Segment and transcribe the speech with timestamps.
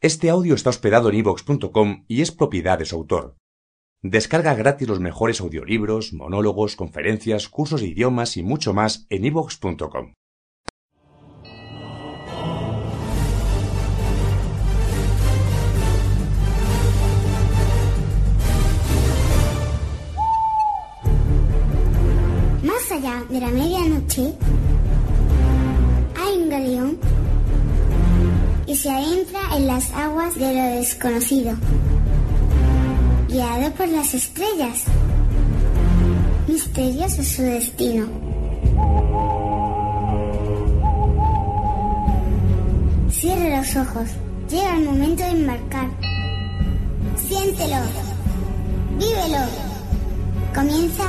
[0.00, 3.36] Este audio está hospedado en ivox.com y es propiedad de su autor.
[4.00, 10.12] Descarga gratis los mejores audiolibros, monólogos, conferencias, cursos de idiomas y mucho más en ivox.com.
[22.62, 24.32] Más allá de la medianoche
[28.68, 31.56] y se adentra en las aguas de lo desconocido,
[33.28, 34.84] guiado por las estrellas.
[36.46, 38.06] Misterioso su destino.
[43.10, 44.08] Cierre los ojos.
[44.50, 45.88] Llega el momento de embarcar.
[47.26, 47.76] Siéntelo.
[48.98, 49.44] Vívelo.
[50.54, 51.04] Comienza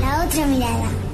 [0.00, 1.07] la otra mirada.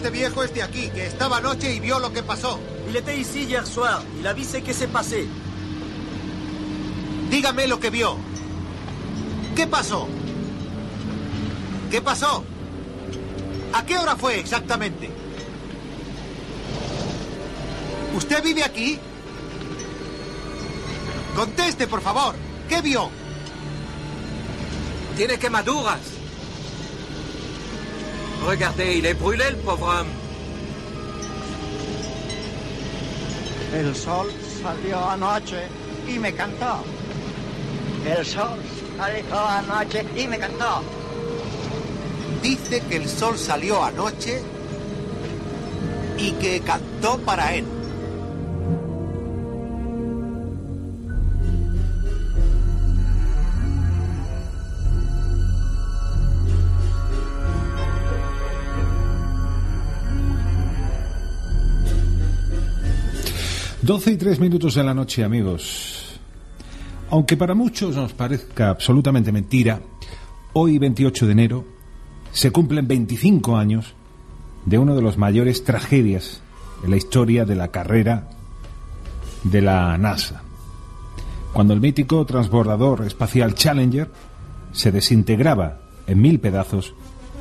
[0.00, 2.58] Este viejo es de aquí, que estaba anoche y vio lo que pasó.
[2.88, 4.02] Il était ici hier soir.
[4.18, 5.28] Il a vu ce qui s'est passé.
[7.30, 8.16] Dígame lo que vio.
[9.54, 10.08] ¿Qué pasó?
[11.90, 12.42] ¿Qué pasó?
[13.74, 15.10] ¿A qué hora fue exactamente?
[18.16, 18.98] ¿Usted vive aquí?
[21.36, 22.34] Conteste, por favor.
[22.70, 23.10] ¿Qué vio?
[25.18, 26.19] Tiene quemaduras.
[28.46, 30.08] Regardez, il est brûlé, le pauvre homme.
[33.74, 34.26] El sol
[34.62, 35.68] salió anoche
[36.08, 36.82] y me cantó.
[38.04, 38.58] El sol
[38.96, 40.82] salió anoche y me cantó.
[42.42, 44.42] Dice que el sol salió anoche
[46.18, 47.64] y que cantó para él.
[63.90, 66.20] Doce y tres minutos de la noche, amigos.
[67.10, 69.80] Aunque para muchos nos parezca absolutamente mentira,
[70.52, 71.64] hoy 28 de enero
[72.30, 73.94] se cumplen 25 años
[74.64, 76.40] de una de las mayores tragedias
[76.84, 78.28] en la historia de la carrera
[79.42, 80.44] de la NASA.
[81.52, 84.08] Cuando el mítico transbordador espacial Challenger
[84.70, 86.94] se desintegraba en mil pedazos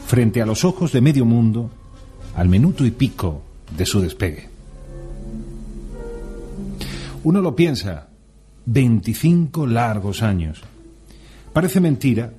[0.07, 1.69] frente a los ojos de medio mundo
[2.35, 3.43] al minuto y pico
[3.77, 4.58] de su despegue.
[7.29, 8.07] Uno lo piensa,
[8.65, 10.63] 25 largos años.
[11.53, 12.33] Parece mentira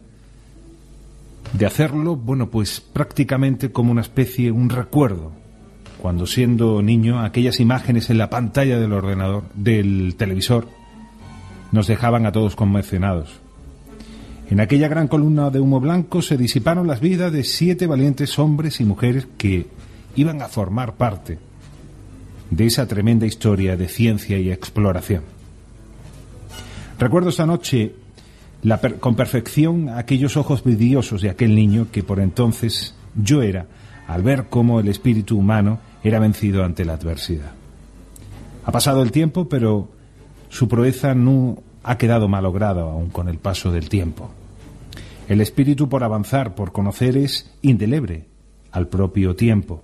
[1.53, 5.31] de hacerlo, bueno, pues prácticamente como una especie, un recuerdo.
[6.03, 10.67] Cuando siendo niño, aquellas imágenes en la pantalla del ordenador, del televisor,
[11.71, 13.39] nos dejaban a todos conmocionados.
[14.51, 18.81] En aquella gran columna de humo blanco se disiparon las vidas de siete valientes hombres
[18.81, 19.69] y mujeres que
[20.17, 21.39] iban a formar parte
[22.51, 25.23] de esa tremenda historia de ciencia y exploración.
[26.99, 27.95] Recuerdo esta noche
[29.01, 33.67] con perfección aquellos ojos vidriosos de aquel niño que por entonces yo era
[34.07, 37.53] al ver cómo el espíritu humano era vencido ante la adversidad.
[38.65, 39.89] Ha pasado el tiempo, pero
[40.49, 44.31] su proeza no ha quedado malograda aún con el paso del tiempo.
[45.29, 48.27] El espíritu por avanzar, por conocer, es indeleble
[48.73, 49.83] al propio tiempo.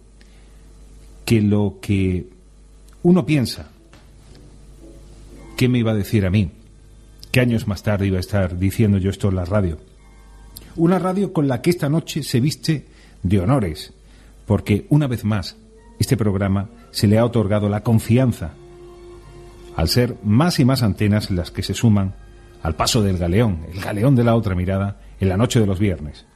[1.25, 2.29] Que lo que
[3.07, 3.69] uno piensa,
[5.57, 6.51] ¿qué me iba a decir a mí?
[7.31, 9.79] ¿Qué años más tarde iba a estar diciendo yo esto en la radio?
[10.75, 12.89] Una radio con la que esta noche se viste
[13.23, 13.93] de honores,
[14.45, 15.57] porque una vez más
[16.01, 18.55] este programa se le ha otorgado la confianza,
[19.77, 22.13] al ser más y más antenas las que se suman
[22.61, 25.79] al paso del galeón, el galeón de la otra mirada, en la noche de los
[25.79, 26.27] viernes.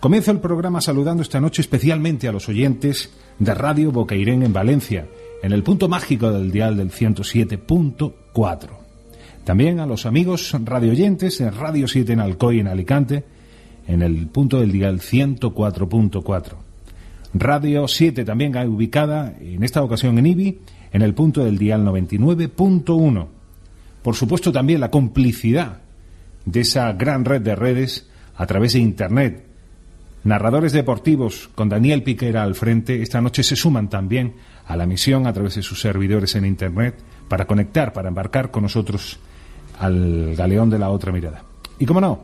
[0.00, 5.06] Comienzo el programa saludando esta noche especialmente a los oyentes de Radio Bocairén en Valencia,
[5.42, 8.68] en el punto mágico del dial del 107.4.
[9.44, 13.24] También a los amigos radioyentes de Radio 7 en Alcoy en Alicante,
[13.86, 16.54] en el punto del dial 104.4.
[17.34, 20.58] Radio 7 también ubicada en esta ocasión en IBI,
[20.92, 23.26] en el punto del dial 99.1.
[24.02, 25.78] Por supuesto también la complicidad
[26.44, 29.44] de esa gran red de redes a través de Internet.
[30.24, 34.34] Narradores deportivos con Daniel Piquera al frente esta noche se suman también
[34.68, 36.94] a la misión a través de sus servidores en Internet
[37.26, 39.18] para conectar, para embarcar con nosotros
[39.80, 41.42] al galeón de la otra mirada.
[41.78, 42.20] Y como no,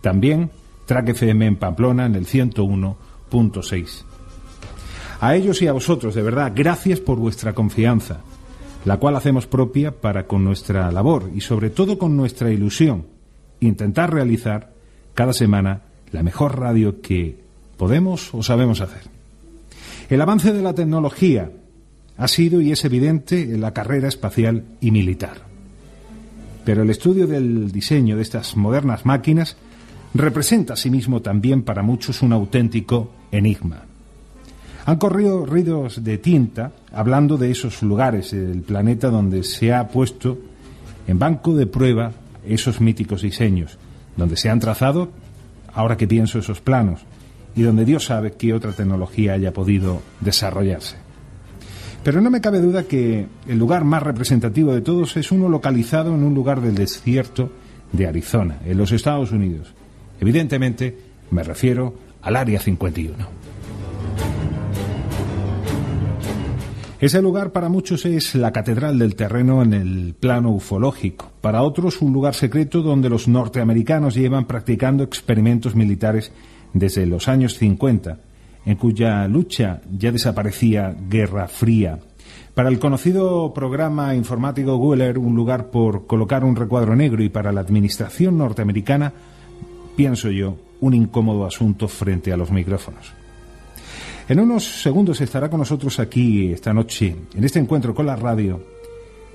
[0.00, 0.50] también
[0.86, 4.02] Track FM en Pamplona en el 101.6.
[5.20, 8.18] A ellos y a vosotros, de verdad, gracias por vuestra confianza,
[8.84, 13.06] la cual hacemos propia para con nuestra labor y sobre todo con nuestra ilusión,
[13.60, 14.72] intentar realizar
[15.14, 17.38] cada semana la mejor radio que
[17.76, 19.02] podemos o sabemos hacer.
[20.10, 21.50] El avance de la tecnología
[22.16, 25.38] ha sido y es evidente en la carrera espacial y militar.
[26.64, 29.56] Pero el estudio del diseño de estas modernas máquinas
[30.14, 33.82] representa asimismo también para muchos un auténtico enigma.
[34.86, 40.38] Han corrido ruidos de tinta hablando de esos lugares del planeta donde se ha puesto
[41.06, 42.12] en banco de prueba
[42.46, 43.78] esos míticos diseños,
[44.16, 45.10] donde se han trazado,
[45.72, 47.00] ahora que pienso esos planos,
[47.56, 51.03] y donde Dios sabe qué otra tecnología haya podido desarrollarse.
[52.04, 56.14] Pero no me cabe duda que el lugar más representativo de todos es uno localizado
[56.14, 57.50] en un lugar del desierto
[57.92, 59.72] de Arizona, en los Estados Unidos.
[60.20, 60.96] Evidentemente,
[61.30, 63.14] me refiero al Área 51.
[67.00, 72.02] Ese lugar para muchos es la catedral del terreno en el plano ufológico, para otros
[72.02, 76.32] un lugar secreto donde los norteamericanos llevan practicando experimentos militares
[76.74, 78.18] desde los años 50,
[78.66, 81.98] en cuya lucha ya desaparecía Guerra Fría.
[82.54, 87.52] Para el conocido programa informático Google un lugar por colocar un recuadro negro y para
[87.52, 89.12] la administración norteamericana,
[89.96, 93.12] pienso yo, un incómodo asunto frente a los micrófonos.
[94.28, 98.60] En unos segundos estará con nosotros aquí esta noche, en este encuentro con la radio,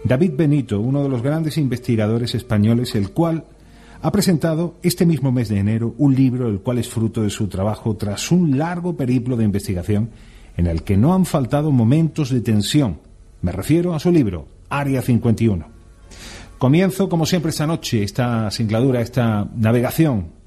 [0.04, 3.44] David Benito, uno de los grandes investigadores españoles, el cual
[4.02, 7.48] ha presentado este mismo mes de enero un libro el cual es fruto de su
[7.48, 10.10] trabajo tras un largo periplo de investigación
[10.56, 13.00] en el que no han faltado momentos de tensión.
[13.42, 15.66] Me refiero a su libro, Área 51.
[16.58, 20.39] Comienzo, como siempre, esta noche, esta singladura, esta navegación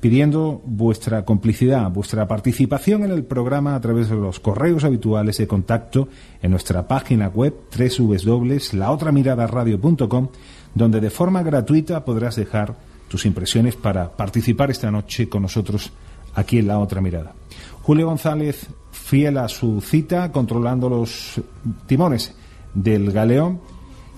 [0.00, 5.46] pidiendo vuestra complicidad, vuestra participación en el programa a través de los correos habituales de
[5.46, 6.08] contacto
[6.40, 10.28] en nuestra página web www.laotramiradaradio.com,
[10.74, 12.76] donde de forma gratuita podrás dejar
[13.08, 15.90] tus impresiones para participar esta noche con nosotros
[16.34, 17.34] aquí en La Otra Mirada.
[17.82, 21.40] Julio González, fiel a su cita, controlando los
[21.86, 22.34] timones
[22.74, 23.60] del galeón,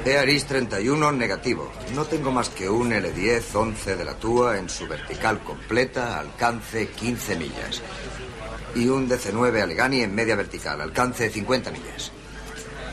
[0.07, 1.71] Earis 31 negativo.
[1.95, 6.89] No tengo más que un L10 11 de la TUA en su vertical completa, alcance
[6.89, 7.83] 15 millas.
[8.75, 12.11] Y un DC9 Allegheny en media vertical, alcance 50 millas.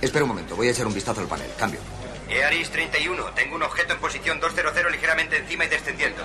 [0.01, 1.49] Espera un momento, voy a echar un vistazo al panel.
[1.57, 1.79] Cambio.
[2.27, 6.21] Earis 31, tengo un objeto en posición 200 ligeramente encima y descendiendo.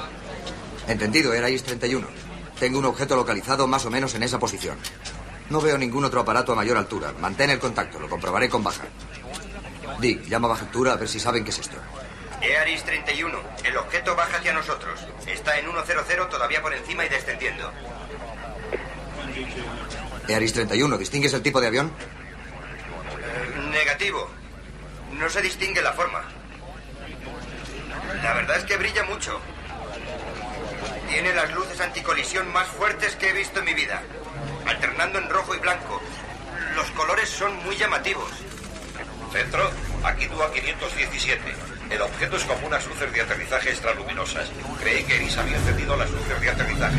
[0.89, 2.05] Entendido, Earis 31.
[2.59, 4.77] Tengo un objeto localizado más o menos en esa posición.
[5.51, 7.13] No veo ningún otro aparato a mayor altura.
[7.21, 8.85] Mantén el contacto, lo comprobaré con baja.
[10.01, 11.77] Dick, llama a baja altura a ver si saben qué es esto.
[12.41, 15.01] EARIS 31, el objeto baja hacia nosotros.
[15.27, 17.73] Está en 100 todavía por encima y descendiendo.
[20.29, 21.93] EARIS 31, ¿distingues el tipo de avión?
[23.19, 24.29] Eh, negativo.
[25.13, 26.23] No se distingue la forma.
[28.23, 29.41] La verdad es que brilla mucho.
[31.09, 34.03] Tiene las luces anticolisión más fuertes que he visto en mi vida,
[34.67, 36.01] alternando en rojo y blanco.
[36.75, 38.31] Los colores son muy llamativos.
[39.33, 39.71] Centro,
[40.05, 41.43] aquí tú a 517.
[41.91, 44.51] El objeto es como unas luces de aterrizaje extraluminosas.
[44.81, 46.99] Creí que Eris había encendido las luces de aterrizaje.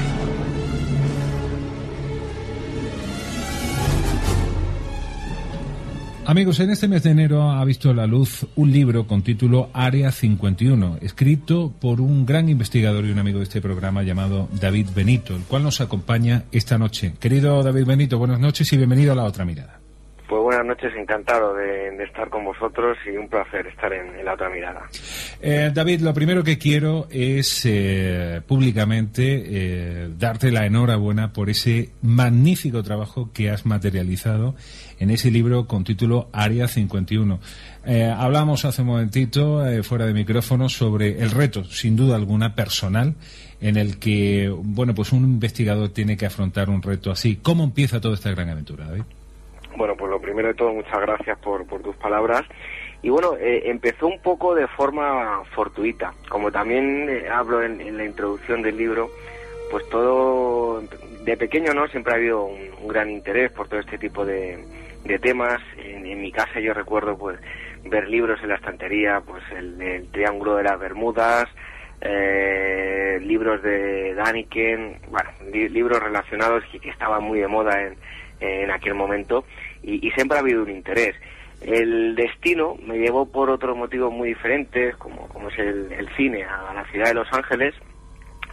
[6.28, 10.12] Amigos, en este mes de enero ha visto la luz un libro con título Área
[10.12, 15.38] 51, escrito por un gran investigador y un amigo de este programa llamado David Benito,
[15.38, 17.14] el cual nos acompaña esta noche.
[17.18, 19.77] Querido David Benito, buenas noches y bienvenido a La Otra Mirada.
[20.28, 24.50] Pues buenas noches, encantado de, estar con vosotros y un placer estar en, La Otra
[24.50, 24.90] Mirada.
[25.42, 31.92] Eh, David, lo primero que quiero es eh, públicamente eh, darte la enhorabuena por ese
[32.02, 34.56] magnífico trabajo que has materializado
[35.00, 37.40] en ese libro con título Área 51.
[37.86, 43.16] Eh, hablamos hace un momentito, fuera de micrófono, sobre el reto, sin duda alguna, personal,
[43.62, 47.38] en el que, bueno, pues un investigador tiene que afrontar un reto así.
[47.42, 49.04] ¿Cómo empieza toda esta gran aventura, David?
[49.78, 52.42] Bueno, pues lo primero de todo, muchas gracias por, tus palabras.
[53.04, 56.14] Y bueno, eh, empezó un poco de forma fortuita.
[56.30, 59.12] Como también eh, hablo en, la introducción del libro,
[59.70, 60.82] pues todo,
[61.24, 61.88] de pequeño, ¿no?
[61.90, 64.58] Siempre ha habido un, gran interés por todo este tipo de,
[65.22, 65.62] temas.
[65.78, 67.40] En, en, mi casa yo recuerdo, pues,
[67.84, 71.46] ver libros en la estantería, pues el, Triángulo de las Bermudas,
[72.02, 77.80] eh, libros de Daniken, bueno, li libros relacionados que, que estaban muy de moda
[78.40, 79.44] en aquel momento
[79.88, 81.16] y, siempre ha habido un interés.
[81.62, 86.74] El destino me llevó por otros motivos muy diferentes, como, como es el, cine, a
[86.74, 87.74] la ciudad de Los Ángeles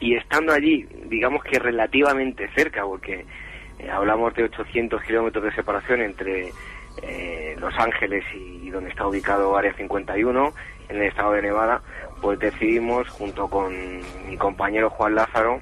[0.01, 3.25] y estando allí, digamos que relativamente cerca, porque
[3.79, 6.53] eh, hablamos de 800 kilómetros de separación entre
[7.03, 10.55] eh, Los Ángeles y, donde está ubicado Área 51,
[10.89, 11.83] en el estado de Nevada,
[12.21, 13.75] pues decidimos, junto con
[14.29, 15.61] mi compañero Juan Lázaro,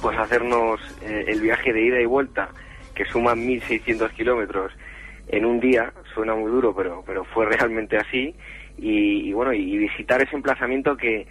[0.00, 2.48] pues hacernos eh, el viaje de ida y vuelta,
[2.94, 4.72] que suma 1.600 kilómetros
[5.28, 8.34] en un día, suena muy duro, pero, pero fue realmente así,
[8.78, 11.26] y, y bueno, y visitar ese emplazamiento que,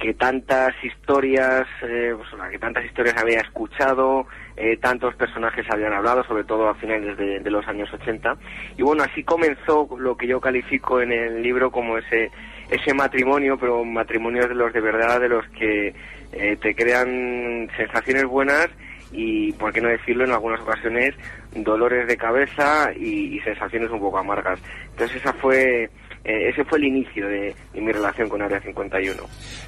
[0.00, 6.24] que tantas historias, eh, pues, que tantas historias había escuchado, eh, tantos personajes habían hablado,
[6.24, 8.34] sobre todo a finales de, los años 80.
[8.78, 12.30] Y bueno, así comenzó lo que yo califico en el libro como ese,
[12.70, 15.94] ese matrimonio, pero matrimonios de los de verdad, de los que
[16.32, 18.68] eh, te crean sensaciones buenas
[19.12, 21.14] y, por qué no decirlo, en algunas ocasiones
[21.54, 24.60] dolores de cabeza y, sensaciones un poco amargas.
[24.90, 25.90] Entonces esa fue
[26.22, 29.22] eh, ese fue el inicio de, de, mi relación con Área 51.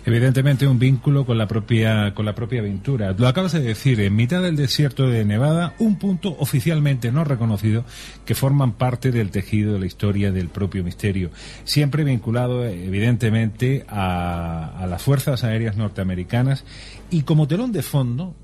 [0.04, 3.14] Evidentemente un vínculo con la propia con la propia aventura.
[3.16, 7.86] Lo acabas de decir, en mitad del desierto de Nevada, un punto oficialmente no reconocido
[8.26, 11.30] que forman parte del tejido de la historia del propio misterio,
[11.64, 16.66] siempre vinculado evidentemente a, a las fuerzas aéreas norteamericanas
[17.10, 18.34] y como telón de fondo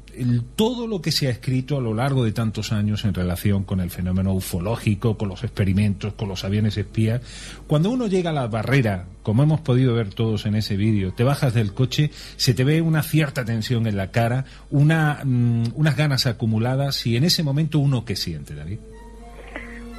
[0.56, 3.80] todo lo que se ha escrito a lo largo de tantos años en relación con
[3.80, 7.22] el fenómeno ufológico, con los experimentos, con los aviones espías.
[7.66, 11.24] Cuando uno llega a la barrera, como hemos podido ver todos en ese vídeo, te
[11.24, 15.96] bajas del coche, se te ve una cierta tensión en la cara, una, mmm, unas
[15.96, 18.78] ganas acumuladas y en ese momento uno qué siente, David.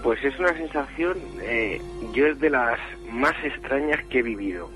[0.04, 1.82] Pues es una sensación, eh,
[2.14, 2.80] yo es de las
[3.12, 4.70] más extrañas que he vivido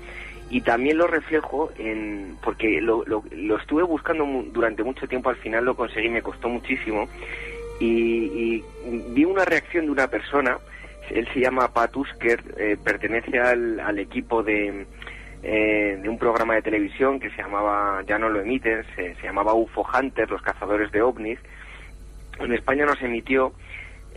[0.50, 5.64] y también lo reflejo en porque lo, lo, estuve buscando durante mucho tiempo al final
[5.64, 7.08] lo conseguí me costó muchísimo
[7.80, 8.64] y, y
[9.10, 10.58] vi una reacción de una persona
[11.10, 14.86] él se llama Pat Usker eh, pertenece al, al, equipo de
[15.42, 19.22] eh, de un programa de televisión que se llamaba ya no lo emiten se, se
[19.22, 21.38] llamaba UFO Hunter los cazadores de ovnis.
[22.38, 23.52] En España no se emitió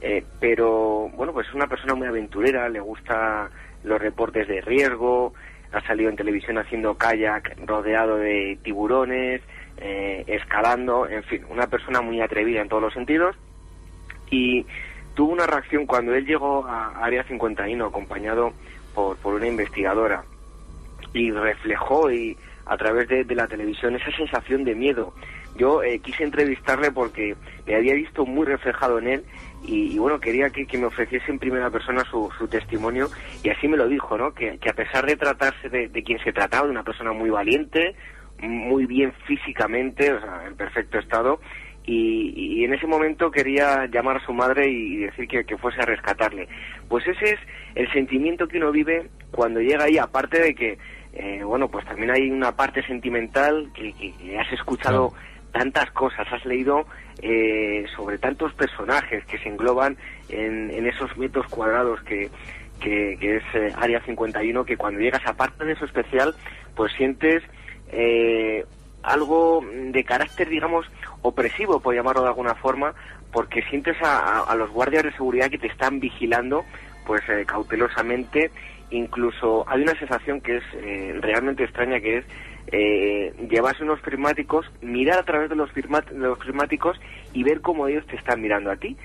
[0.02, 3.50] eh, pero bueno pues es una persona muy aventurera le gusta
[3.84, 5.34] los reportes de riesgo
[5.72, 9.42] ha salido en televisión haciendo kayak rodeado de tiburones,
[9.78, 13.36] eh, escalando, en fin, una persona muy atrevida en todos los sentidos.
[14.30, 14.66] Y
[15.14, 18.54] tuvo una reacción cuando él llegó a Área 51 acompañado
[18.94, 20.24] por, por una investigadora
[21.14, 25.14] y reflejó y a través de, de la televisión esa sensación de miedo.
[25.58, 29.26] Yo eh, quise entrevistarle porque me había visto muy reflejado en él
[29.66, 33.10] y, y bueno, quería que, que, me ofreciese en primera persona su, su, testimonio
[33.44, 34.34] y así me lo dijo, ¿no?
[34.34, 37.30] Que, que a pesar de tratarse de, de, quien se trataba, de una persona muy
[37.30, 37.96] valiente,
[38.42, 41.40] muy bien físicamente, o sea, en perfecto estado,
[41.86, 45.82] y, y en ese momento quería llamar a su madre y decir que, que, fuese
[45.82, 46.48] a rescatarle.
[46.90, 47.40] Pues ese es
[47.76, 50.78] el sentimiento que uno vive cuando llega ahí, aparte de que
[51.14, 55.14] eh, bueno, pues también hay una parte sentimental que, que- que has escuchado
[55.52, 56.86] tantas cosas, has leído
[57.22, 59.98] eh, sobre tantos personajes que se engloban
[60.30, 62.30] en, en esos metros cuadrados que,
[62.80, 65.34] que, que es eh, Área 51, que cuando llegas a
[65.66, 66.36] de eso especial,
[66.76, 67.44] pues sientes
[67.92, 68.64] eh,
[69.04, 70.86] algo de carácter, digamos,
[71.22, 72.94] opresivo, por llamarlo de alguna forma,
[73.32, 76.66] porque sientes a, a- a los guardias de seguridad que te están vigilando,
[77.06, 78.52] pues eh, cautelosamente.
[78.90, 82.26] Incluso hay una sensación que es eh, realmente extraña, que es
[82.72, 85.84] eh, llevarse unos prismáticos, mirar a través de los, de
[86.18, 87.00] los prismáticos
[87.34, 88.98] y ver cómo ellos te están mirando a ti.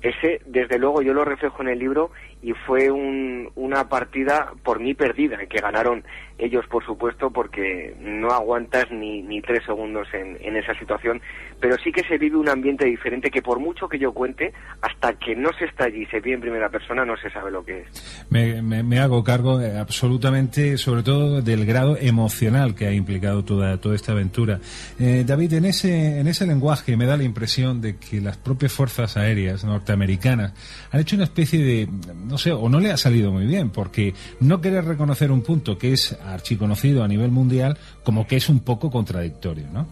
[0.00, 4.80] Ese, desde luego, yo lo reflejo en el libro y fue un- una partida por
[4.80, 6.04] mí perdida, que ganaron
[6.38, 11.20] ellos, por supuesto, porque no aguantas ni, ni tres segundos en, en esa situación,
[11.60, 15.14] pero sí que se vive un ambiente diferente que por mucho que yo cuente, hasta
[15.14, 17.64] que no se está allí y se vive en primera persona, no se sabe lo
[17.64, 18.26] que es.
[18.30, 23.80] Me, me- hago cargo eh, absolutamente, sobre todo, del grado emocional que ha implicado toda,
[23.80, 24.60] toda esta aventura.
[25.00, 28.72] Eh, David, en ese, en ese lenguaje me da la impresión de que las propias
[28.72, 30.52] fuerzas aéreas norteamericanas
[30.92, 31.88] han hecho una especie de,
[32.28, 35.78] no sé, o no le ha salido muy bien, porque no querer reconocer un punto
[35.78, 39.86] que es archiconocido a nivel mundial, como que es un poco contradictorio, ¿no?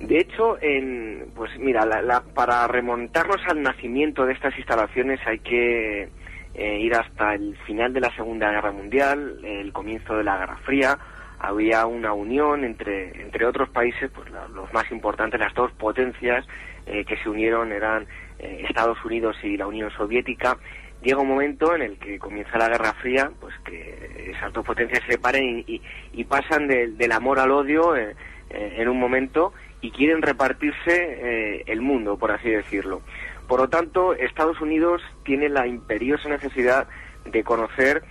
[0.00, 5.40] De hecho, en, pues mira, la- la- para remontarnos al nacimiento de estas instalaciones hay
[5.40, 6.08] que
[6.54, 10.56] eh, ir hasta el final de la Segunda Guerra Mundial, el comienzo de la Guerra
[10.64, 10.98] Fría.
[11.38, 16.44] Había una unión entre, entre otros países, pues la- los más importantes, las dos potencias
[16.86, 18.06] eh, que se unieron eran
[18.38, 20.56] eh, Estados Unidos y la Unión Soviética.
[21.02, 25.02] Llega un momento en el que comienza la Guerra Fría, pues que esas dos potencias
[25.06, 28.14] se separen y, pasan del- amor al odio eh,
[28.50, 33.00] eh, en un momento y quieren repartirse eh, el mundo, por así decirlo.
[33.48, 36.86] Por lo tanto, Estados Unidos tiene la imperiosa necesidad
[37.24, 38.02] de conocer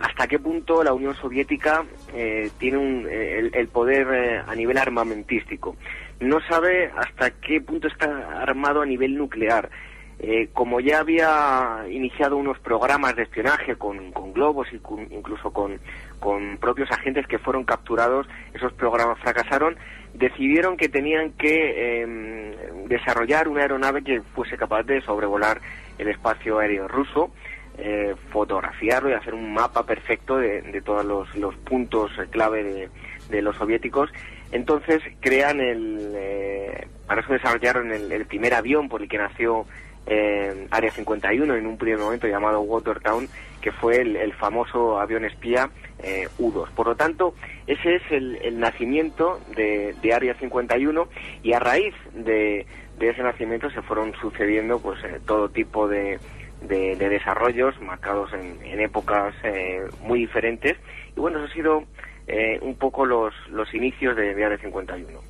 [0.00, 1.84] hasta qué punto la Unión Soviética
[2.14, 5.76] eh, tiene un- el, poder a nivel armamentístico.
[6.20, 9.70] No sabe hasta qué punto está armado a nivel nuclear.
[10.22, 15.50] Eh, como ya había iniciado unos programas de espionaje con, con globos y con- incluso
[15.50, 15.80] con,
[16.18, 19.76] con propios agentes que fueron capturados, esos programas fracasaron,
[20.12, 25.58] decidieron que tenían que eh, desarrollar una aeronave que fuese capaz de sobrevolar
[25.96, 27.30] el espacio aéreo ruso,
[27.78, 32.88] eh, fotografiarlo y hacer un mapa perfecto de, de todos los, los puntos clave de,
[33.30, 34.10] de los soviéticos.
[34.52, 39.64] Entonces crean el, eh, para eso desarrollaron el primer avión por el que nació
[40.06, 43.28] eh, Área 51 en un primer momento llamado Watertown,
[43.60, 45.70] que fue el, famoso avión espía
[46.02, 46.70] eh, U-2.
[46.70, 47.34] Por lo tanto,
[47.66, 51.08] ese es el, el nacimiento de, de Área 51
[51.42, 52.66] y a raíz de,
[52.98, 56.18] de ese nacimiento se fueron sucediendo pues eh, todo tipo de,
[56.62, 60.76] de, de desarrollos marcados en, en épocas eh, muy diferentes
[61.16, 61.84] y bueno, eso ha sido
[62.30, 65.20] eh, un poco los, los inicios de, de Área 51.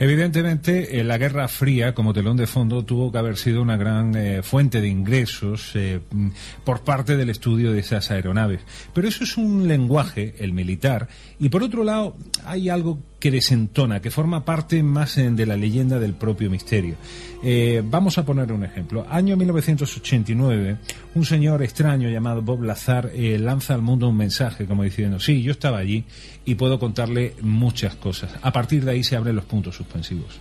[0.00, 4.14] Evidentemente, eh, la Guerra Fría, como telón de fondo, tuvo que haber sido una gran
[4.14, 6.28] eh, fuente de ingresos eh, mm,
[6.64, 8.60] por parte del estudio de esas aeronaves.
[8.94, 11.08] Pero eso es un lenguaje, el militar,
[11.40, 15.56] y por otro lado, hay algo que desentona, que forma parte más eh, de la
[15.56, 16.96] leyenda del propio misterio.
[17.42, 19.06] Eh, vamos a poner un ejemplo.
[19.08, 20.76] Año 1989,
[21.14, 25.42] un señor extraño llamado Bob Lazar eh, lanza al mundo un mensaje como diciendo, sí,
[25.42, 26.04] yo estaba allí
[26.44, 28.38] y puedo contarle muchas cosas.
[28.42, 30.40] A partir de ahí se abren los puntos suspensivos.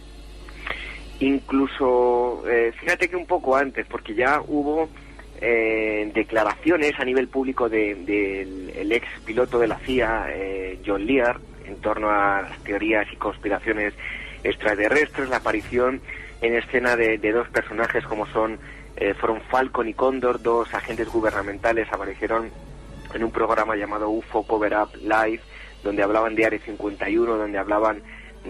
[1.19, 4.89] Incluso, eh, fíjate que un poco antes, porque ya hubo
[5.39, 8.41] declaraciones a nivel público del de,
[8.75, 10.25] el ex piloto de la CIA,
[10.83, 13.93] John Lear, en torno a las teorías y conspiraciones
[14.43, 16.01] extraterrestres, la aparición
[16.41, 18.60] en escena de, de dos personajes como son
[18.97, 22.49] eh, fueron Falcon y Condor, dos agentes gubernamentales, aparecieron
[23.13, 25.41] en un programa llamado UFO Cover Up Live,
[25.84, 28.01] donde hablaban de Área 51, donde hablaban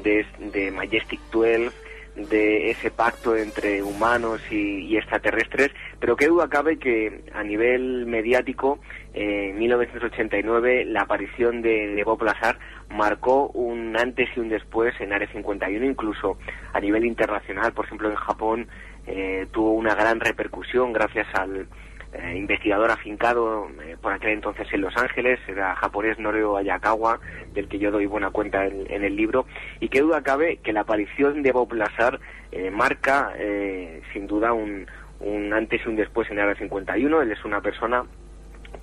[0.04, 1.70] de, de Majestic 12,
[2.16, 8.06] de ese pacto entre humanos y, y, extraterrestres, pero qué duda cabe que a nivel
[8.06, 8.80] mediático,
[9.14, 12.58] eh, en 1989, la aparición de, de Bob Lazar
[12.90, 16.38] marcó un antes y un después en Área 51, incluso
[16.74, 18.68] a nivel internacional, por ejemplo en Japón,
[19.06, 21.68] eh, tuvo una gran repercusión gracias al
[22.14, 27.20] eh, investigador afincado eh, por aquel entonces en Los Ángeles, era japonés Norio Ayakawa,
[27.54, 29.46] del que yo doy buena cuenta en, en el libro,
[29.80, 32.20] y qué duda cabe que la aparición de Bob Lazar
[32.52, 34.88] eh, marca eh, sin duda un,
[35.20, 38.04] un antes y un después en Área 51, él es una persona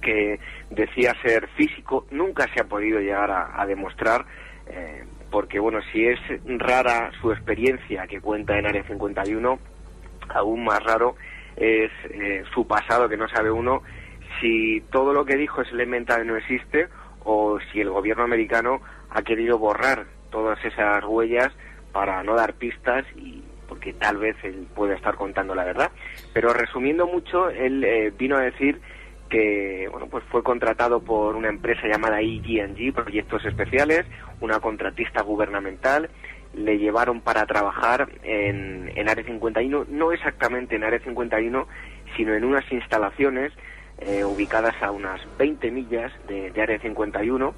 [0.00, 0.38] que
[0.70, 4.24] decía ser físico, nunca se ha podido llegar a, demostrar,
[4.66, 9.58] eh, porque bueno, si es rara su experiencia que cuenta en Área 51,
[10.28, 11.16] aún más raro
[11.56, 13.82] es eh, su pasado que no sabe uno
[14.40, 16.88] si todo lo que dijo es elemental no existe
[17.24, 21.52] o si el gobierno americano ha querido borrar todas esas huellas
[21.92, 25.90] para no dar pistas y porque tal vez él puede estar contando la verdad.
[26.32, 28.80] Pero resumiendo mucho, él eh, vino a decir
[29.28, 34.04] que bueno pues fue contratado por una empresa llamada EG&G, Proyectos Especiales,
[34.40, 36.10] una contratista gubernamental,
[36.54, 41.66] le llevaron para trabajar en, en Área 51, no exactamente en Área 51,
[42.16, 43.52] sino en unas instalaciones
[43.98, 47.54] eh, ubicadas a unas 20 millas de, de Área 51,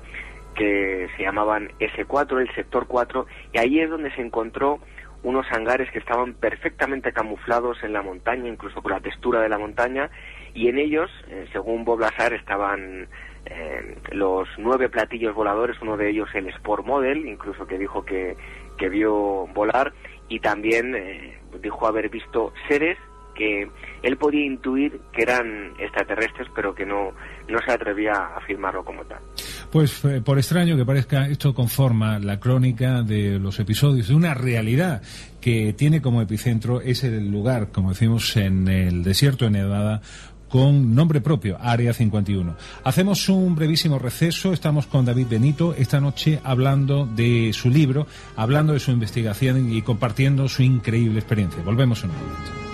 [0.55, 4.81] que se llamaban S4, el sector 4, y ahí es donde se encontró
[5.23, 9.59] unos hangares que estaban perfectamente camuflados en la montaña, incluso con la textura de la
[9.59, 10.11] montaña,
[10.57, 13.09] y en ellos, eh, según Bob Lazar, estaban
[13.45, 18.37] eh, los nueve platillos voladores, uno de ellos el Sport Model, incluso que dijo que,
[18.79, 19.93] que vio volar,
[20.29, 22.97] y también eh, dijo haber visto seres
[23.37, 23.69] que
[24.03, 27.13] él podía intuir que eran extraterrestres, pero que no,
[27.49, 29.19] no se atrevía a afirmarlo como tal.
[29.71, 34.33] Pues eh, por extraño que parezca, esto conforma la crónica de los episodios de una
[34.33, 35.03] realidad
[35.41, 40.01] que tiene como epicentro ese lugar, como decimos, en el desierto de Nevada,
[40.57, 42.57] con nombre propio, Área 51.
[42.83, 48.73] Hacemos un brevísimo receso, estamos con David Benito esta noche hablando de su libro, hablando
[48.73, 51.63] de su investigación y compartiendo su increíble experiencia.
[51.63, 52.67] Volvemos en un momento.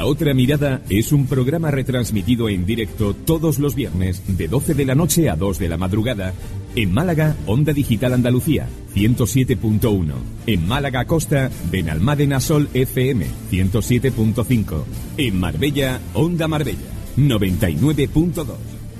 [0.00, 4.86] La otra mirada es un programa retransmitido en directo todos los viernes de 12 de
[4.86, 6.32] la noche a 2 de la madrugada
[6.74, 10.14] en Málaga, Onda Digital Andalucía 107.1.
[10.46, 14.84] En Málaga Costa, Benalmádena Sol FM 107.5.
[15.18, 16.78] En Marbella, Onda Marbella
[17.18, 18.46] 99.2.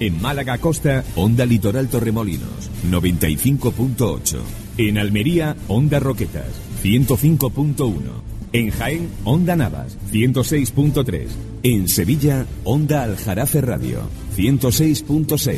[0.00, 4.38] En Málaga Costa, Onda Litoral Torremolinos 95.8.
[4.76, 8.29] En Almería, Onda Roquetas 105.1.
[8.52, 11.28] En Jaén, Onda Navas, 106.3.
[11.62, 14.00] En Sevilla, Onda Aljarafe Radio,
[14.36, 15.56] 106.6.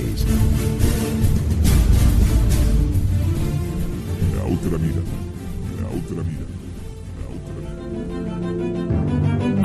[4.37, 5.03] La otra mira.
[5.81, 6.43] La otra mira.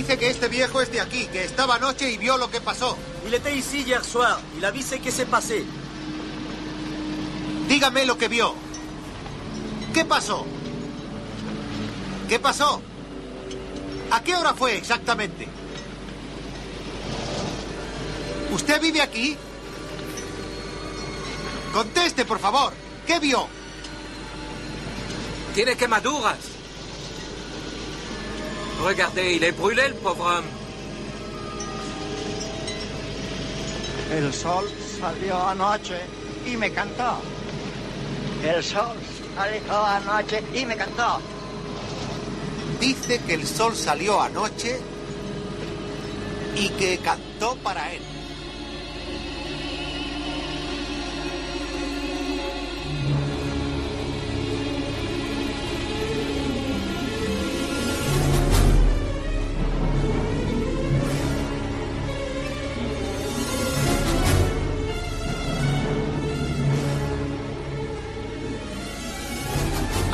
[0.00, 2.96] Dice que este viejo es de aquí, que estaba anoche y vio lo que pasó.
[3.26, 4.40] Il était ici hier soir.
[4.56, 5.62] Il a vu ce qui s'est passé.
[7.68, 8.54] Dígame lo que vio.
[9.92, 10.46] ¿Qué pasó?
[12.30, 12.80] ¿Qué pasó?
[14.10, 15.46] ¿A qué hora fue exactamente?
[18.52, 19.36] ¿Usted vive aquí?
[21.74, 22.72] Conteste, por favor.
[23.06, 23.46] ¿Qué vio?
[25.54, 26.49] Tiene quemaduras.
[28.82, 30.44] Regardez, il est brûlé, le pauvre homme.
[34.10, 34.64] El sol
[34.98, 36.00] salió anoche
[36.46, 37.20] y me cantó.
[38.42, 38.96] El sol
[39.36, 41.20] salió anoche y me cantó.
[42.80, 44.80] Dice que el sol salió anoche
[46.56, 48.09] y que cantó para él.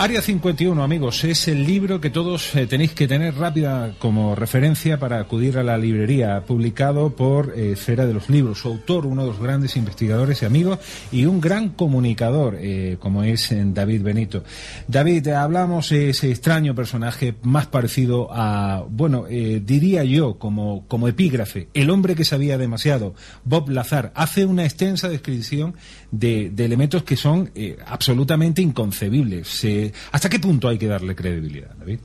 [0.06, 5.00] Área 51, amigos, es el libro que todos eh, tenéis que tener rápida como referencia
[5.00, 8.60] para acudir a la librería, publicado por eh, Esfera de los Libros.
[8.60, 10.78] Su autor, uno de los grandes investigadores y amigos,
[11.10, 14.44] y un gran comunicador, eh, como es eh, David Benito.
[14.86, 21.66] David, hablamos de ese extraño personaje más parecido a, bueno, diría yo, como, como epígrafe,
[21.74, 25.74] el hombre que sabía demasiado, Bob Lazar, hace una extensa descripción
[26.10, 29.64] de, de elementos que son eh, absolutamente inconcebibles.
[29.64, 31.98] Eh, ¿Hasta qué punto hay que darle credibilidad, David?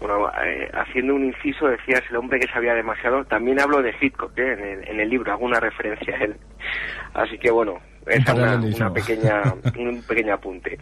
[0.00, 3.24] Bueno, eh, haciendo un inciso, decías el hombre que sabía demasiado.
[3.24, 4.52] También hablo de Hitchcock ¿eh?
[4.52, 6.36] en, el, en el libro, hago una referencia a él.
[7.14, 9.42] Así que bueno, es una, pequeña,
[9.78, 10.78] un pequeño apunte.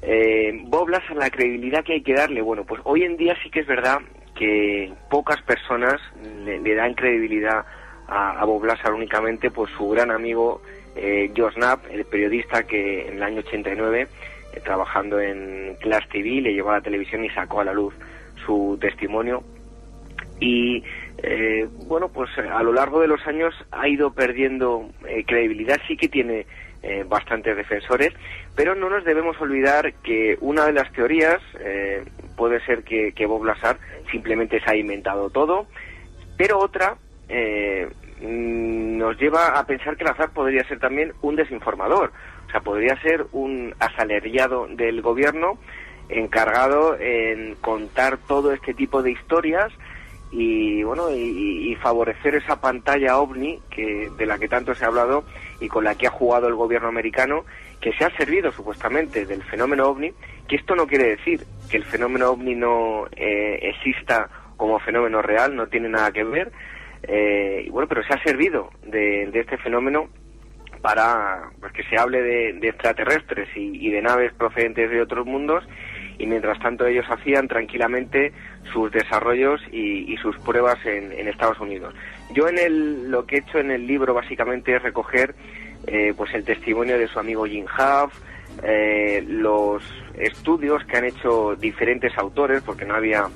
[0.00, 3.50] Eh, Bob Lazar, la credibilidad que hay que darle, bueno, pues hoy en día sí
[3.50, 3.98] que es verdad
[4.36, 6.00] que pocas personas
[6.44, 7.64] le, le dan credibilidad
[8.06, 10.62] a, a Bob Lazar únicamente por su gran amigo
[10.96, 14.08] eh, Joe Snap, el periodista que en el año 89,
[14.52, 17.94] eh, trabajando en Class TV, le llevó a la televisión y sacó a la luz
[18.44, 19.42] su testimonio.
[20.40, 20.82] Y
[21.22, 25.78] eh, bueno pues a lo largo de los años ha ido perdiendo eh, credibilidad.
[25.86, 26.46] Sí que tiene
[26.82, 28.12] eh, bastantes defensores
[28.56, 31.40] pero no nos debemos olvidar que una de las teorías
[32.36, 33.78] puede ser que, que Bob Lazar
[34.10, 35.68] simplemente se ha inventado todo
[36.36, 36.96] pero otra
[37.28, 37.88] eh,
[38.22, 42.12] mm, nos lleva a pensar que Lazar podría ser también un desinformador.
[42.46, 45.58] O sea podría ser un asalariado del gobierno
[46.08, 49.72] encargado en contar todo este tipo de historias
[50.32, 54.88] y bueno y, y favorecer esa pantalla ovni que de la que tanto se ha
[54.88, 55.24] hablado
[55.60, 57.44] y con la que ha jugado el gobierno americano
[57.80, 60.10] que se ha servido supuestamente del fenómeno ovni
[60.48, 65.54] que esto no quiere decir que el fenómeno ovni no eh, exista como fenómeno real
[65.54, 66.50] no tiene nada que ver
[67.02, 70.08] eh, y bueno pero se ha servido de, este fenómeno
[70.80, 75.64] para pues, que se hable de, extraterrestres y, de naves procedentes de otros mundos
[76.18, 78.32] y mientras tanto ellos hacían tranquilamente
[78.72, 81.94] sus desarrollos y, y sus pruebas en, en Estados Unidos.
[82.34, 85.34] Yo en el, lo que he hecho en el libro básicamente es recoger
[85.86, 88.12] eh, pues el testimonio de su amigo Jim Huff,
[88.62, 89.82] eh, los
[90.16, 93.28] estudios que han hecho diferentes autores, porque no había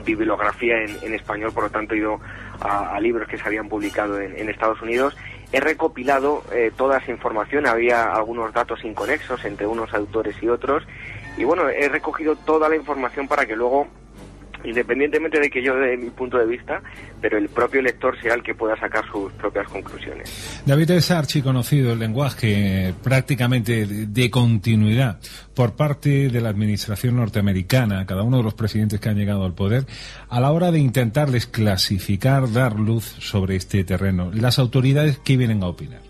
[0.00, 2.20] bibliografía en, en español, por lo tanto he ido
[2.60, 5.16] a, libros que se habían publicado en, en Estados Unidos.
[5.52, 10.84] He recopilado eh, toda esa información, había algunos datos inconexos entre unos autores y otros,
[11.36, 13.88] y bueno, he recogido toda la información para que luego,
[14.64, 16.82] independientemente de que yo dé mi punto de vista,
[17.20, 20.62] pero el propio lector sea el que pueda sacar sus propias conclusiones.
[20.66, 25.18] David es archiconocido el lenguaje prácticamente de- continuidad
[25.54, 29.52] por parte de la administración norteamericana, cada uno de los presidentes que han llegado al
[29.54, 29.84] poder,
[30.28, 34.30] a la hora de intentarles clasificar, dar luz sobre este terreno.
[34.32, 36.00] Las autoridades que vienen a opinar.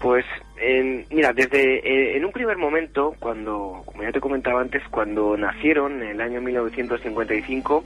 [0.00, 0.24] Pues
[0.62, 5.36] en- mira, desde eh, en un primer momento, cuando, como ya te comentaba antes, cuando
[5.36, 7.84] nacieron en el año 1955,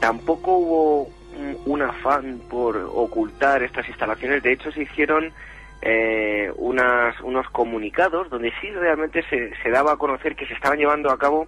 [0.00, 1.10] tampoco hubo
[1.66, 4.42] un, afán por ocultar estas instalaciones.
[4.42, 5.32] De hecho, se hicieron
[5.82, 10.78] eh, unas, unos comunicados donde sí realmente se, se daba a conocer que se estaban
[10.78, 11.46] llevando a cabo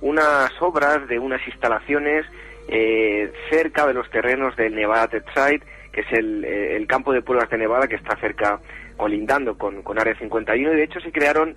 [0.00, 2.24] unas obras de unas instalaciones
[2.68, 7.12] eh, cerca de los terrenos del Nevada Test Site, que es el, eh, el campo
[7.12, 8.60] de pruebas de Nevada que está cerca,
[8.96, 11.56] colindando con, con Área 51, y de hecho se crearon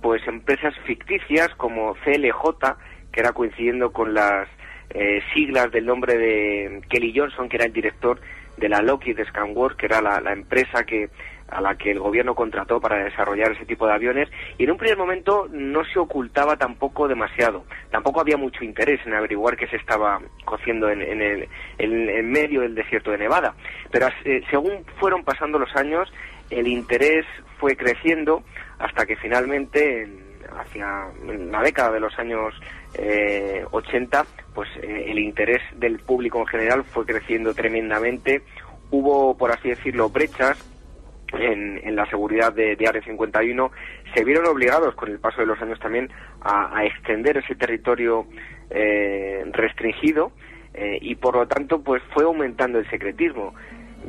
[0.00, 2.76] pues empresas ficticias como CLJ,
[3.10, 4.48] que era coincidiendo con las
[4.90, 8.20] eh, siglas del nombre de Kelly Johnson, que era el director
[8.56, 11.08] de la Lockheed Skyward, que era la, la empresa que
[11.54, 14.76] a la que el gobierno contrató para desarrollar ese tipo de aviones y en un
[14.76, 17.64] primer momento no se ocultaba tampoco demasiado.
[17.90, 22.60] Tampoco había mucho interés en averiguar qué se estaba cociendo en, en el en, medio
[22.62, 23.54] del desierto de Nevada.
[23.90, 26.12] Pero eh, según fueron pasando los años
[26.50, 27.24] el interés
[27.58, 28.42] fue creciendo
[28.78, 31.06] hasta que finalmente en- hacia
[31.48, 32.54] la década de los años
[32.94, 38.42] eh, 80 pues eh, el interés del público en general fue creciendo tremendamente.
[38.90, 40.58] Hubo por así decirlo brechas
[41.38, 43.70] en, en la seguridad de, de Área 51
[44.14, 46.10] se vieron obligados con el paso de los años también
[46.42, 48.26] a, extender ese territorio
[48.70, 50.32] eh, restringido
[50.74, 53.54] eh, y por lo tanto pues fue aumentando el secretismo.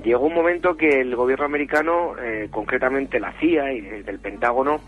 [0.04, 4.82] Llegó un momento que el gobierno americano, eh, concretamente la CIA y el del Pentágono,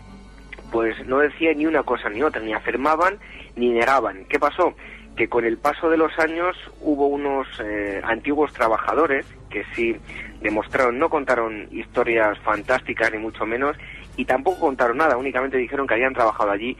[0.70, 3.18] pues no decía ni una cosa ni otra, ni afirmaban
[3.56, 4.26] ni negaban.
[4.28, 4.74] ¿Qué pasó?
[5.18, 9.96] Que con el paso de los años hubo unos eh, antiguos trabajadores que sí
[10.40, 13.76] demostraron, no contaron historias fantásticas ni mucho menos,
[14.16, 16.76] y tampoco contaron nada, únicamente dijeron que habían trabajado allí,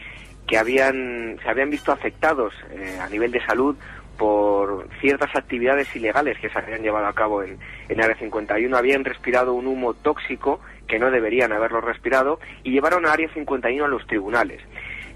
[0.47, 3.77] que habían, se habían visto afectados eh, a nivel de salud
[4.17, 9.05] por ciertas actividades ilegales que se habían llevado a cabo en, en Área 51, habían
[9.05, 13.89] respirado un humo tóxico que no deberían haberlo respirado y llevaron a Área 51 a
[13.89, 14.63] los tribunales.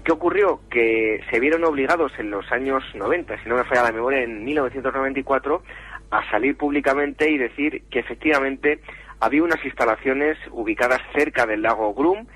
[0.03, 0.59] ¿Qué ocurrió?
[0.69, 4.43] Que se vieron obligados en los años 90, si no me falla la memoria, en
[4.43, 5.63] 1994,
[6.11, 8.81] a salir públicamente y decir que efectivamente
[9.21, 12.27] había unas instalaciones ubicadas cerca del lago Grum,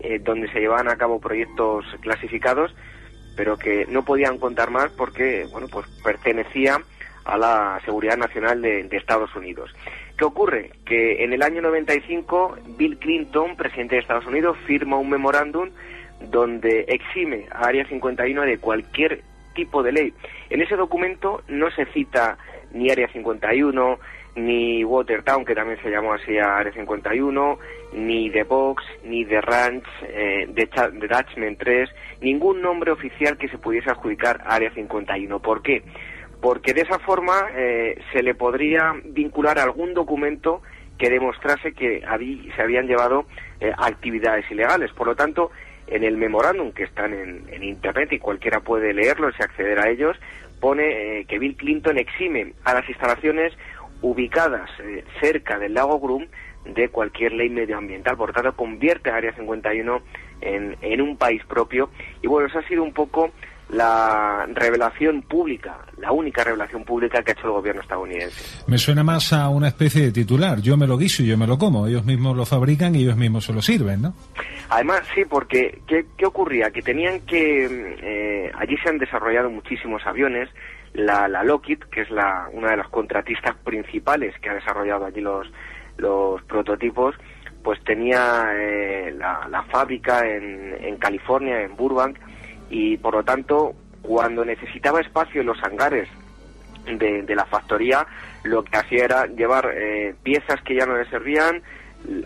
[0.00, 2.74] eh, donde se llevaban a cabo proyectos clasificados,
[3.36, 6.78] pero que no podían contar más porque, bueno, pues pertenecía
[7.24, 9.74] a la seguridad nacional de, de Estados Unidos.
[10.18, 10.72] ¿Qué ocurre?
[10.84, 15.70] Que en el año 95 Bill Clinton, presidente de Estados Unidos, firma un memorándum
[16.20, 19.22] donde exime a Área 51 de cualquier
[19.54, 20.14] tipo de ley.
[20.50, 22.36] En ese documento no se cita
[22.72, 23.98] ni Área 51,
[24.36, 27.58] ni Watertown, que también se llamó así a Área 51,
[27.92, 30.68] ni The Box, ni The Ranch, eh, The,
[31.06, 35.38] Dutchman 3, ningún nombre oficial que se pudiese adjudicar a Área 51.
[35.40, 35.82] ¿Por qué?
[36.40, 40.62] Porque de esa forma eh, se le podría vincular algún documento
[40.98, 42.02] que demostrase que
[42.54, 43.26] se habían llevado
[43.60, 44.92] eh, actividades ilegales.
[44.92, 45.50] Por lo tanto,
[45.86, 49.90] en el memorándum que están en, en Internet y cualquiera puede leerlos y acceder a
[49.90, 50.16] ellos,
[50.60, 53.52] pone eh, que Bill Clinton exime a las instalaciones
[54.02, 56.26] ubicadas eh, cerca del lago Groom
[56.64, 58.16] de cualquier ley medioambiental.
[58.16, 60.00] Por tanto, convierte a Área 51
[60.40, 61.90] en, en un país propio.
[62.22, 63.30] Y bueno, esa ha sido un poco
[63.74, 68.62] la revelación pública, la única revelación pública que ha hecho el gobierno estadounidense.
[68.66, 70.60] Me suena más a una especie de titular.
[70.60, 71.86] Yo me lo guiso y yo me lo como.
[71.86, 74.14] Ellos mismos lo fabrican y ellos mismos se lo sirven, ¿no?
[74.70, 76.70] Además, sí, porque ¿qué, qué ocurría?
[76.70, 77.66] Que tenían que...
[78.00, 80.48] eh, allí se han desarrollado muchísimos aviones.
[80.94, 85.20] La, la Lockheed, que es la, una de las contratistas principales que ha desarrollado allí
[85.20, 85.50] los,
[85.96, 87.16] los prototipos,
[87.64, 92.16] pues tenía eh, la, la fábrica en, en California, en Burbank,
[92.74, 96.08] y por lo tanto, cuando necesitaba espacio en los hangares
[96.86, 98.04] de, de la factoría,
[98.42, 101.62] lo que hacía era llevar eh, piezas que ya no le servían,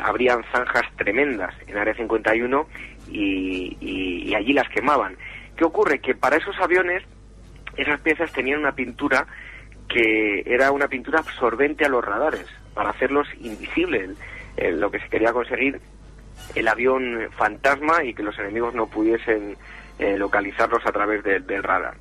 [0.01, 2.67] habrían zanjas tremendas en Área 51
[3.11, 5.17] y, y- y allí las quemaban.
[5.57, 5.99] ¿Qué ocurre?
[6.01, 7.03] Que para esos aviones
[7.77, 9.27] esas piezas tenían una pintura
[9.89, 14.11] que era una pintura absorbente a los radares, para hacerlos invisibles.
[14.57, 15.81] Lo que se quería conseguir
[16.55, 19.57] el avión fantasma y que los enemigos no pudiesen
[19.99, 21.95] eh, localizarlos a través de- del radar.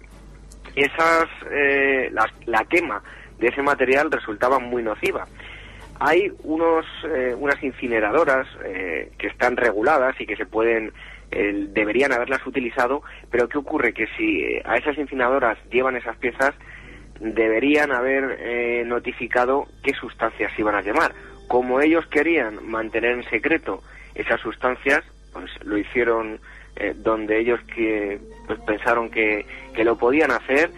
[0.75, 2.11] Esas, eh,
[2.45, 3.01] la quema
[3.39, 5.25] de ese material resultaba muy nociva.
[5.99, 10.93] Hay unos, eh, unas incineradoras eh, que están reguladas y que se pueden,
[11.29, 13.93] deberían haberlas utilizado, pero ¿qué ocurre?
[13.93, 16.53] Que si a esas incineradoras llevan esas piezas,
[17.19, 21.11] deberían haber notificado qué sustancias iban a quemar.
[21.47, 23.81] Como ellos querían mantener en secreto
[24.15, 26.39] esas sustancias, pues lo hicieron
[26.79, 30.71] eh, donde ellos que pues, pensaron que, que lo podían hacer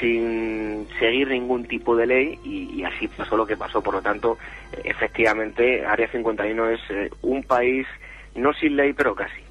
[0.00, 3.80] sin seguir ningún tipo de ley y, así pasó lo que pasó.
[3.82, 4.36] Por lo tanto,
[4.84, 7.86] efectivamente, Área 51 es eh, un país
[8.34, 9.42] no sin ley, pero casi.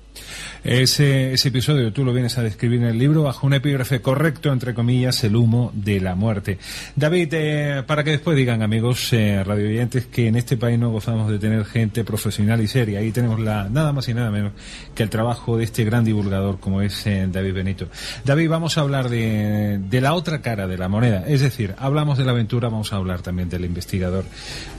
[0.63, 4.51] Ese, ese episodio tú lo vienes a describir en el libro bajo un epígrafe correcto,
[4.53, 6.59] entre comillas, el humo de la muerte.
[6.95, 11.31] David, eh, para que después digan, amigos eh, radioyentes, que en este país no gozamos
[11.31, 12.99] de tener gente profesional y seria.
[12.99, 14.51] Ahí tenemos la, nada más y nada menos
[14.93, 17.87] que el trabajo de este gran divulgador como es eh, David Benito.
[18.23, 21.25] David, vamos a hablar de, de la otra cara de la moneda.
[21.27, 24.25] Es decir, hablamos de la aventura, vamos a hablar también del investigador.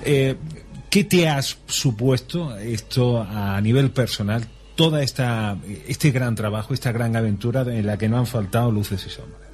[0.04, 0.36] Eh,
[0.88, 4.46] ¿Qué te has supuesto esto a nivel personal?
[4.74, 5.56] Toda esta
[5.86, 9.52] este gran trabajo, esta gran aventura en la que no han faltado luces y sombras.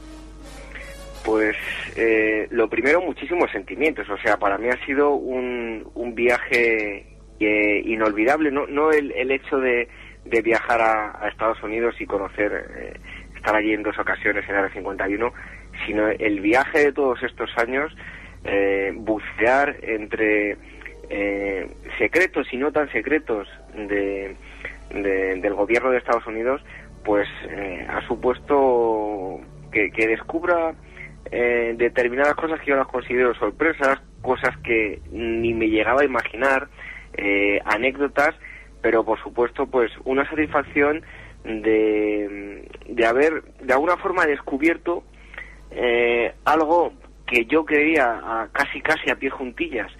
[1.24, 1.56] Pues
[1.96, 4.08] eh, lo primero, muchísimos sentimientos.
[4.08, 7.04] O sea, para mí ha sido un, un viaje
[7.38, 8.50] eh, inolvidable.
[8.50, 9.88] No, no el, el hecho de,
[10.24, 13.00] de viajar a, Estados Unidos y conocer, eh,
[13.36, 15.32] estar allí en dos ocasiones en Área 51,
[15.86, 17.94] sino el viaje de todos estos años,
[18.44, 20.56] eh, bucear entre
[21.98, 24.36] secretos y no tan secretos de,
[24.90, 26.62] de- del gobierno de Estados Unidos,
[27.04, 29.40] pues eh, ha supuesto
[29.72, 30.74] que, descubra
[31.30, 36.68] eh, determinadas cosas que yo las considero sorpresas, cosas que ni me llegaba a imaginar,
[37.14, 38.34] eh, anécdotas,
[38.82, 41.02] pero por supuesto pues una satisfacción
[41.44, 45.04] de, de haber de alguna forma descubierto
[45.70, 46.92] eh, algo
[47.26, 49.90] que yo creía a, casi casi a pie juntillas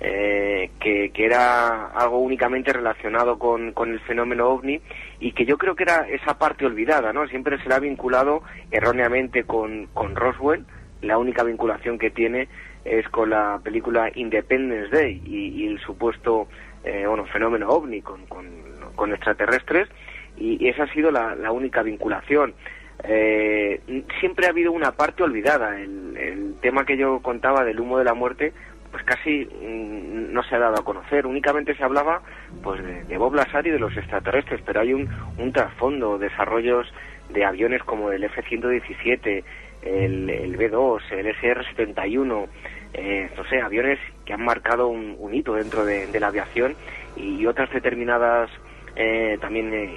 [0.00, 4.80] eh, que, era algo únicamente relacionado con, con el fenómeno ovni
[5.20, 7.26] y que yo creo que era esa parte olvidada, ¿no?
[7.28, 10.64] Siempre se la ha vinculado erróneamente con, con Roswell,
[11.00, 12.48] la única vinculación que tiene
[12.84, 16.48] es con la película Independence Day y, y el supuesto
[16.84, 18.46] eh, bueno, fenómeno ovni con, con,
[18.94, 19.88] con extraterrestres
[20.36, 22.54] y, esa ha sido la, la única vinculación.
[23.02, 23.80] Eh,
[24.20, 25.80] siempre ha habido una parte olvidada.
[25.80, 28.52] El tema que yo contaba del humo de la muerte,
[28.94, 31.26] pues casi mm, no se ha dado a conocer.
[31.26, 32.22] Únicamente se hablaba
[32.62, 36.86] pues de, de Bob Lazar y de los extraterrestres, pero hay un, un trasfondo, desarrollos
[37.28, 39.42] de aviones como el F-117,
[39.82, 42.46] el, el B-2, el SR-71,
[42.92, 46.76] eh, no sé, aviones que han marcado un, hito dentro de, de la aviación
[47.16, 48.48] y otras determinadas
[48.94, 49.92] eh, también eh,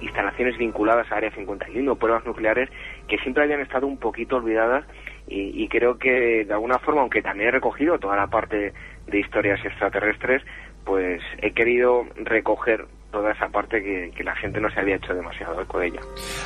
[0.00, 2.70] instalaciones vinculadas a Área 51, pruebas nucleares
[3.06, 4.86] que siempre habían estado un poquito olvidadas
[5.30, 8.74] y, y creo que de alguna forma, aunque también he recogido toda la parte
[9.06, 10.42] de historias extraterrestres,
[10.84, 15.60] pues he querido recoger toda esa parte que, la gente no se había hecho demasiado
[15.62, 16.00] eco de ella.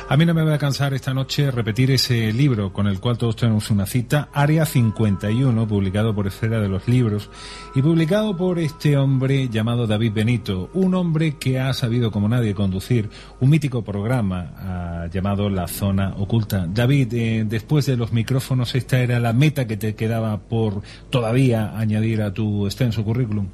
[0.07, 3.17] A mí no me voy a cansar esta noche repetir ese libro con el cual
[3.17, 7.29] todos tenemos una cita, Área 51, publicado por Esfera de los Libros
[7.75, 12.55] y publicado por este hombre llamado David Benito, un hombre que ha sabido como nadie
[12.55, 13.09] conducir
[13.41, 16.65] un mítico programa ah, llamado La Zona Oculta.
[16.67, 21.77] David, eh, después de los micrófonos, esta era la meta que te quedaba por todavía
[21.77, 23.47] añadir a tu extenso currículum.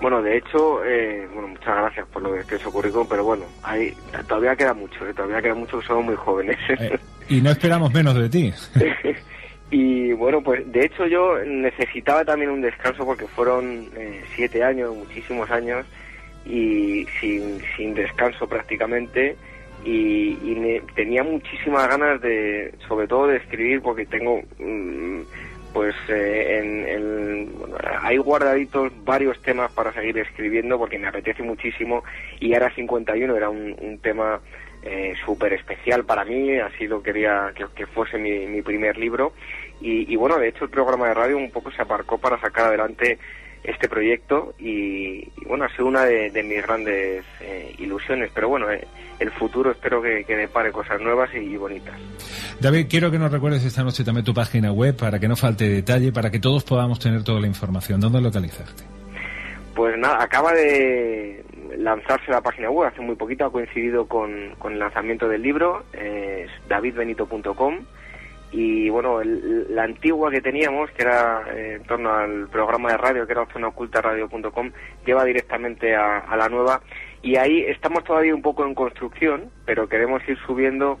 [0.00, 3.96] Bueno, de hecho, eh, bueno, muchas gracias por lo que su currículum, pero bueno, hay,
[4.28, 6.56] todavía queda mucho, eh, todavía queda mucho, somos muy jóvenes.
[6.78, 8.52] Eh, y no esperamos menos de ti.
[9.70, 14.94] y bueno, pues de hecho yo necesitaba también un descanso porque fueron eh, siete años,
[14.94, 15.84] muchísimos años,
[16.46, 19.36] y sin, sin descanso prácticamente,
[19.84, 24.40] y, y me- tenía muchísimas ganas de, sobre todo de escribir, porque tengo...
[24.58, 25.22] mm,
[25.72, 27.52] pues eh, en, en-
[28.02, 32.04] hay guardaditos varios temas para seguir escribiendo porque me apetece muchísimo
[32.40, 34.40] y ahora 51 era un, un tema
[34.82, 39.32] eh, súper especial para mí, así lo quería que, fuese mi, mi primer libro
[39.80, 43.18] y, bueno, de hecho el programa de radio un poco se aparcó para sacar adelante
[43.62, 48.84] este proyecto y, bueno, ha sido una de, mis grandes eh, ilusiones, pero bueno, eh,
[49.20, 51.94] el futuro espero que, que depare cosas nuevas y bonitas.
[52.60, 55.68] David, quiero que nos recuerdes esta noche también tu página web para que no falte
[55.68, 58.00] detalle, para que todos podamos tener toda la información.
[58.00, 58.82] ¿Dónde localizarte?
[59.76, 61.44] Pues nada, acaba de
[61.76, 65.84] lanzarse la página web hace muy poquito, ha coincidido con, con el lanzamiento del libro,
[65.92, 67.76] es davidbenito.com
[68.50, 72.96] y bueno, el- la antigua que teníamos, que era eh, en torno al programa de
[72.96, 74.72] radio, que era zonaocultaradio.com,
[75.06, 76.80] lleva directamente a, a la nueva
[77.22, 80.98] y ahí estamos todavía un poco en construcción, pero queremos ir subiendo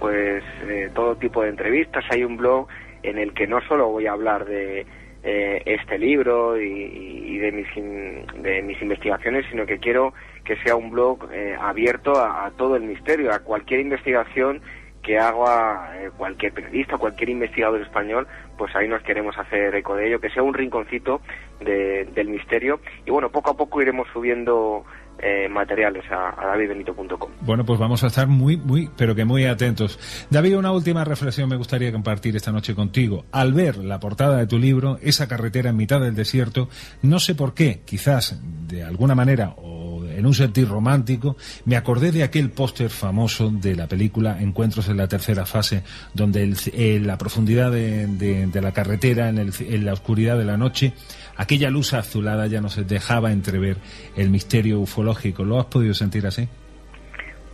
[0.00, 2.04] pues eh, todo tipo de entrevistas.
[2.10, 2.66] Hay un blog
[3.04, 4.86] en el que no solo voy a hablar de
[5.22, 10.12] eh, este libro y, de, mis de mis investigaciones, sino que quiero
[10.44, 14.60] que sea un blog eh, abierto a, todo el misterio, a cualquier investigación
[15.02, 18.26] que haga eh, cualquier periodista, cualquier investigador español,
[18.58, 21.22] pues ahí nos queremos hacer eco de ello, que sea un rinconcito
[21.60, 22.80] de- del misterio.
[23.06, 24.84] Y bueno, poco a poco iremos subiendo
[25.22, 27.30] eh, materiales a, a davidbenito.com.
[27.42, 29.98] Bueno, pues vamos a estar muy, muy, pero que muy atentos.
[30.30, 33.24] David, una última reflexión me gustaría compartir esta noche contigo.
[33.32, 36.68] Al ver la portada de tu libro, esa carretera en mitad del desierto,
[37.02, 42.10] no sé por qué, quizás de alguna manera o en un sentir romántico, me acordé
[42.12, 45.82] de aquel póster famoso de la película Encuentros en la tercera fase,
[46.14, 50.56] donde el- eh, la profundidad de, la carretera, en, el- en la oscuridad de la
[50.56, 50.92] noche,
[51.40, 53.76] aquella luz azulada ya nos dejaba entrever
[54.14, 55.42] el misterio ufológico.
[55.42, 56.46] ¿Lo has podido sentir así?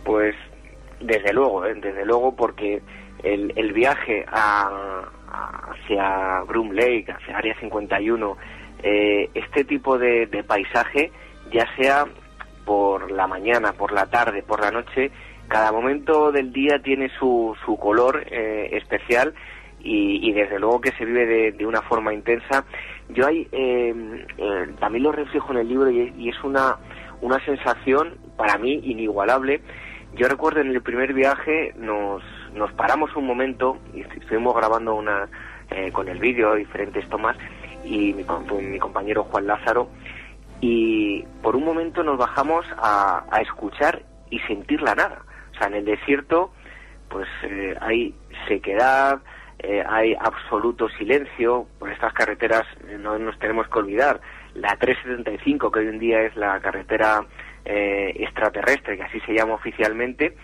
[0.03, 0.35] Pues
[0.99, 1.73] desde luego, ¿eh?
[1.75, 2.81] desde luego, porque
[3.23, 5.03] el, el viaje a,
[5.71, 8.37] hacia Broom Lake, hacia Área 51,
[8.83, 11.11] eh, este tipo de, de paisaje,
[11.51, 12.05] ya sea
[12.65, 15.11] por la mañana, por la tarde, por la noche,
[15.47, 19.33] cada momento del día tiene su, su color eh, especial
[19.79, 22.65] y, y desde luego que se vive de, de una forma intensa.
[23.09, 26.77] Yo ahí eh, eh, también lo reflejo en el libro y, y es una,
[27.21, 29.61] una sensación para mí inigualable.
[30.15, 34.95] Yo recuerdo en el primer viaje nos, nos paramos un momento y estu- estuvimos grabando
[34.95, 35.29] una
[35.69, 37.37] eh, con el vídeo diferentes tomas
[37.83, 38.25] y mi,
[38.61, 39.89] mi compañero Juan Lázaro
[40.59, 45.21] y por un momento nos bajamos a, a escuchar y sentir la nada.
[45.53, 46.51] O sea, en el desierto
[47.09, 48.13] pues eh, hay
[48.47, 49.19] sequedad,
[49.59, 54.19] eh, hay absoluto silencio, por estas carreteras eh, no nos tenemos que olvidar,
[54.53, 57.25] la 375 que hoy en día es la carretera
[57.65, 60.35] eh, extraterrestre, que así se llama oficialmente,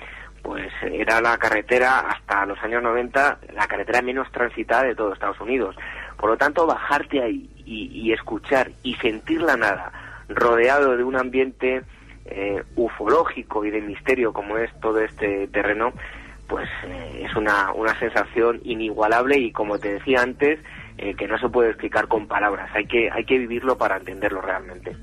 [0.41, 5.39] pues era la carretera hasta los años 90, la carretera menos transitada de todo Estados
[5.39, 5.75] Unidos.
[6.17, 9.91] Por lo tanto, bajarte ahí y, y escuchar y sentir la nada,
[10.27, 11.83] rodeado de un ambiente
[12.25, 15.91] eh, ufológico y de misterio como es todo este terreno,
[16.53, 20.59] pues eh, es una, una sensación inigualable y como te decía antes,
[20.99, 24.39] eh, que no se puede explicar con palabras, hay que, hay que vivirlo para entenderlo
[24.39, 24.95] realmente.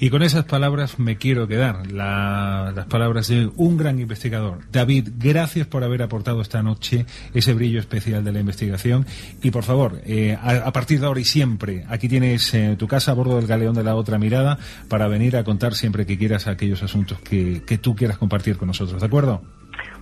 [0.00, 4.60] Y con esas palabras me quiero quedar, la- las palabras de un gran investigador.
[4.72, 9.04] David, gracias por haber aportado esta noche ese brillo especial de la investigación.
[9.42, 12.88] Y por favor, eh, a, a partir de ahora y siempre, aquí tienes eh, tu
[12.88, 14.56] casa a bordo del galeón de la otra mirada
[14.88, 18.68] para venir a contar siempre que quieras aquellos asuntos que, que tú quieras compartir con
[18.68, 19.42] nosotros, ¿de acuerdo?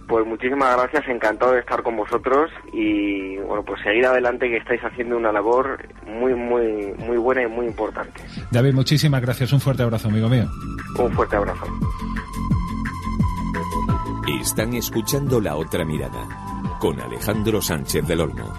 [0.08, 4.80] Pues muchísimas gracias, encantado de estar con vosotros y bueno, pues seguir adelante que estáis
[4.82, 8.20] haciendo una labor muy, muy, muy buena y muy importante.
[8.50, 9.52] David, muchísimas gracias.
[9.52, 10.46] Un fuerte abrazo, amigo mío.
[10.98, 11.64] Un fuerte abrazo.
[14.40, 18.52] Están escuchando La Otra Mirada con Alejandro Sánchez del Olmo.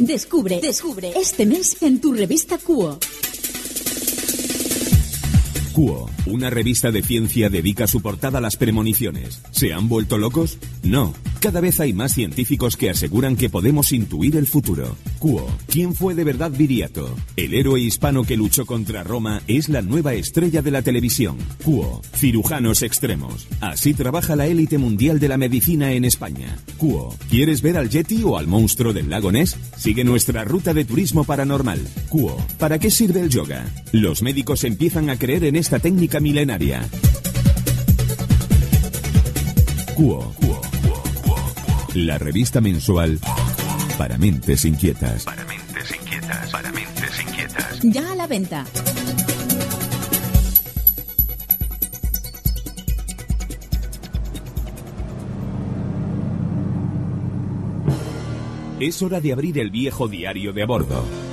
[0.00, 2.98] Descubre, descubre este mes en tu revista Cuo.
[5.80, 9.40] Cuo, una revista de ciencia dedica su portada a las premoniciones.
[9.50, 10.58] ¿Se han vuelto locos?
[10.82, 11.14] No.
[11.40, 14.94] Cada vez hay más científicos que aseguran que podemos intuir el futuro.
[15.18, 17.16] Cuo, ¿quién fue de verdad Viriato?
[17.34, 21.38] El héroe hispano que luchó contra Roma es la nueva estrella de la televisión.
[21.64, 23.48] Cuo, cirujanos extremos.
[23.62, 26.58] Así trabaja la élite mundial de la medicina en España.
[26.76, 29.56] Cuo, ¿quieres ver al Yeti o al monstruo del lago Ness?
[29.78, 31.80] Sigue nuestra ruta de turismo paranormal.
[32.10, 33.64] Cuo, ¿para qué sirve el yoga?
[33.92, 36.80] Los médicos empiezan a creer en esta técnica milenaria.
[39.94, 40.34] Cuo,
[41.94, 43.20] la revista mensual
[43.96, 45.22] para mentes inquietas.
[45.22, 46.50] Para mentes inquietas.
[46.50, 47.78] Para mentes inquietas.
[47.84, 48.64] Ya a la venta.
[58.80, 61.29] Es hora de abrir el viejo diario de a bordo.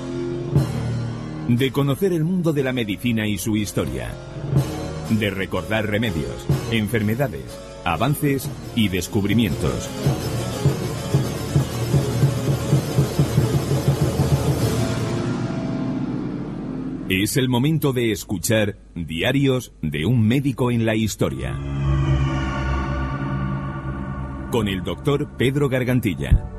[1.48, 4.12] De conocer el mundo de la medicina y su historia.
[5.10, 9.90] De recordar remedios, enfermedades, avances y descubrimientos.
[17.08, 21.58] Es el momento de escuchar Diarios de un médico en la historia.
[24.52, 26.57] Con el doctor Pedro Gargantilla.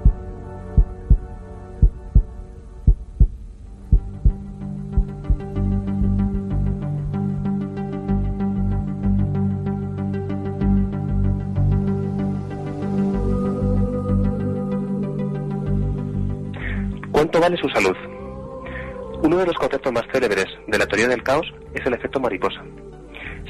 [21.28, 22.62] Caos es el efecto mariposa,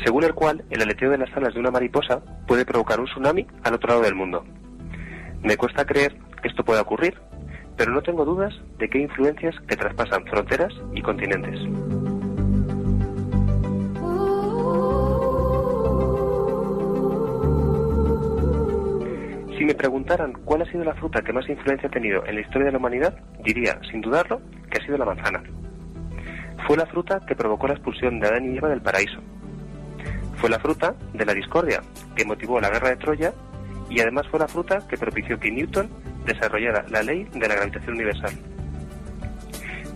[0.04, 3.46] según el cual el aleteo de las alas de una mariposa puede provocar un tsunami
[3.62, 4.44] al otro lado del mundo.
[5.44, 7.14] Me cuesta creer que esto pueda ocurrir,
[7.76, 11.56] pero no tengo dudas de que hay influencias que traspasan fronteras y continentes.
[19.56, 22.40] Si me preguntaran cuál ha sido la fruta que más influencia ha tenido en la
[22.40, 25.44] historia de la humanidad, diría, sin dudarlo, que ha sido la manzana.
[26.66, 29.20] Fue la fruta que provocó la expulsión de Adán y Eva del paraíso.
[30.36, 31.82] Fue la fruta de la discordia
[32.14, 33.32] que motivó la guerra de Troya
[33.90, 35.88] y además fue la fruta que propició que Newton
[36.26, 38.32] desarrollara la ley de la gravitación universal.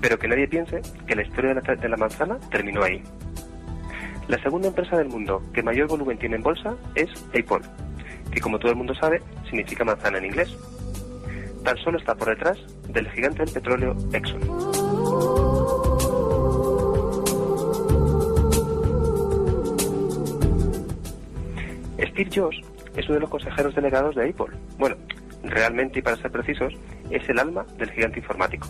[0.01, 3.03] Pero que nadie piense que la historia de la, manzana terminó ahí.
[4.29, 7.67] La segunda empresa del mundo que mayor volumen tiene en bolsa es Apple,
[8.33, 10.57] que como todo el mundo sabe significa manzana en inglés.
[11.63, 12.59] Tan solo está por detrás
[12.89, 15.62] del gigante del petróleo Exxon.
[22.07, 22.61] Steve Jobs
[22.97, 24.57] es uno de los consejeros delegados de Apple.
[24.79, 24.97] Bueno,
[25.45, 26.75] realmente y para ser precisos,
[27.11, 28.67] es el alma del gigante informático.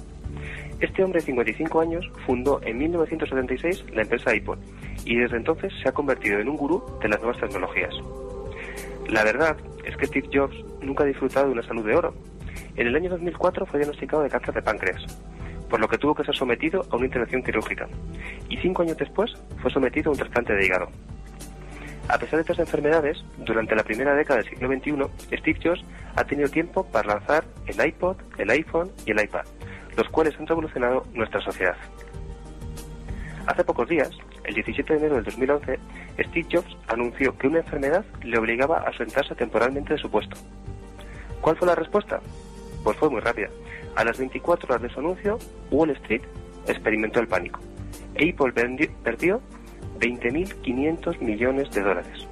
[0.80, 4.57] Este hombre de 55 años fundó en 1976 la empresa Apple
[5.05, 7.95] y desde entonces se ha convertido en un gurú de las nuevas tecnologías.
[9.09, 12.14] La verdad es que Steve Jobs nunca ha disfrutado de una salud de oro.
[12.76, 15.03] En el año 2004 fue diagnosticado de cáncer de páncreas,
[15.68, 17.89] por lo que tuvo que ser sometido a una intervención quirúrgica.
[18.49, 20.89] Y cinco años después fue sometido a un trasplante de hígado.
[22.09, 25.84] A pesar de estas enfermedades, durante la primera década del siglo XXI, Steve Jobs
[26.16, 29.44] ha tenido tiempo para lanzar el iPod, el iPhone y el iPad,
[29.96, 31.76] los cuales han revolucionado nuestra sociedad.
[33.46, 34.11] Hace pocos días,
[34.44, 35.78] el 17 de enero del 2011,
[36.28, 40.36] Steve Jobs anunció que una enfermedad le obligaba a ausentarse temporalmente de su puesto.
[41.40, 42.20] ¿Cuál fue la respuesta?
[42.84, 43.48] Pues fue muy rápida.
[43.96, 45.38] A las 24 horas de su anuncio,
[45.70, 46.22] Wall Street
[46.66, 47.61] experimentó el pánico.
[48.14, 48.53] Apple
[49.03, 49.40] perdió
[49.99, 52.26] 20.500 millones de dólares,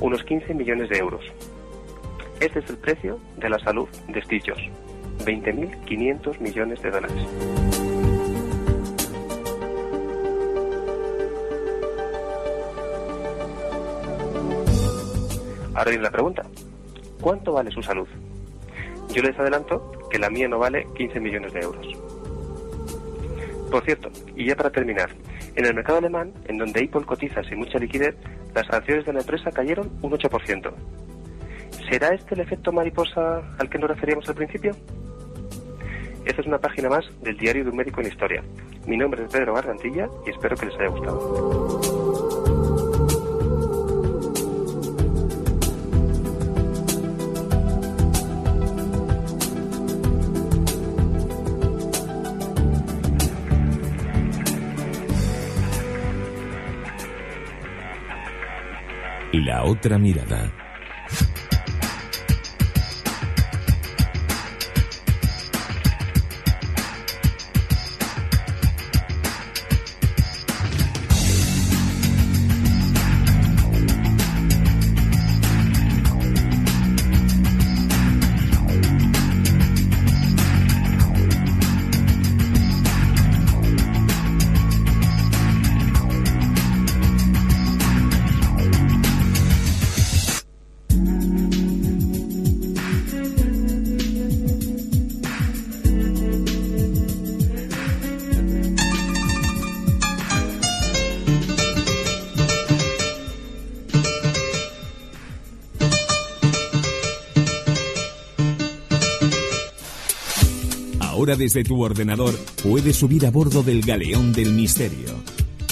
[0.00, 1.24] unos 15 millones de euros.
[2.40, 4.62] Este es el precio de la salud de Steve Jobs,
[5.24, 7.26] 20.500 millones de dólares.
[15.74, 16.42] Ahora viene la pregunta.
[17.20, 18.08] ¿Cuánto vale su salud?
[19.12, 21.86] Yo les adelanto que la mía no vale 15 millones de euros.
[23.70, 25.10] Por cierto, y ya para terminar,
[25.58, 28.14] en el mercado alemán, en donde Apple cotiza sin mucha liquidez,
[28.54, 30.72] las acciones de la empresa cayeron un 8%.
[31.90, 34.70] ¿Será este el efecto mariposa al que nos referíamos al principio?
[36.24, 38.42] Esta es una página más del diario de un médico en historia.
[38.86, 41.77] Mi nombre es Pedro Gargantilla y espero que les haya gustado.
[59.32, 60.67] La otra mirada.
[111.38, 115.14] Desde tu ordenador puedes subir a bordo del galeón del misterio.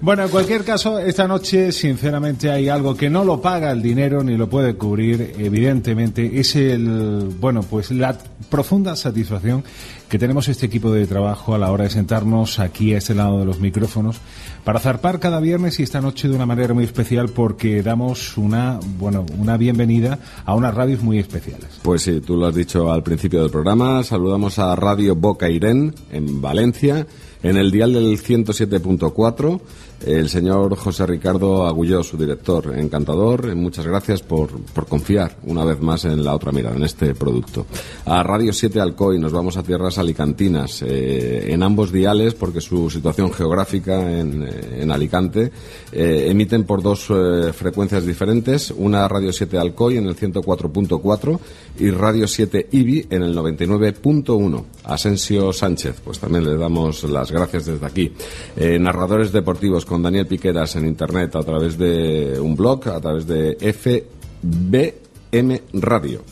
[0.00, 4.22] Bueno, en cualquier caso, esta noche, sinceramente, hay algo que no lo paga el dinero
[4.22, 8.16] ni lo puede cubrir, evidentemente, es el, bueno, pues la
[8.50, 9.64] profunda satisfacción
[10.08, 13.38] que tenemos este equipo de trabajo a la hora de sentarnos aquí a este lado
[13.38, 14.20] de los micrófonos
[14.64, 18.80] para zarpar cada viernes y esta noche de una manera muy especial porque damos una,
[18.98, 21.68] bueno, una bienvenida a unas radios muy especiales.
[21.82, 24.02] Pues sí, tú lo has dicho al principio del programa.
[24.02, 27.06] Saludamos a Radio Boca Irén en Valencia,
[27.42, 29.60] en el dial del 107.4.
[30.06, 33.48] El señor José Ricardo Agulló, su director, encantador.
[33.48, 37.14] Eh, Muchas gracias por, por confiar una vez más en la otra mirada, en este
[37.14, 37.64] producto.
[38.04, 42.90] A Radio 7 Alcoy, nos vamos a tierras alicantinas, eh, en ambos diales, porque su
[42.90, 45.50] situación geográfica en, eh, en Alicante,
[45.92, 47.06] emiten por dos
[47.52, 51.38] frecuencias diferentes, una Radio 7 Alcoy en el 104.4
[51.78, 54.64] y Radio 7 IBI en el 99.1.
[54.84, 58.12] Asensio Sánchez, pues también le damos las gracias desde aquí.
[58.56, 63.26] Eh, narradores deportivos con Daniel Piqueras en internet a través de un blog, a través
[63.26, 66.22] de FBM Radio.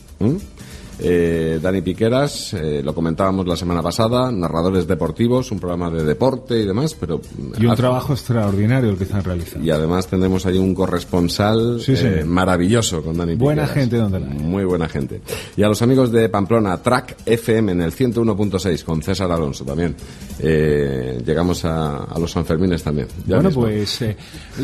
[0.99, 6.59] Eh, Dani Piqueras, eh, lo comentábamos la semana pasada, narradores deportivos, un programa de deporte
[6.59, 7.19] y demás, pero
[7.59, 9.65] Y un hace- trabajo extraordinario el que están realizando.
[9.65, 12.05] y además tendremos ahí un corresponsal Sí, sí.
[12.05, 13.79] eh, maravilloso con Dani Buena Piqueras.
[13.79, 14.37] gente donde la hay.
[14.37, 15.21] Muy buena gente.
[15.57, 19.95] Y a los amigos de Pamplona, Track FM en el 101.6 con César Alonso también.
[20.39, 23.07] Eh, llegamos a, a los Sanfermines también.
[23.25, 23.63] ya bueno, mismo.
[23.63, 24.15] pues eh,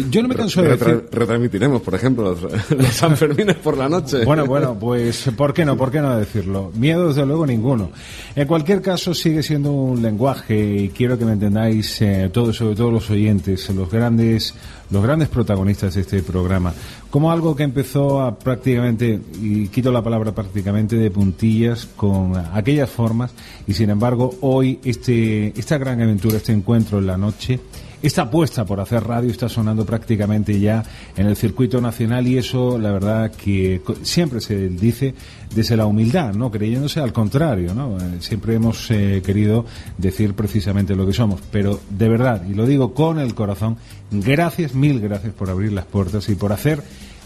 [0.10, 1.06] yo no me canso de decir...
[1.12, 4.26] Retransmitiremos, por ejemplo, los, los Sanfermines por la noche.
[4.26, 5.76] Bueno, bueno, pues ¿por qué no?
[5.78, 6.72] ¿Por qué no decirlo?
[6.76, 7.92] Miedo, desde luego, ninguno.
[8.36, 12.76] En cualquier caso, sigue siendo un lenguaje y quiero que me entendáis eh, todos, sobre
[12.76, 14.54] todo los oyentes, los grandes,
[14.92, 16.74] los grandes protagonistas de este programa,
[17.10, 22.90] como algo que empezó a prácticamente, y quito la palabra prácticamente, de puntillas con aquellas
[22.90, 23.32] formas
[23.68, 27.60] y sin embargo hoy este, esta gran aventura, este encuentro en la noche,
[28.02, 30.84] esta apuesta por hacer radio está sonando prácticamente ya
[31.18, 35.14] en el circuito nacional y eso, la verdad, que siempre se dice
[35.54, 36.50] desde la humildad, ¿no?
[36.50, 37.98] Creyéndose al contrario, ¿no?
[37.98, 39.66] Eh, Siempre hemos eh, querido
[39.98, 43.78] decir precisamente lo que somos, pero de verdad, y lo digo con el corazón,
[44.12, 46.82] gracias, mil gracias por abrir las puertas y por hacer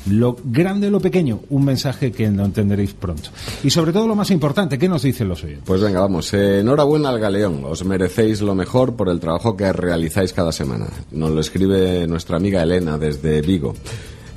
[0.09, 3.29] lo grande o lo pequeño, un mensaje que lo entenderéis pronto.
[3.63, 5.65] Y sobre todo lo más importante, ¿qué nos dicen los oyentes?
[5.65, 6.33] Pues venga, vamos.
[6.33, 7.63] Enhorabuena al Galeón.
[7.65, 10.87] Os merecéis lo mejor por el trabajo que realizáis cada semana.
[11.11, 13.73] Nos lo escribe nuestra amiga Elena desde Vigo.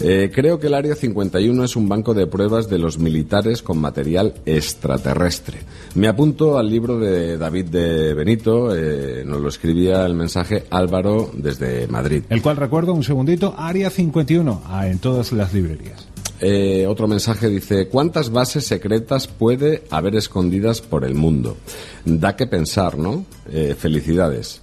[0.01, 3.79] Eh, creo que el Área 51 es un banco de pruebas de los militares con
[3.79, 5.61] material extraterrestre.
[5.95, 11.31] Me apunto al libro de David de Benito, eh, nos lo escribía el mensaje Álvaro
[11.33, 12.25] desde Madrid.
[12.29, 16.07] El cual recuerdo, un segundito, Área 51, ah, en todas las librerías.
[16.41, 21.57] Eh, otro mensaje dice, ¿cuántas bases secretas puede haber escondidas por el mundo?
[22.05, 23.25] Da que pensar, ¿no?
[23.51, 24.61] Eh, felicidades.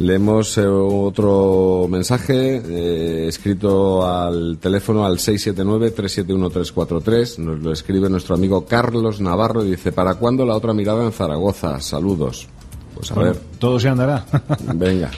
[0.00, 7.38] Leemos eh, otro mensaje eh, escrito al teléfono al 679-371-343.
[7.38, 11.12] Nos lo escribe nuestro amigo Carlos Navarro y dice, ¿para cuándo la otra mirada en
[11.12, 11.80] Zaragoza?
[11.80, 12.48] Saludos.
[12.94, 13.40] Pues a Bueno, ver.
[13.60, 14.26] Todo se andará.
[14.74, 15.12] Venga,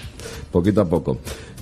[0.52, 1.16] poquito a poco.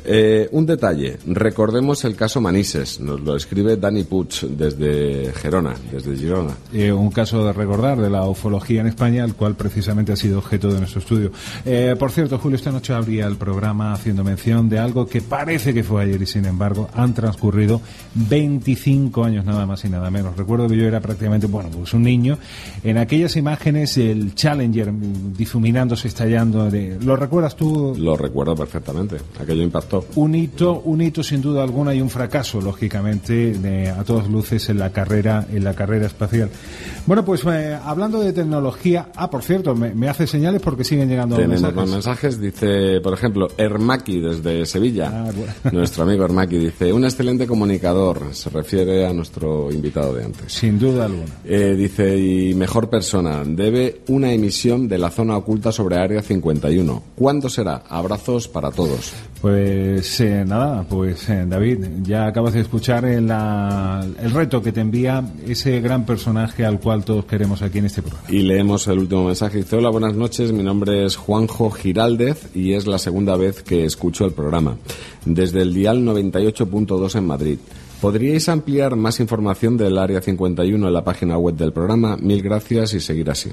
[0.07, 6.14] Eh, un detalle, recordemos el caso Manises, nos lo escribe Dani Puig desde Gerona, desde
[6.14, 6.55] Girona.
[6.74, 10.38] Eh, un caso de recordar de la ufología en España, el cual precisamente ha sido
[10.38, 11.32] objeto de nuestro estudio.
[11.64, 15.72] Eh, por cierto, Julio, esta noche abría el programa haciendo mención de algo que parece
[15.72, 17.80] que fue ayer y sin embargo han transcurrido
[18.14, 20.36] 25 años nada más y nada menos.
[20.36, 22.36] Recuerdo que yo era prácticamente, bueno, pues un niño.
[22.82, 26.70] En aquellas imágenes, el Challenger difuminándose, estallando.
[26.70, 26.98] De...
[27.00, 27.94] ¿Lo recuerdas tú?
[27.98, 29.93] Lo recuerdo perfectamente, aquello impactó.
[30.16, 34.68] Un hito, un hito sin duda alguna y un fracaso, lógicamente, de- a todas luces
[34.68, 36.49] en la carrera, en la carrera espacial.
[37.07, 41.09] Bueno, pues eh, hablando de tecnología, ah, por cierto, me, me hace señales porque siguen
[41.09, 41.76] llegando Tenemos mensajes.
[41.76, 45.11] más mensajes, dice, por ejemplo, Ermaki desde Sevilla.
[45.12, 45.30] Ah,
[45.72, 50.53] Nuestro amigo Ermaki dice, un excelente comunicador, se refiere a nuestro invitado de antes.
[50.53, 51.24] Sin duda alguna.
[51.45, 57.03] Eh, dice, y mejor persona, debe una emisión de la zona oculta sobre Área 51.
[57.14, 57.82] ¿Cuándo será?
[57.88, 59.12] Abrazos para todos.
[59.40, 59.59] Pues
[60.20, 65.24] eh, nada, pues eh, David, ya acabas de escuchar el, el reto que te envía
[65.47, 68.26] ese gran personaje al cual todos queremos aquí en este programa.
[68.28, 69.59] Y leemos el último mensaje.
[69.59, 73.85] Dice, hola, buenas noches, mi nombre es Juanjo Giraldez y es la segunda vez que
[73.85, 74.76] escucho el programa.
[75.24, 77.59] Desde el dial 98.2 en Madrid.
[78.01, 82.16] ¿Podríais ampliar más información del Área 51 en la página web del programa?
[82.18, 83.51] Mil gracias y seguir así.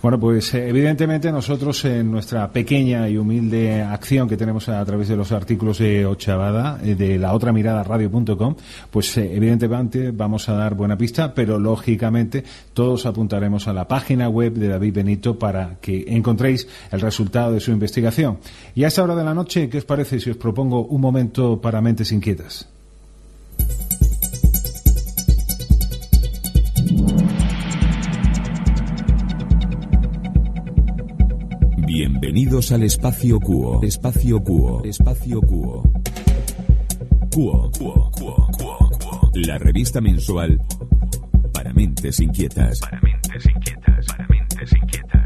[0.00, 5.08] Bueno, pues eh, evidentemente nosotros en nuestra pequeña y humilde acción que tenemos a través
[5.08, 8.56] de los artículos de Ochavada, eh, de la otra mirada radio.com,
[8.90, 14.28] pues eh, evidentemente vamos a dar buena pista, pero lógicamente todos apuntaremos a la página
[14.28, 18.38] web de David Benito para que encontréis el resultado de su investigación.
[18.74, 21.60] Y a esta hora de la noche, ¿qué os parece si os propongo un momento
[21.60, 22.68] para mentes inquietas?
[31.94, 33.82] Bienvenidos al Espacio Cuo.
[33.82, 34.82] Espacio Cuo.
[34.82, 35.82] Espacio Cuo.
[37.30, 37.70] Cuo.
[37.70, 38.10] Cuo.
[38.10, 38.48] Cuo.
[38.50, 39.30] Cuo.
[39.34, 40.58] La revista mensual
[41.52, 42.80] para mentes inquietas.
[42.80, 44.06] Para mentes inquietas.
[44.06, 45.21] Para mentes inquietas.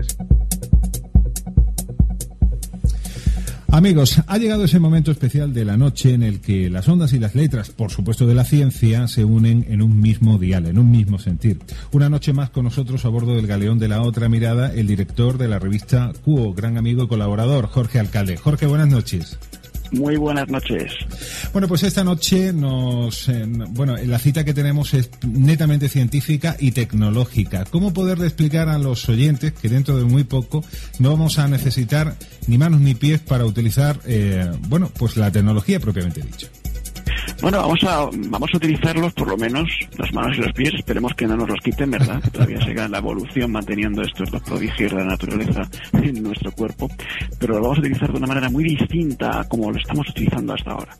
[3.76, 7.18] Amigos, ha llegado ese momento especial de la noche en el que las ondas y
[7.18, 10.90] las letras, por supuesto de la ciencia, se unen en un mismo dial, en un
[10.90, 11.58] mismo sentir.
[11.92, 15.36] Una noche más con nosotros a bordo del galeón de la otra mirada, el director
[15.36, 18.38] de la revista Cuo, gran amigo y colaborador, Jorge Alcalde.
[18.38, 19.38] Jorge, buenas noches.
[19.92, 20.92] Muy buenas noches.
[21.52, 26.56] Bueno, pues esta noche nos, eh, no- bueno, la cita que tenemos es netamente científica
[26.58, 27.64] y tecnológica.
[27.70, 30.64] ¿Cómo poderle explicar a los oyentes que dentro de muy poco
[30.98, 32.16] no vamos a necesitar
[32.46, 36.48] ni manos ni pies para utilizar, eh, bueno, pues la tecnología propiamente dicha?
[37.42, 39.68] Bueno, vamos a, vamos a utilizarlos por lo menos,
[39.98, 42.22] las manos y los pies, esperemos que no nos los quiten, ¿verdad?
[42.22, 45.62] Que todavía siga la evolución manteniendo estos dos prodigios de la naturaleza
[45.92, 46.88] en nuestro cuerpo,
[47.38, 50.54] pero lo vamos a utilizar de una manera muy distinta a como lo estamos utilizando
[50.54, 50.96] hasta ahora.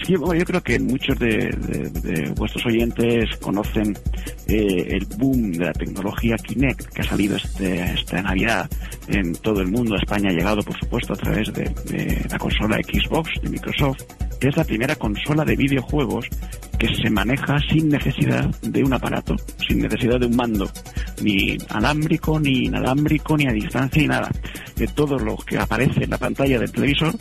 [0.00, 3.96] Es que, bueno, yo creo que muchos de, de- de vuestros oyentes conocen
[4.48, 8.68] eh, el boom de la tecnología Kinect que ha salido este, esta Navidad
[9.08, 9.94] en todo el mundo.
[9.94, 14.02] A España ha llegado, por supuesto, a través de, de la consola Xbox de Microsoft,
[14.40, 16.26] que es la primera consola de videojuegos
[16.78, 19.34] que se maneja sin necesidad de un aparato,
[19.66, 20.70] sin necesidad de un mando,
[21.22, 24.30] ni alámbrico, ni inalámbrico, ni a distancia, ni nada.
[24.76, 27.14] Que todo lo que aparece en la pantalla del televisor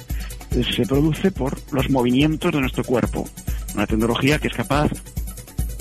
[0.51, 3.27] eh, se produce por los movimientos de nuestro cuerpo.
[3.73, 4.91] Una tecnología que es capaz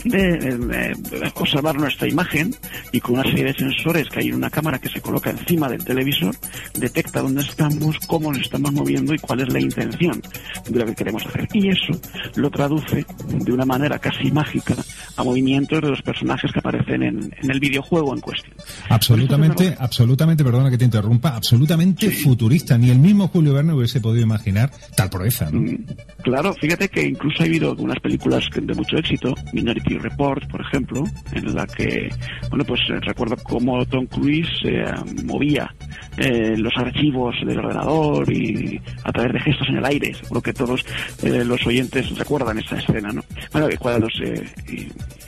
[0.04, 0.96] de,
[1.34, 2.54] observar nuestra imagen
[2.92, 5.68] y con una serie de sensores que hay en una cámara que se coloca encima
[5.68, 6.34] del televisor,
[6.74, 10.20] detecta dónde estamos, cómo nos estamos moviendo y cuál es la intención
[10.68, 11.48] de lo que queremos hacer.
[11.52, 11.98] Y eso
[12.36, 14.74] lo traduce de una manera casi mágica
[15.16, 18.54] a movimientos de los personajes que aparecen en, en el videojuego en cuestión.
[18.88, 22.76] Absolutamente, absolutamente, perdona que te interrumpa, absolutamente futurista.
[22.78, 25.60] Ni el mismo Julio Verne hubiese podido imaginar tal proeza, ¿no?
[25.60, 25.84] Mm,
[26.22, 31.04] Claro, fíjate que incluso ha habido algunas películas de mucho éxito, Minority Report, por ejemplo,
[31.32, 32.08] en la que,
[32.50, 34.84] bueno, pues eh, recuerdo cómo Tom Cruise eh,
[35.24, 35.74] movía
[36.16, 40.14] eh, los archivos del ordenador y a través de gestos en el aire.
[40.14, 40.84] Seguro que todos
[41.22, 43.22] eh, los oyentes recuerdan esa escena, ¿no?
[43.52, 44.44] Bueno, cuando se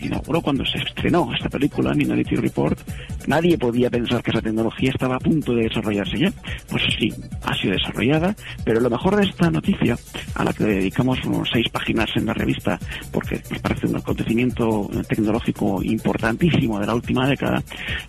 [0.01, 2.78] inauguró, cuando se estrenó esta película, Minority Report,
[3.26, 6.32] nadie podía pensar que esa tecnología estaba a punto de desarrollarse ya.
[6.68, 7.12] Pues sí,
[7.43, 8.34] ha sido desarrollada,
[8.64, 9.97] pero lo mejor de esta noticia,
[10.34, 12.78] a la que dedicamos unos seis páginas en la revista,
[13.11, 17.62] porque nos parece un acontecimiento tecnológico importantísimo de la última década,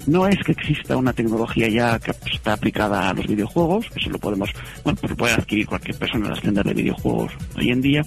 [0.06, 4.20] no es que exista una tecnología ya que está aplicada a los videojuegos, eso lo
[4.20, 4.50] podemos,
[4.84, 8.02] bueno, pues puede adquirir cualquier persona en las tiendas de videojuegos hoy en día,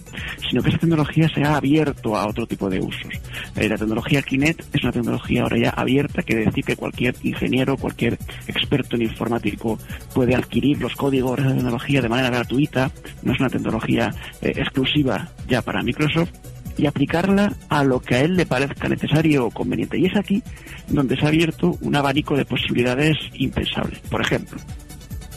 [0.50, 3.12] sino que esa tecnología se ha abierto a otro tipo de usos.
[3.56, 7.78] Eh, la tecnología Kinect es una tecnología ahora ya abierta, que decir que cualquier ingeniero,
[7.78, 9.78] cualquier experto en informático
[10.14, 12.90] puede adquirir los códigos de esa tecnología de manera gratuita,
[13.22, 14.10] no es una tecnología
[14.42, 16.32] eh, exclusiva ya para Microsoft
[16.76, 19.98] y aplicarla a lo que a él le parezca necesario o conveniente.
[19.98, 20.42] Y es aquí
[20.88, 24.00] donde se ha abierto un abanico de posibilidades impensables.
[24.10, 24.58] Por ejemplo,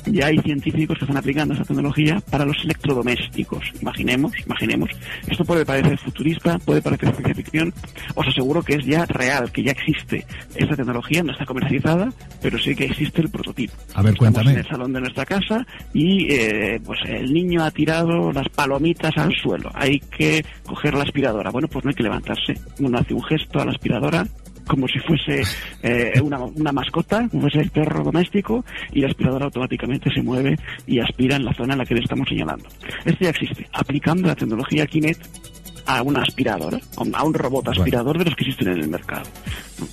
[0.05, 3.63] ya hay científicos que están aplicando esta tecnología para los electrodomésticos.
[3.81, 4.89] Imaginemos, imaginemos.
[5.27, 7.73] Esto puede parecer futurista, puede parecer ciencia ficción.
[8.15, 10.25] Os aseguro que es ya real, que ya existe.
[10.55, 13.73] Esta tecnología no está comercializada, pero sí que existe el prototipo.
[13.93, 14.51] A ver, Estamos cuéntame.
[14.51, 19.15] en el salón de nuestra casa y eh, pues el niño ha tirado las palomitas
[19.17, 19.69] al suelo.
[19.73, 21.49] Hay que coger la aspiradora.
[21.51, 22.53] Bueno, pues no hay que levantarse.
[22.79, 24.25] Uno hace un gesto a la aspiradora
[24.67, 25.43] como si fuese
[25.81, 30.57] eh, una, una mascota, como fuese el perro doméstico, y la aspiradora automáticamente se mueve
[30.87, 32.65] y aspira en la zona en la que le estamos señalando.
[33.05, 35.52] Esto ya existe, aplicando la tecnología Kinect
[35.85, 36.79] a una aspiradora,
[37.15, 39.23] a un, robot aspirador de los que existen en el mercado.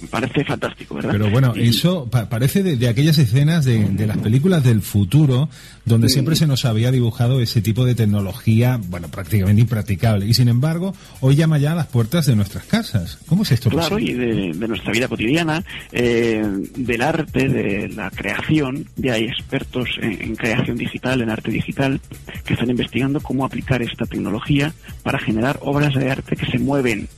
[0.02, 1.10] Me parece fantástico, ¿verdad?
[1.12, 4.82] Pero bueno, Y- eso pa- parece de, de aquellas escenas de, de las películas del
[4.82, 5.48] futuro
[5.84, 6.10] donde Mm.
[6.10, 10.26] siempre se nos había dibujado ese tipo de tecnología, bueno, prácticamente impracticable.
[10.26, 13.18] Y sin embargo, hoy llama ya a las puertas de nuestras casas.
[13.26, 14.12] ¿Cómo es esto Claro, posible?
[14.12, 16.44] y de, de nuestra vida cotidiana, eh,
[16.76, 18.86] del arte, de la creación.
[18.96, 22.00] Ya hay expertos en, en creación digital, en arte digital,
[22.44, 24.72] que están investigando cómo aplicar esta tecnología
[25.02, 27.08] para generar obras de arte que se mueven.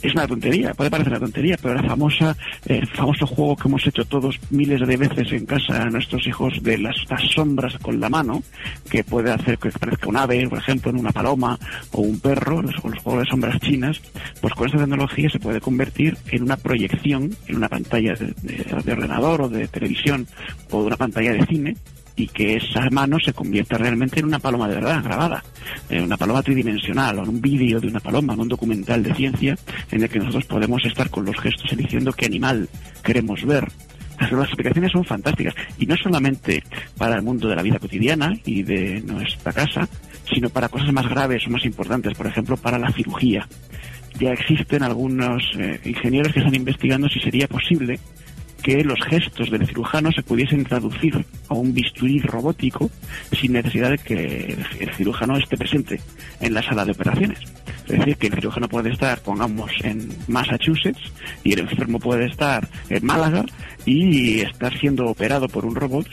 [0.00, 3.86] Es una tontería, puede parecer una tontería, pero la famosa, el famoso juego que hemos
[3.86, 6.96] hecho todos miles de veces en casa a nuestros hijos de las,
[7.34, 8.42] sombras con la mano,
[8.90, 11.58] que puede hacer que parezca un ave, por ejemplo, en una paloma
[11.92, 14.00] o un perro, los, los juegos de sombras chinas,
[14.40, 18.82] pues con esta tecnología se puede convertir en una proyección, en una pantalla de, de-
[18.82, 20.26] de ordenador o de televisión
[20.70, 21.76] o de una pantalla de cine
[22.16, 25.44] y que esa mano se convierta realmente en una paloma de verdad, grabada,
[25.90, 29.14] en una paloma tridimensional o en un vídeo de una paloma, en un documental de
[29.14, 29.56] ciencia
[29.90, 32.68] en el que nosotros podemos estar con los gestos eligiendo qué animal
[33.02, 33.68] queremos ver.
[34.18, 36.62] Las aplicaciones son fantásticas y no solamente
[36.96, 39.86] para el mundo de la vida cotidiana y de nuestra casa,
[40.32, 43.46] sino para cosas más graves o más importantes, por ejemplo, para la cirugía.
[44.18, 48.00] Ya existen algunos eh, ingenieros que están investigando si sería posible
[48.62, 52.90] que los gestos del cirujano se pudiesen traducir a un bisturí robótico
[53.32, 56.00] sin necesidad de que el cirujano esté presente
[56.40, 57.38] en la sala de operaciones.
[57.86, 61.12] Es decir, que el cirujano puede estar, pongamos, en Massachusetts
[61.44, 63.44] y el enfermo puede estar en Málaga
[63.84, 66.08] y estar siendo operado por un robot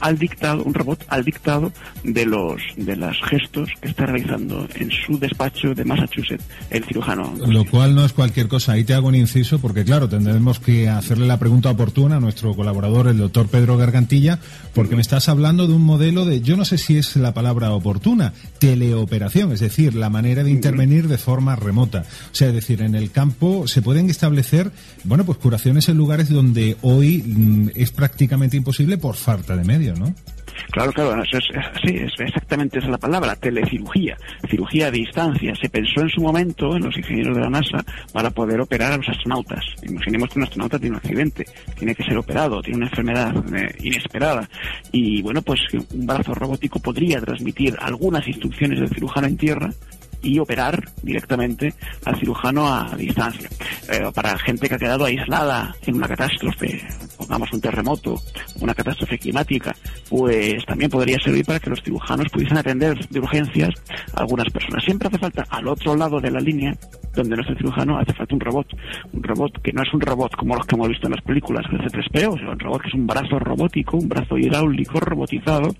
[0.00, 1.72] al dictado, un robot al dictado
[2.04, 7.34] de los de los gestos que está realizando en su despacho de Massachusetts el cirujano.
[7.46, 8.72] Lo cual no es cualquier cosa.
[8.72, 12.54] Ahí te hago un inciso porque, claro, tendremos que hacerle la pregunta oportuna a nuestro
[12.54, 14.38] colaborador, el doctor Pedro Gargantilla,
[14.74, 17.72] porque me estás hablando de un modelo de, yo no sé si es la palabra
[17.72, 22.04] oportuna, teleoperación, es decir, la manera de intervenir de forma remota.
[22.32, 24.70] O sea, es decir, en el campo se pueden establecer,
[25.04, 29.85] bueno, pues curaciones en lugares donde hoy mm, es prácticamente imposible por falta de medios,
[29.94, 30.14] ¿no?
[30.72, 34.16] Claro, claro, eso es, es- sí, es exactamente esa es la palabra, telecirugía,
[34.48, 35.54] cirugía a distancia.
[35.60, 38.96] Se pensó en su momento en los ingenieros de la NASA para poder operar a
[38.96, 39.62] los astronautas.
[39.82, 41.46] Imaginemos que un astronauta tiene un accidente,
[41.78, 44.48] tiene que ser operado, tiene una enfermedad eh, inesperada
[44.92, 45.60] y bueno, pues
[45.92, 49.70] un brazo robótico podría transmitir algunas instrucciones del cirujano en tierra
[50.26, 51.72] y operar directamente
[52.04, 53.48] al cirujano a distancia.
[53.90, 56.84] Eh, para gente que ha quedado aislada en una catástrofe,
[57.16, 58.20] pongamos un terremoto,
[58.60, 59.74] una catástrofe climática,
[60.08, 63.70] pues también podría servir para que los cirujanos pudiesen atender de urgencias
[64.14, 64.84] a algunas personas.
[64.84, 66.76] Siempre hace falta al otro lado de la línea
[67.14, 68.66] donde nuestro cirujano hace falta un robot.
[69.12, 71.64] Un robot que no es un robot como los que hemos visto en las películas
[71.70, 75.74] de C3PO, sino un robot que es un brazo robótico, un brazo hidráulico robotizado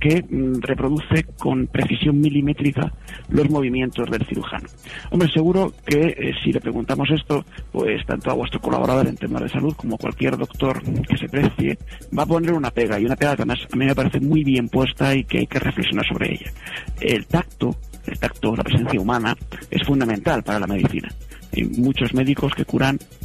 [0.00, 2.92] que mm, reproduce con precisión milimétrica
[3.28, 4.68] los movimientos del cirujano.
[5.10, 9.42] Hombre, seguro que eh, si le preguntamos esto, pues tanto a vuestro colaborador en temas
[9.42, 11.78] de salud como cualquier doctor que se precie,
[12.16, 14.44] va a poner una pega, y una pega que además a mí me parece muy
[14.44, 16.52] bien puesta y que hay que reflexionar sobre ella.
[17.00, 19.36] El tacto, el tacto, la presencia humana,
[19.70, 21.08] es fundamental para la medicina.
[21.56, 23.23] Hay muchos médicos que curan, a- a-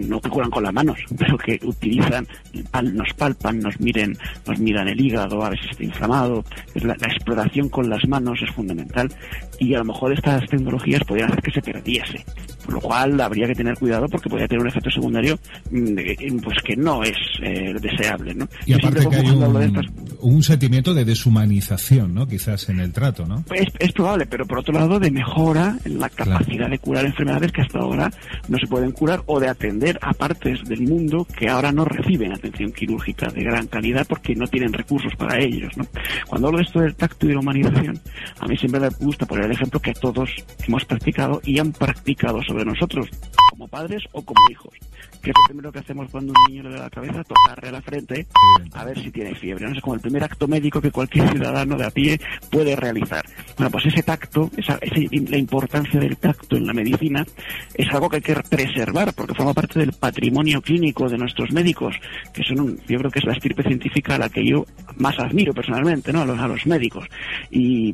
[0.00, 2.26] no que curan con las manos, pero que utilizan,
[2.92, 4.16] nos palpan, nos miren,
[4.46, 6.44] nos miran el hígado, a ver si está inflamado.
[6.74, 9.10] La, la exploración con las manos es fundamental
[9.58, 12.24] y a lo mejor estas tecnologías podrían hacer que se perdiese.
[12.64, 15.38] Por lo cual habría que tener cuidado porque podría tener un efecto secundario
[15.70, 18.34] mm, eh, pues que no es eh, deseable.
[18.34, 18.48] ¿no?
[18.66, 22.26] Y Yo aparte siempre que hay hablo de un, estas un sentimiento de deshumanización, ¿no?
[22.26, 23.44] Quizás en el trato, ¿no?
[23.54, 27.52] Es, es probable, pero por otro lado de mejora en la capacidad de curar enfermedades
[27.52, 28.10] que hasta ahora
[28.48, 32.32] no se pueden curar o de atender a partes del mundo que ahora no reciben
[32.32, 35.76] atención quirúrgica de gran calidad porque no tienen recursos para ellos.
[35.76, 35.86] ¿no?
[36.26, 38.00] Cuando hablo de esto del tacto y de la humanización,
[38.38, 40.30] a mí siempre me gusta poner el ejemplo que todos
[40.66, 43.08] hemos practicado y han practicado sobre nosotros,
[43.50, 44.74] como padres o como hijos.
[45.22, 47.82] Que es lo primero que hacemos cuando un niño le da la cabeza, tocarle la
[47.82, 48.26] frente
[48.72, 49.66] a ver si tiene fiebre.
[49.66, 49.76] ¿no?
[49.76, 53.24] Es como el primer acto médico que cualquier ciudadano de a pie puede realizar.
[53.60, 57.26] Bueno, pues ese tacto, esa, ese- la importancia del tacto en la medicina
[57.74, 61.94] es algo que hay que preservar porque forma parte del patrimonio clínico de nuestros médicos,
[62.32, 64.64] que son, un- yo creo que es la estirpe científica a la que yo
[64.96, 66.22] más admiro personalmente, ¿no?
[66.22, 67.04] A los, a los médicos.
[67.50, 67.92] Y,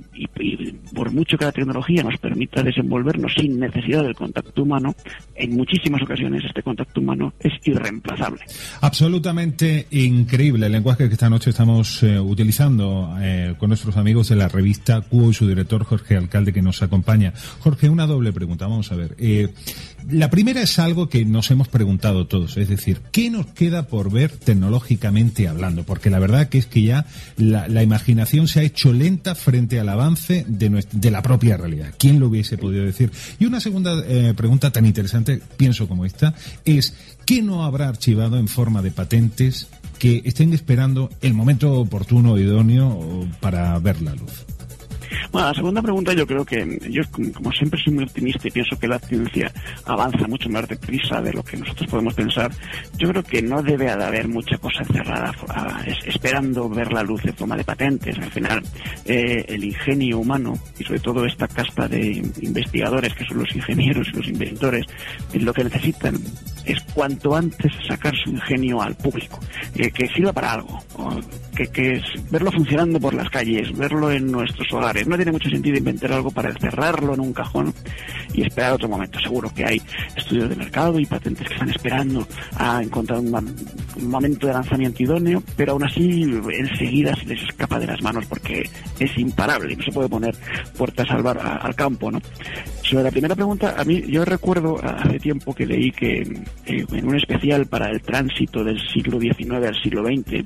[0.94, 4.94] por mucho que la tecnología nos permita desenvolvernos sin necesidad del contacto humano,
[5.34, 8.40] en muchísimas ocasiones este contacto humano es irreemplazable.
[8.82, 14.36] Absolutamente increíble el lenguaje que esta noche estamos eh, utilizando eh, con nuestros amigos de
[14.36, 17.32] la revista Cuo y director Jorge Alcalde que nos acompaña.
[17.60, 19.14] Jorge, una doble pregunta, vamos a ver.
[19.18, 19.48] Eh,
[20.10, 24.10] la primera es algo que nos hemos preguntado todos, es decir, ¿qué nos queda por
[24.12, 25.82] ver tecnológicamente hablando?
[25.82, 29.88] Porque la verdad que es que ya la, imaginación se ha hecho lenta frente al
[29.88, 31.92] avance de, nues- de la propia realidad.
[31.98, 33.10] ¿Quién lo hubiese podido decir?
[33.40, 36.34] Y una segunda eh, pregunta tan interesante, pienso como esta,
[36.64, 36.94] es
[37.24, 43.26] ¿qué no habrá archivado en forma de patentes que estén esperando el momento oportuno, idóneo
[43.40, 44.44] para ver la luz?
[45.32, 47.02] Bueno, la segunda pregunta yo creo que yo
[47.34, 49.52] como siempre soy muy optimista y pienso que la ciencia
[49.84, 52.50] avanza mucho más deprisa de lo que nosotros podemos pensar.
[52.98, 55.32] Yo creo que no debe de haber mucha cosa encerrada
[55.86, 58.16] es- esperando ver la luz en forma de patentes.
[58.18, 58.62] Al final,
[59.04, 64.08] eh, el ingenio humano y sobre todo esta casta de investigadores que son los ingenieros
[64.12, 64.84] y los inventores,
[65.32, 66.16] eh, lo que necesitan
[66.64, 69.38] es cuanto antes sacar su ingenio al público,
[69.74, 70.80] eh, que sirva para algo,
[71.64, 75.06] que, es verlo funcionando por las calles, verlo en nuestros hogares.
[75.06, 77.72] No tiene mucho sentido inventar algo para encerrarlo en un cajón
[78.34, 79.18] y esperar otro momento.
[79.20, 79.82] Seguro que hay
[80.16, 82.26] estudios de mercado y patentes que están esperando
[82.56, 83.30] a encontrar un,
[84.08, 88.68] momento de lanzamiento idóneo, pero aún así enseguida se les escapa de las manos porque
[88.98, 90.36] es imparable y no se puede poner
[90.76, 92.20] puertas al, bar- al campo, ¿no?
[92.88, 96.18] Sobre la primera pregunta, a mí yo recuerdo hace tiempo que leí que
[96.66, 100.44] eh, en un especial para el tránsito del siglo XIX al siglo XX, es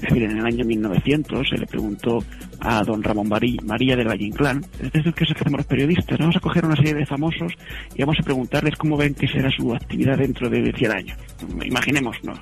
[0.00, 2.24] decir, en el año 1900, se le preguntó
[2.60, 4.64] a don Ramón Marí- María del Valle Inclán,
[4.94, 7.52] es lo que hacemos los periodistas, vamos a coger una serie de famosos
[7.94, 11.18] y vamos a preguntarles cómo ven que será su actividad dentro de 100 años.
[11.66, 12.32] Imaginémonos, ¿no?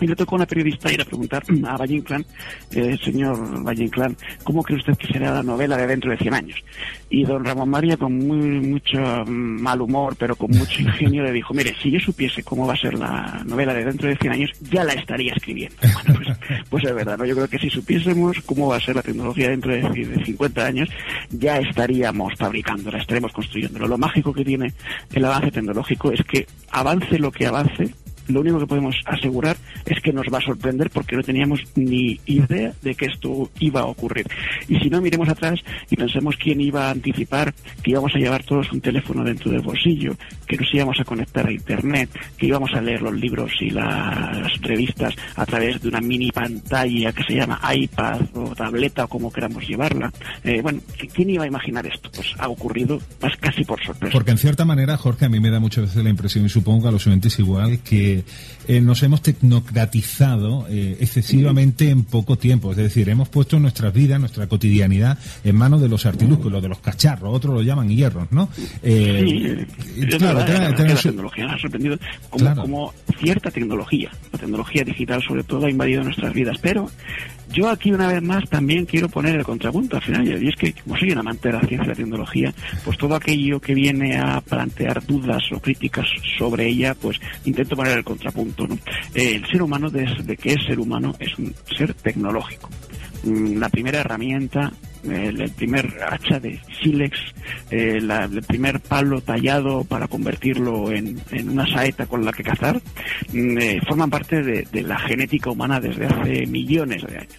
[0.00, 2.24] Y le tocó a una periodista ir a preguntar a Valle Inclán,
[2.72, 6.34] eh, señor Valle Inclán, ¿cómo cree usted que será la novela de dentro de 100
[6.34, 6.58] años?
[7.10, 11.32] Y don Ramón María, con muy mucho mm, mal humor, pero con mucho ingenio, le
[11.32, 14.32] dijo, mire, si yo supiese cómo va a ser la novela de dentro de 100
[14.32, 15.76] años, ya la estaría escribiendo.
[16.00, 16.38] Bueno, pues,
[16.70, 17.26] pues es verdad, ¿no?
[17.26, 20.64] Yo creo que si supiésemos cómo va a ser la tecnología dentro de, de 50
[20.64, 20.88] años,
[21.30, 23.86] ya estaríamos fabricándola, estaremos construyéndola.
[23.86, 24.72] Lo mágico que tiene
[25.12, 27.94] el avance tecnológico es que avance lo que avance,
[28.30, 29.56] lo único que podemos asegurar
[29.86, 33.80] es que nos va a sorprender porque no teníamos ni idea de que esto iba
[33.80, 34.26] a ocurrir.
[34.68, 35.60] Y si no, miremos atrás
[35.90, 39.60] y pensemos quién iba a anticipar que íbamos a llevar todos un teléfono dentro del
[39.60, 40.14] bolsillo,
[40.46, 44.60] que nos íbamos a conectar a Internet, que íbamos a leer los libros y las
[44.60, 49.32] revistas a través de una mini pantalla que se llama iPad o tableta o como
[49.32, 50.12] queramos llevarla.
[50.44, 50.80] Eh, bueno,
[51.14, 52.10] ¿quién iba a imaginar esto?
[52.14, 54.12] Pues ha ocurrido más casi por sorpresa.
[54.12, 56.88] Porque en cierta manera, Jorge, a mí me da muchas veces la impresión, y supongo
[56.88, 58.19] a los oyentes igual, que
[58.68, 62.70] eh, nos hemos tecnocratizado eh, excesivamente en poco tiempo.
[62.72, 66.68] Es decir, hemos puesto nuestras vidas, nuestra cotidianidad en manos de los artilugios, los de
[66.68, 68.48] los cacharros, otros lo llaman hierros, ¿no?
[68.82, 71.98] Eh, Sí, claro, verdad, la su- tecnología ha sorprendido
[72.28, 72.62] como, Claro.
[72.62, 72.92] como
[73.22, 76.90] cierta tecnología, la tecnología digital sobre todo ha invadido nuestras vidas, pero
[77.52, 80.72] Yo aquí una vez más también quiero poner el contrapunto al final, y es que
[80.72, 84.18] como soy un amante de la ciencia y la tecnología, pues todo aquello que viene
[84.18, 86.06] a plantear dudas o críticas
[86.38, 88.68] sobre ella, pues intento poner el contrapunto.
[89.14, 92.70] el ser humano, desde que es ser humano, es un ser tecnológico.
[93.24, 94.72] Mm, La primera herramienta
[95.04, 97.18] el, primer hacha de sílex,
[97.70, 102.80] eh, el primer palo tallado para convertirlo en, en una saeta con la que cazar,
[103.32, 107.38] mm, eh, forman parte de, de la genética humana desde hace millones de años.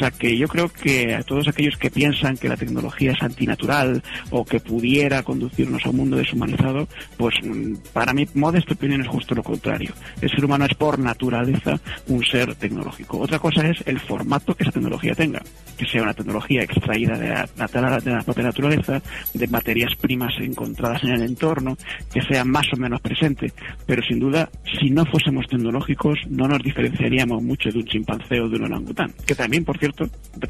[0.00, 3.22] O sea que yo creo que a todos aquellos que piensan que la tecnología es
[3.22, 6.88] antinatural o que pudiera conducirnos a un mundo deshumanizado,
[7.18, 9.92] pues mm, para mi modesta opinión es justo lo contrario.
[10.22, 13.18] El ser humano es por naturaleza un ser tecnológico.
[13.18, 15.42] Otra cosa es el formato que esa tecnología tenga,
[15.76, 19.02] que sea una tecnología extraída de la, de la propia naturaleza,
[19.34, 21.76] de materias primas encontradas en el entorno,
[22.10, 23.52] que sea más o menos presente.
[23.84, 24.48] Pero sin duda,
[24.80, 29.12] si no fuésemos tecnológicos, no nos diferenciaríamos mucho de un chimpancé o de un orangután,
[29.26, 29.89] que también, por cierto,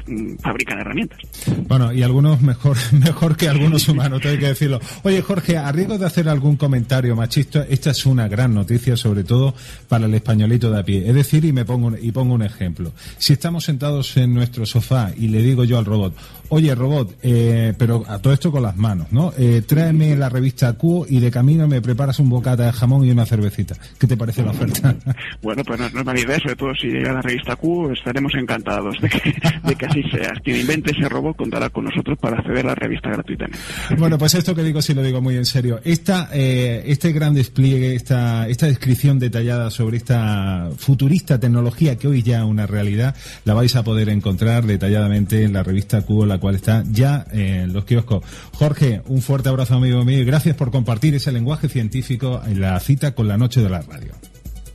[0.07, 1.19] mm, fabrican herramientas.
[1.67, 4.79] Bueno, y algunos mejor, mejor que algunos humanos, tengo que decirlo.
[5.03, 9.23] Oye, Jorge, a riesgo de hacer algún comentario machista, esta es una gran noticia, sobre
[9.23, 9.53] todo
[9.87, 11.07] para el españolito de a pie.
[11.07, 12.91] Es decir, y me pongo y pongo un ejemplo.
[13.17, 16.15] Si estamos sentados en nuestro sofá y le digo yo al robot,
[16.51, 19.33] oye, robot, eh, pero a todo esto con las manos, ¿no?
[19.37, 23.11] Eh, tráeme la revista Q y de camino me preparas un bocata de jamón y
[23.11, 23.75] una cervecita.
[23.97, 24.95] ¿Qué te parece la oferta?
[25.41, 28.33] Bueno, pues no, no es mala idea, sobre todo si llega la revista Q, estaremos
[28.35, 29.33] encantados de que,
[29.63, 30.33] de que así sea.
[30.43, 33.57] Quien invente ese robot contará con nosotros para acceder a la revista gratuitamente.
[33.97, 35.79] Bueno, pues esto que digo sí lo digo muy en serio.
[35.83, 42.21] Esta, eh, este gran despliegue, esta, esta descripción detallada sobre esta futurista tecnología que hoy
[42.21, 46.40] ya es una realidad, la vais a poder encontrar detalladamente en la revista Cubo, la
[46.41, 48.25] cual está ya en los kioscos.
[48.53, 52.77] Jorge, un fuerte abrazo amigo mío y gracias por compartir ese lenguaje científico en la
[52.81, 54.11] cita con la noche de la radio.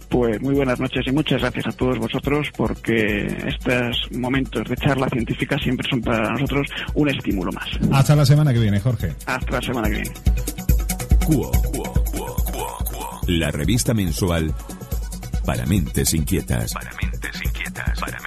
[0.08, 5.08] Pues muy buenas noches y muchas gracias a todos vosotros porque estos momentos de charla
[5.08, 7.68] científica siempre son para nosotros un estímulo más.
[7.92, 9.12] Hasta la semana que viene, Jorge.
[9.26, 10.10] Hasta la semana que viene.
[11.26, 11.50] Cuo,
[13.26, 14.54] la revista mensual
[15.44, 16.72] para mentes inquietas.
[16.72, 18.00] Para mentes inquietas.
[18.00, 18.20] Para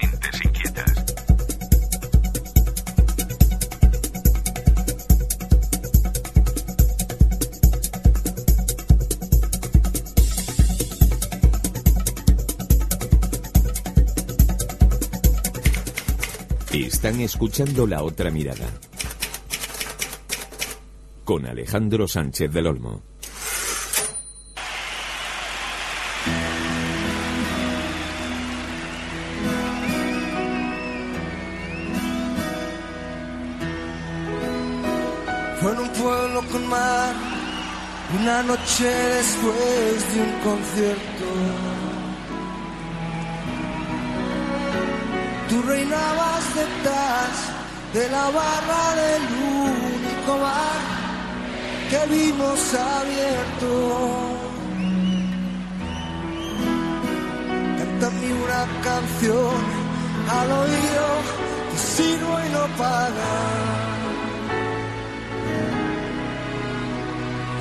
[16.72, 18.67] Están escuchando La Otra Mirada.
[21.24, 23.01] Con Alejandro Sánchez del Olmo.
[35.59, 37.15] Fue en un pueblo con mar,
[38.22, 41.78] una noche después de un concierto.
[45.50, 47.34] Tú reinabas detrás
[47.91, 49.24] de la barra del
[49.66, 50.82] único bar
[51.89, 53.70] que vimos abierto.
[57.80, 59.60] Cántame una canción
[60.38, 61.08] al oído,
[61.72, 63.89] te sirvo y no pagas.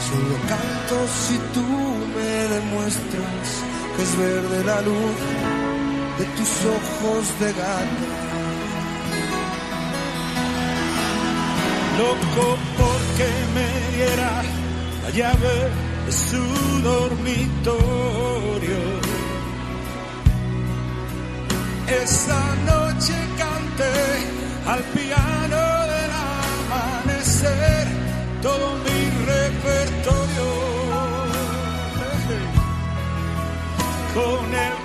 [0.08, 1.66] Solo canto si tú
[2.14, 3.46] me demuestras
[3.96, 5.57] que es verde la luz
[6.18, 8.10] de tus ojos de gata.
[11.98, 12.46] Loco
[12.78, 14.32] porque me diera
[15.02, 15.56] la llave
[16.06, 16.42] de su
[16.82, 18.80] dormitorio.
[22.02, 22.42] Esa
[22.72, 23.96] noche canté
[24.72, 25.60] al piano
[25.92, 26.10] del
[26.70, 27.86] amanecer
[28.42, 29.00] todo mi
[29.32, 30.48] repertorio.
[34.14, 34.77] Con él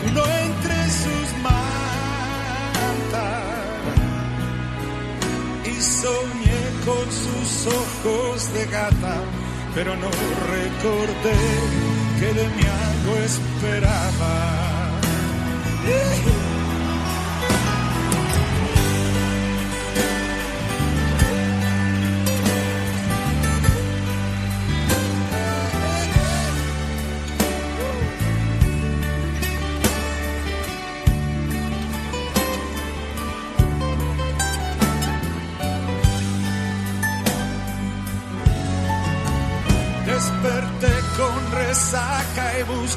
[0.00, 1.90] acuno entre sus mantas
[5.64, 9.16] y soñé con sus ojos de gata,
[9.74, 10.10] pero no
[10.50, 11.36] recordé
[12.18, 14.60] que de mí algo esperaba.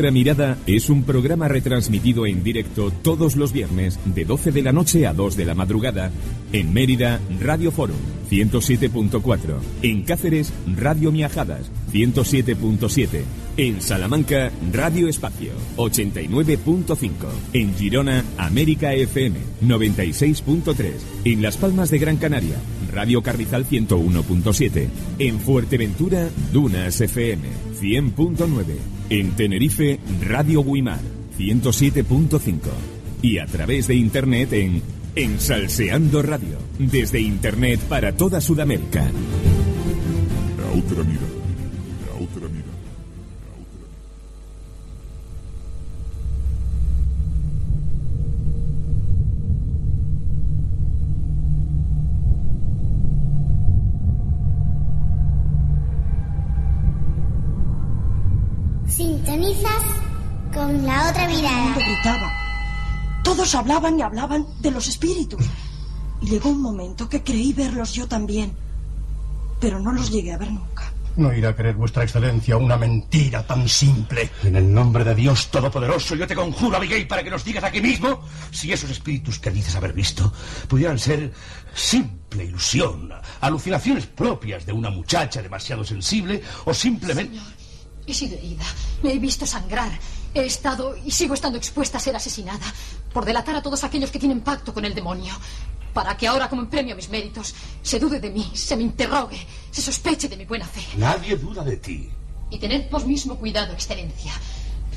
[0.00, 4.72] Otra mirada es un programa retransmitido en directo todos los viernes de 12 de la
[4.72, 6.10] noche a 2 de la madrugada
[6.54, 7.92] en Mérida, Radio Foro
[8.30, 13.24] 107.4, en Cáceres, Radio Miajadas 107.7,
[13.58, 17.10] en Salamanca, Radio Espacio 89.5,
[17.52, 20.92] en Girona, América FM 96.3,
[21.26, 22.56] en Las Palmas de Gran Canaria,
[22.90, 24.88] Radio Carrizal 101.7,
[25.18, 27.42] en Fuerteventura, Dunas FM
[27.80, 28.64] 100.9,
[29.10, 31.00] en Tenerife, Radio Guimar
[31.38, 32.58] 107.5
[33.22, 34.82] y a través de internet en
[35.16, 39.02] en Salseando Radio, desde internet para toda Sudamérica.
[39.02, 41.39] La otra mirada.
[60.52, 61.74] Con la otra mirada.
[61.74, 62.30] gritaba.
[63.24, 65.46] Todos hablaban y hablaban de los espíritus.
[66.20, 68.52] Y llegó un momento que creí verlos yo también.
[69.58, 70.92] Pero no los llegué a ver nunca.
[71.16, 74.30] No irá a creer vuestra excelencia una mentira tan simple.
[74.44, 77.80] En el nombre de Dios Todopoderoso, yo te conjuro, Abigail, para que nos digas aquí
[77.80, 80.32] mismo si esos espíritus que dices haber visto
[80.68, 81.32] pudieran ser
[81.74, 83.10] simple ilusión,
[83.40, 87.38] alucinaciones propias de una muchacha demasiado sensible o simplemente...
[88.06, 88.64] He sido herida.
[89.02, 89.90] Me he visto sangrar.
[90.34, 92.66] He estado y sigo estando expuesta a ser asesinada
[93.12, 95.34] por delatar a todos aquellos que tienen pacto con el demonio.
[95.92, 98.84] Para que ahora, como en premio a mis méritos, se dude de mí, se me
[98.84, 100.82] interrogue, se sospeche de mi buena fe.
[100.96, 102.08] Nadie duda de ti.
[102.48, 104.32] Y tened vos mismo cuidado, Excelencia.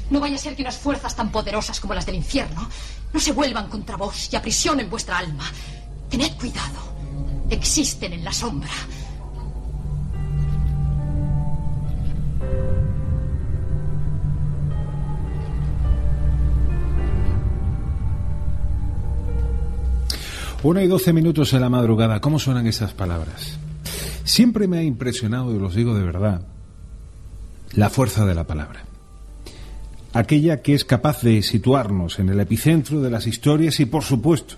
[0.10, 2.70] No vaya a ser que unas fuerzas tan poderosas como las del infierno
[3.12, 5.52] no se vuelvan contra vos y aprisionen vuestra alma.
[6.10, 6.94] Tened cuidado.
[7.50, 8.70] Existen en la sombra.
[20.64, 22.22] Una y doce minutos en la madrugada.
[22.22, 23.58] ¿Cómo suenan esas palabras?
[24.24, 26.48] Siempre me ha impresionado, y los digo de verdad,
[27.74, 28.86] la fuerza de la palabra.
[30.14, 34.56] Aquella que es capaz de situarnos en el epicentro de las historias y, por supuesto,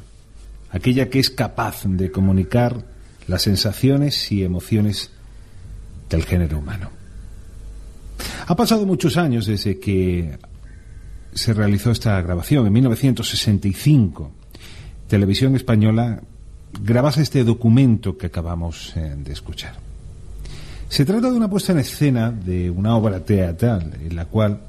[0.70, 2.86] aquella que es capaz de comunicar
[3.28, 5.10] las sensaciones y emociones
[6.08, 6.92] del género humano.
[8.46, 10.38] Ha pasado muchos años desde que
[11.34, 14.45] se realizó esta grabación, en 1965.
[15.08, 16.22] Televisión Española
[16.82, 19.76] grabase este documento que acabamos eh, de escuchar.
[20.90, 24.62] Se trata de una puesta en escena de una obra teatral en la cual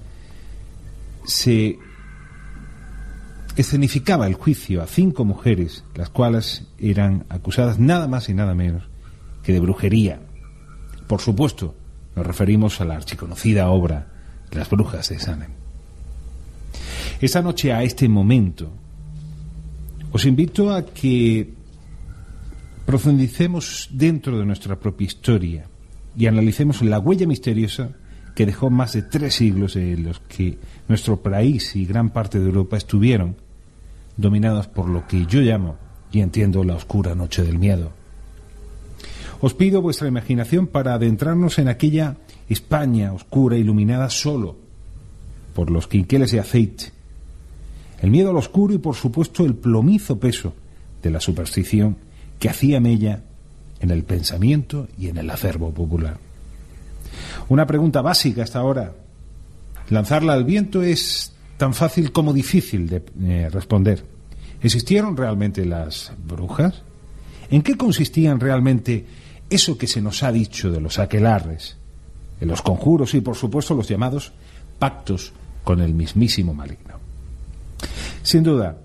[1.25, 1.79] se
[3.57, 8.83] escenificaba el juicio a cinco mujeres, las cuales eran acusadas nada más y nada menos
[9.43, 10.21] que de brujería.
[11.07, 11.75] Por supuesto,
[12.15, 14.09] nos referimos a la archiconocida obra
[14.51, 15.51] Las Brujas de Salem.
[17.21, 18.71] Esa noche, a este momento,
[20.17, 21.53] os invito a que
[22.89, 25.69] profundicemos dentro de nuestra propia historia
[26.17, 27.91] y analicemos la huella misteriosa
[28.35, 30.57] que dejó más de tres siglos en los que
[30.89, 33.37] nuestro país y gran parte de Europa estuvieron
[34.17, 35.77] dominados por lo que yo llamo
[36.11, 37.93] y entiendo la oscura noche del miedo.
[39.43, 42.17] Os pido vuestra imaginación para adentrarnos en aquella
[42.49, 44.57] España oscura iluminada solo
[45.53, 46.96] por los quinqueles de aceite,
[48.01, 50.55] el miedo al oscuro y por supuesto el plomizo peso
[51.03, 51.97] de la superstición
[52.39, 53.23] que hacía mella
[53.81, 56.19] en el pensamiento y en el acervo popular.
[57.49, 58.93] Una pregunta básica hasta ahora.
[59.91, 64.05] Lanzarla al viento es tan fácil como difícil de eh, responder.
[64.63, 66.83] ¿Existieron realmente las brujas?
[67.51, 69.07] ¿En qué consistían realmente
[69.49, 71.77] eso que se nos ha dicho de los aquelarres,
[72.41, 74.33] de los conjuros y, por supuesto, los llamados
[74.79, 75.33] pactos
[75.63, 77.06] con el mismísimo maligno?
[78.27, 78.77] Sin duda,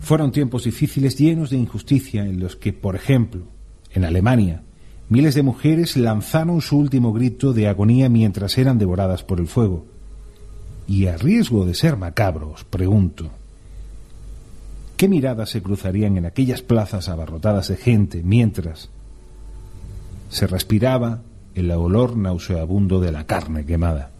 [0.00, 3.44] fueron tiempos difíciles llenos de injusticia en los que, por ejemplo,
[3.94, 4.64] en Alemania,
[5.08, 9.86] miles de mujeres lanzaron su último grito de agonía mientras eran devoradas por el fuego.
[10.86, 13.30] Y a riesgo de ser macabro, os pregunto,
[14.98, 18.90] ¿qué miradas se cruzarían en aquellas plazas abarrotadas de gente mientras
[20.28, 21.22] se respiraba
[21.54, 24.10] el olor nauseabundo de la carne quemada?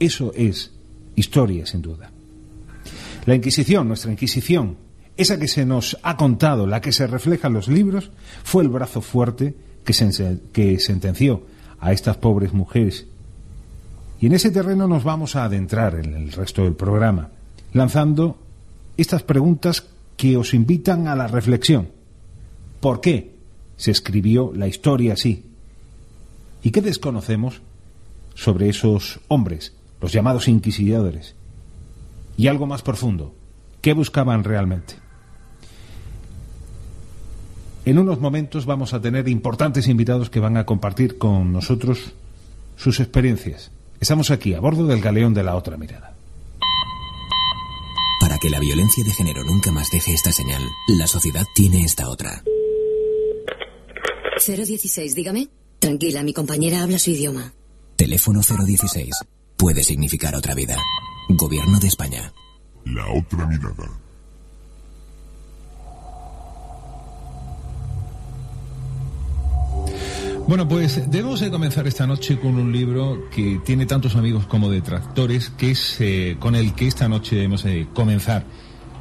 [0.00, 0.72] Eso es
[1.16, 2.12] historia, sin duda.
[3.26, 4.76] La Inquisición, nuestra Inquisición,
[5.16, 8.10] esa que se nos ha contado, la que se refleja en los libros,
[8.44, 9.54] fue el brazo fuerte
[9.84, 11.42] que, sentenció
[11.80, 13.06] a estas pobres mujeres.
[14.20, 17.30] Y en ese terreno nos vamos a adentrar en el resto del programa,
[17.72, 18.38] lanzando
[18.96, 19.86] estas preguntas
[20.16, 21.88] que os invitan a la reflexión.
[22.80, 23.34] ¿Por qué
[23.76, 25.44] se escribió la historia así?
[26.62, 27.60] ¿Y qué desconocemos
[28.34, 31.35] sobre esos hombres, los llamados inquisidores?
[32.36, 33.34] Y algo más profundo,
[33.80, 34.94] ¿qué buscaban realmente?
[37.84, 42.14] En unos momentos vamos a tener importantes invitados que van a compartir con nosotros
[42.76, 43.70] sus experiencias.
[44.00, 46.14] Estamos aquí, a bordo del galeón de la otra mirada.
[48.20, 52.08] Para que la violencia de género nunca más deje esta señal, la sociedad tiene esta
[52.08, 52.42] otra.
[54.44, 55.48] 016, dígame.
[55.78, 57.52] Tranquila, mi compañera habla su idioma.
[57.94, 59.14] Teléfono 016.
[59.56, 60.76] Puede significar otra vida.
[61.28, 62.32] Gobierno de España.
[62.84, 64.06] La otra mirada.
[70.46, 74.70] Bueno, pues debemos de comenzar esta noche con un libro que tiene tantos amigos como
[74.70, 78.44] detractores, que es eh, con el que esta noche debemos de comenzar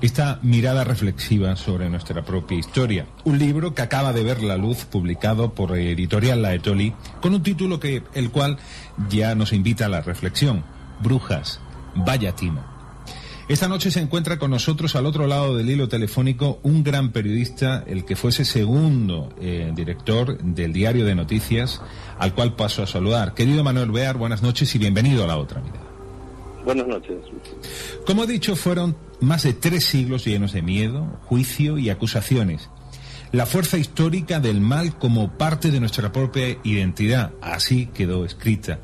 [0.02, 3.06] esta mirada reflexiva sobre nuestra propia historia.
[3.26, 7.80] Un libro que acaba de ver la luz, publicado por Editorial Laetoli, con un título
[7.80, 8.58] que el cual
[9.10, 10.64] ya nos invita a la reflexión.
[11.04, 11.60] Brujas,
[11.96, 12.76] vaya timo.
[13.48, 17.84] Esta noche se encuentra con nosotros al otro lado del hilo telefónico un gran periodista,
[17.86, 21.80] el que fuese segundo eh, director del diario de noticias,
[22.18, 23.36] al cual paso a saludar.
[23.36, 25.80] Querido Manuel Bear, buenas noches y bienvenido a la otra vida.
[26.66, 27.18] Buenas noches.
[28.08, 32.72] Como he dicho, fueron más de tres siglos llenos de miedo, juicio y acusaciones.
[33.32, 37.34] La fuerza histórica del mal como parte de nuestra propia identidad.
[37.42, 38.80] Así quedó escrita.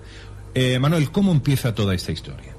[0.54, 2.51] Eh, Manuel, ¿cómo empieza toda esta historia?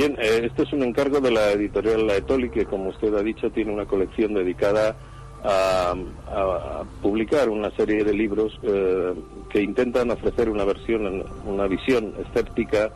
[0.00, 3.22] Bien, eh, este es un encargo de la editorial La Etoli, que como usted ha
[3.22, 4.96] dicho tiene una colección dedicada
[5.44, 5.94] a,
[7.02, 9.12] publicar una serie de libros eh,
[9.50, 12.90] que intentan ofrecer una versión, una visión escéptica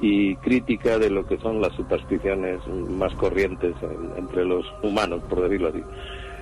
[0.00, 3.76] y crítica de lo que son las supersticiones más corrientes
[4.16, 5.84] entre los humanos, por decirlo así.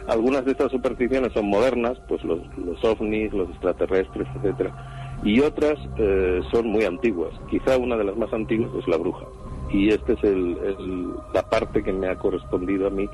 [0.09, 2.41] Algunas de estas supersticiones son modernas, pues los,
[2.83, 7.35] ovnis, los extraterrestres, etcétera, y otras eh, son muy antiguas.
[7.51, 9.27] Quizá una de las más antiguas es la bruja
[9.77, 10.21] y esta es
[11.35, 13.09] la parte que me ha correspondido a mí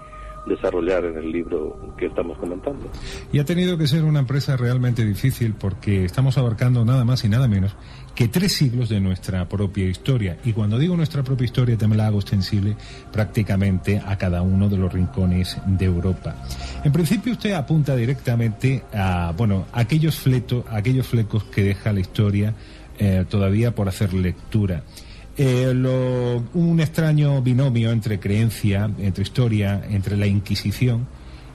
[0.47, 2.91] desarrollar en el libro que estamos comentando.
[3.33, 7.29] Y ha tenido que ser una empresa realmente difícil porque estamos abarcando nada más y
[7.29, 7.77] nada menos
[8.15, 10.39] que tres siglos de nuestra propia historia.
[10.45, 12.77] Y cuando digo nuestra propia historia, también la hago extensible
[13.13, 16.35] prácticamente a cada uno de los rincones de Europa.
[16.85, 22.55] En principio usted apunta directamente a, bueno, aquellos, fletos, aquellos flecos que deja la historia
[22.99, 24.83] eh, todavía por hacer lectura.
[25.39, 25.73] Eh,
[26.55, 31.07] un extraño binomio entre creencia, entre historia, entre la Inquisición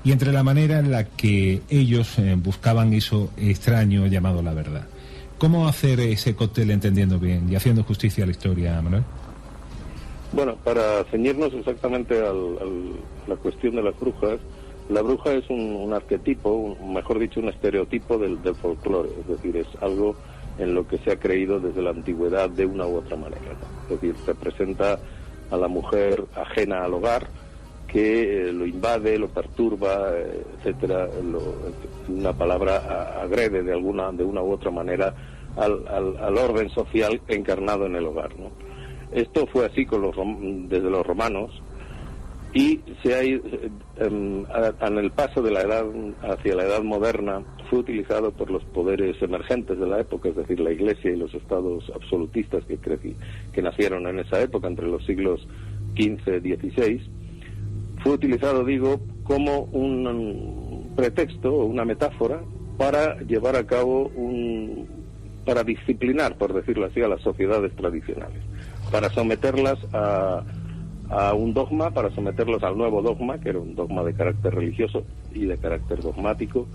[0.04, 4.88] y entre la manera en la que ellos eh, buscaban eso extraño llamado la verdad.
[5.38, 9.04] ¿Cómo hacer ese cóctel entendiendo bien y haciendo justicia a la historia, Manuel?
[10.34, 12.34] Bueno, para ceñirnos exactamente a
[13.28, 14.40] la cuestión de las brujas,
[14.90, 19.68] la bruja es un, arquetipo, mejor dicho, un estereotipo del, del folclore, es decir, es
[19.82, 20.16] algo
[20.58, 23.42] en lo que se ha creído desde la antigüedad de una u otra manera.
[23.84, 25.00] Es decir, representa
[25.50, 27.28] a la mujer ajena al hogar
[27.88, 31.08] que eh, lo invade, lo perturba, eh, etcétera,
[32.10, 35.14] una palabra agrede de alguna de una u otra manera
[35.56, 38.32] al, al, orden social encarnado en el hogar.
[39.12, 40.16] Esto fue así con los,
[40.70, 41.52] desde los romanos
[42.54, 43.42] y se ha ido,
[43.98, 44.46] em,
[44.82, 45.86] en el paso de la edad
[46.24, 50.60] hacia la edad moderna fue utilizado por los poderes emergentes de la época, es decir,
[50.60, 52.78] la Iglesia y los estados absolutistas que,
[53.52, 55.48] que nacieron en esa época, entre los siglos
[55.96, 57.02] XV y XVI,
[58.04, 62.42] fue utilizado, digo, como un pretexto o una metáfora
[62.78, 64.88] para llevar a cabo un
[65.46, 68.42] para disciplinar, por decirlo así, a las sociedades tradicionales,
[68.92, 70.44] para someterlas a
[71.10, 75.04] a un dogma para someterlos al nuevo dogma, que era un dogma de carácter religioso
[75.34, 76.68] y de carácter dogmático,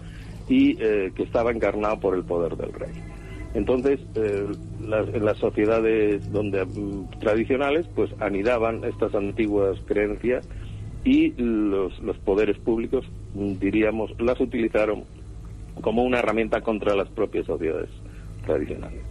[0.49, 2.93] y eh, que estaba encarnado por el poder del rey.
[3.55, 4.47] Entonces, eh,
[4.81, 10.49] las, en las sociedades donde mm, tradicionales, pues anidaban estas antiguas creencias
[11.05, 13.05] y los, los poderes públicos,
[13.35, 15.05] mm, diríamos, las utilizaron
[15.81, 17.91] como una herramienta contra las propias sociedades
[18.47, 19.03] tradicionales.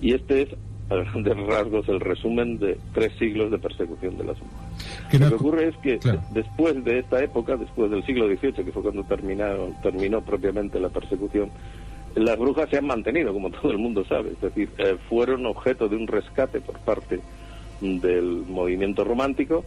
[0.00, 0.48] Y este es,
[0.90, 4.38] a grandes rasgos, el resumen de tres siglos de persecución de las
[5.12, 5.98] Lo que ocurre es que
[6.30, 10.88] después de esta época, después del siglo XVIII, que fue cuando terminaron, terminó propiamente la
[10.88, 11.50] persecución,
[12.14, 15.88] las brujas se han mantenido, como todo el mundo sabe, es decir, eh, fueron objeto
[15.88, 17.20] de un rescate por parte
[17.80, 19.64] del movimiento romántico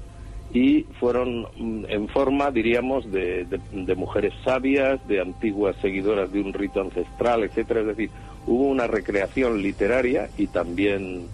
[0.53, 6.53] y fueron mm, en forma, diríamos, de, de, mujeres sabias, de antiguas seguidoras de un
[6.53, 7.81] rito ancestral, etcétera.
[7.81, 8.09] Es decir,
[8.45, 11.27] hubo una recreación literaria y también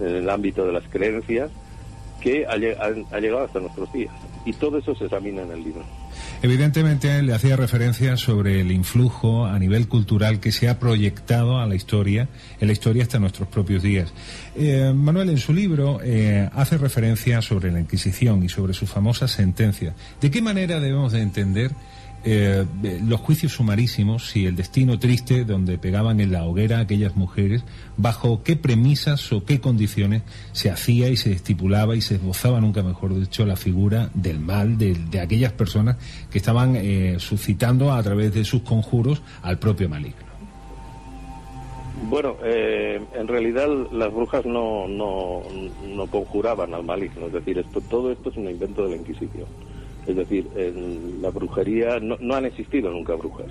[0.00, 1.50] en el ámbito de las creencias
[2.22, 4.12] que ha, llegado hasta nuestros días.
[4.44, 5.84] Y todo eso se examina en el libro.
[6.42, 11.66] Evidentemente le hacía referencia sobre el influjo a nivel cultural que se ha proyectado a
[11.66, 12.28] la historia,
[12.60, 14.12] en la historia hasta nuestros propios días.
[14.56, 19.28] Eh, Manuel, en su libro eh, hace referencia sobre la Inquisición y sobre su famosa
[19.28, 19.94] sentencia.
[20.20, 21.70] ¿De qué manera debemos de entender
[22.24, 22.64] eh,
[23.04, 27.64] los juicios sumarísimos y el destino triste donde pegaban en la hoguera aquellas mujeres,
[27.96, 30.22] bajo qué premisas o qué condiciones
[30.52, 34.78] se hacía y se estipulaba y se esbozaba, nunca mejor dicho, la figura del mal
[34.78, 35.96] de, aquellas personas
[36.30, 40.32] que estaban eh, suscitando a través de sus conjuros al propio maligno.
[42.08, 45.42] Bueno, eh, en realidad las brujas no, no,
[45.94, 49.46] no conjuraban al maligno, es decir, esto, todo esto es un invento de la Inquisición.
[50.06, 53.46] Es decir, en la brujería no, no, han existido nunca brujas,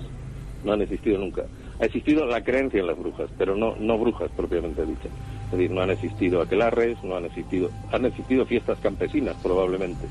[0.64, 1.44] no han existido nunca.
[1.80, 5.10] Ha existido la creencia en las brujas, pero no, no brujas propiamente dichas.
[5.46, 10.06] Es decir, no han existido aquelarres, no han existido, han existido fiestas campesinas probablemente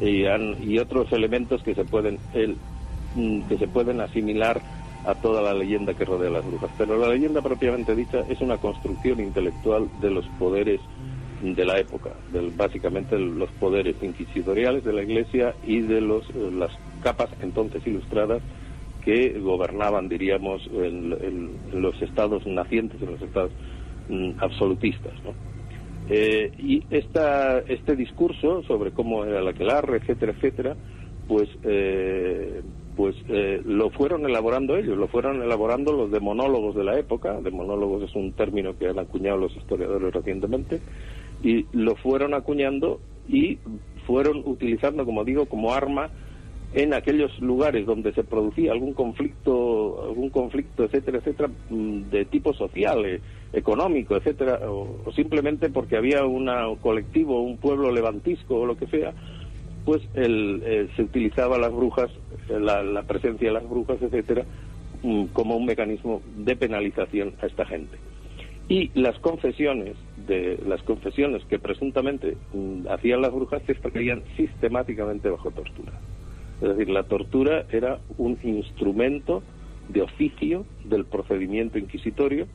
[0.00, 2.56] y, han, y otros elementos que se pueden el,
[3.14, 4.60] mm, que se pueden asimilar
[5.04, 6.70] a toda la leyenda que rodea a las brujas.
[6.76, 10.80] Pero la leyenda propiamente dicha es una construcción intelectual de los poderes
[11.42, 16.50] de la época, del, básicamente los poderes inquisitoriales de la Iglesia y de los, eh,
[16.52, 16.70] las
[17.02, 18.42] capas entonces ilustradas
[19.04, 23.50] que gobernaban, diríamos, en, los estados nacientes, en los estados
[24.10, 25.14] mm, absolutistas.
[26.10, 30.76] Eh, y esta, este discurso sobre cómo era la aquelarre, etcétera, etcétera,
[31.26, 32.60] pues, eh,
[32.96, 33.16] pues
[33.64, 37.40] lo fueron elaborando ellos, lo fueron elaborando los demonólogos de la época.
[37.40, 40.80] Demonólogos es un término que han acuñado los historiadores recientemente
[41.42, 43.58] y lo fueron acuñando y
[44.06, 46.10] fueron utilizando, como digo, como arma
[46.72, 52.52] en aquellos lugares donde se producía algún conflicto, algún conflicto, etcétera, etcétera, mm, de tipo
[52.54, 53.20] social, eh,
[53.52, 56.48] económico, etcétera, o, simplemente porque había un
[56.80, 59.12] colectivo, un pueblo levantisco o lo que sea,
[59.84, 62.10] pues el, eh, se utilizaba las brujas,
[62.48, 64.44] la, la, presencia de las brujas, etcétera,
[65.02, 67.98] mm, como un mecanismo de penalización a esta gente.
[68.70, 69.96] Y las confesiones
[70.28, 75.92] de las confesiones que presuntamente mm, hacían las brujas se estarían sistemáticamente bajo tortura.
[76.62, 79.42] Es decir, la tortura era un instrumento
[79.88, 82.46] de oficio del procedimiento inquisitorio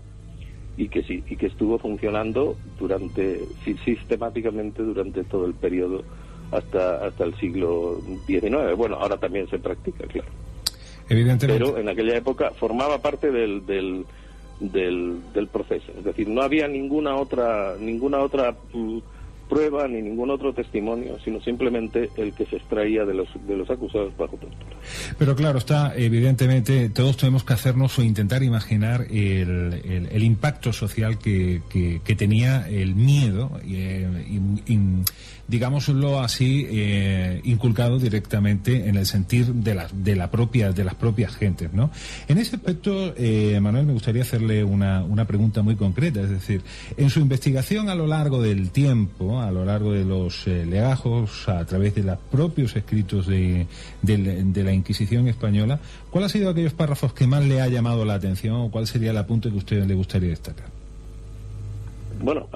[0.77, 3.41] y que sí y que estuvo funcionando durante
[3.83, 6.03] sistemáticamente durante todo el periodo
[6.49, 8.73] hasta hasta el siglo XIX.
[8.77, 10.29] Bueno, ahora también se practica, claro.
[11.09, 11.61] Evidentemente.
[11.61, 14.05] Pero en aquella época formaba parte del, del
[14.59, 15.91] del, del proceso.
[15.97, 18.99] Es decir, no había ninguna otra, ninguna otra mm,
[19.49, 23.69] prueba ni ningún otro testimonio, sino simplemente el que se extraía de los, de los
[23.69, 24.77] acusados bajo tortura.
[25.17, 31.17] Pero claro, está evidentemente, todos tenemos que hacernos o intentar imaginar el, el, impacto social
[31.19, 33.51] que, que, tenía el miedo.
[33.65, 34.07] Eh,
[35.47, 40.95] digámoslo así, eh, inculcado directamente en el sentir de, la, de, la propia, de las
[40.95, 41.73] propias gentes.
[41.73, 41.91] ¿no?
[42.27, 46.21] En ese aspecto, eh, Manuel, me gustaría hacerle una, una pregunta muy concreta.
[46.21, 46.61] Es decir,
[46.97, 51.47] en su investigación a lo largo del tiempo, a lo largo de los eh, legajos,
[51.47, 53.67] a través de los propios escritos de,
[54.01, 58.15] de, la Inquisición española, ¿cuál ha sido aquellos párrafos que más le ha llamado la
[58.15, 60.74] atención o cuál sería el apunte que a usted le gustaría destacar?
[62.25, 62.47] Bueno,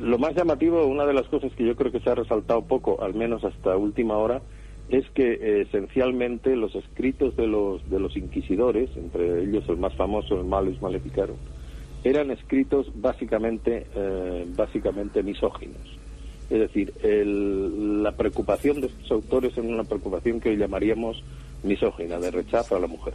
[0.00, 3.04] lo más llamativo, una de las cosas que yo creo que se ha resaltado poco,
[3.04, 4.42] al menos hasta última hora,
[4.88, 9.94] es que eh, esencialmente los escritos de los de los inquisidores, entre ellos el más
[9.94, 11.36] famoso, el Malus Maleficarum,
[12.02, 16.00] eran escritos básicamente eh, básicamente misóginos.
[16.50, 21.22] Es decir, la preocupación de estos autores es una preocupación que hoy llamaríamos
[21.62, 23.14] misógina, de rechazo a la mujer.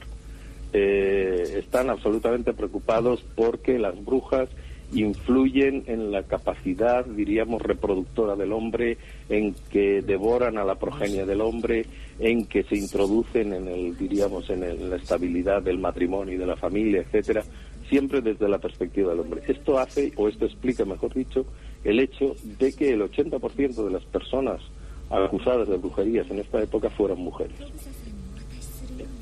[0.71, 4.47] Eh, están absolutamente preocupados porque las brujas
[4.93, 8.97] influyen en la capacidad, diríamos, reproductora del hombre,
[9.29, 11.85] en que devoran a la progenie del hombre,
[12.19, 16.37] en que se introducen en el, diríamos, en, el- en la estabilidad del matrimonio y
[16.37, 17.43] de la familia, etcétera,
[17.89, 19.41] siempre desde la perspectiva del hombre.
[19.47, 21.45] Esto hace, o esto explica, mejor dicho,
[21.83, 24.61] el hecho de que el 80% de las personas
[25.09, 27.55] acusadas de brujerías en esta época fueran mujeres.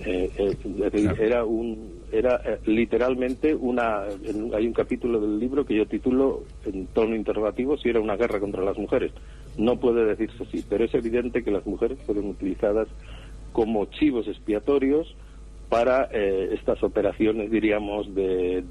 [0.05, 5.39] Eh, eh, es decir, era un era eh, literalmente una en- hay un capítulo del
[5.39, 9.11] libro que yo titulo en tono interrogativo si era una guerra contra las mujeres.
[9.57, 12.87] No puede decirse así pero es evidente que las mujeres fueron utilizadas
[13.53, 15.15] como chivos expiatorios
[15.69, 18.63] para eh, estas operaciones diríamos de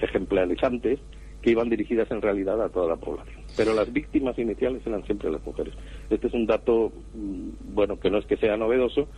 [0.00, 0.98] ejemplarizantes
[1.42, 3.40] que iban dirigidas en realidad a toda la población.
[3.56, 5.72] Pero las víctimas iniciales eran siempre las mujeres.
[6.10, 9.08] Este es un dato mm, bueno que no es que sea novedoso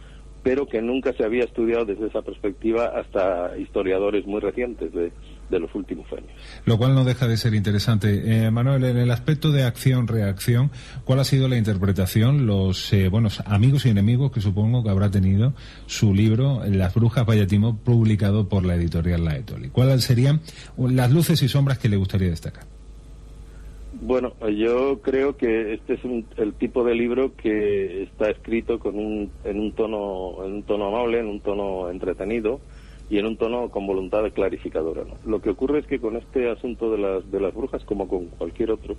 [0.43, 5.13] pero que nunca se había estudiado desde esa perspectiva hasta historiadores muy recientes de,
[5.53, 6.31] de los últimos años.
[6.65, 8.47] Lo cual no deja de ser interesante.
[8.47, 10.73] Eh, Manuel, en el aspecto de acción-reacción,
[11.05, 12.47] ¿cuál ha sido la interpretación?
[12.47, 15.55] Los eh, buenos amigos y enemigos que supongo que habrá tenido
[15.87, 19.69] su libro Las Brujas Vallatimo, publicado por la editorial La Etoli.
[19.69, 20.41] ¿Cuáles serían
[20.77, 22.72] las luces y sombras que le gustaría destacar?
[24.05, 28.97] Bueno, yo creo que este es un- el tipo de libro que está escrito con
[28.99, 32.63] un, en un tono en un tono amable, en un tono entretenido
[33.09, 35.05] y en un tono con voluntad clarificadora.
[35.05, 35.19] ¿no?
[35.25, 38.27] Lo que ocurre es que con este asunto de las de las brujas, como con
[38.29, 38.97] cualquier otro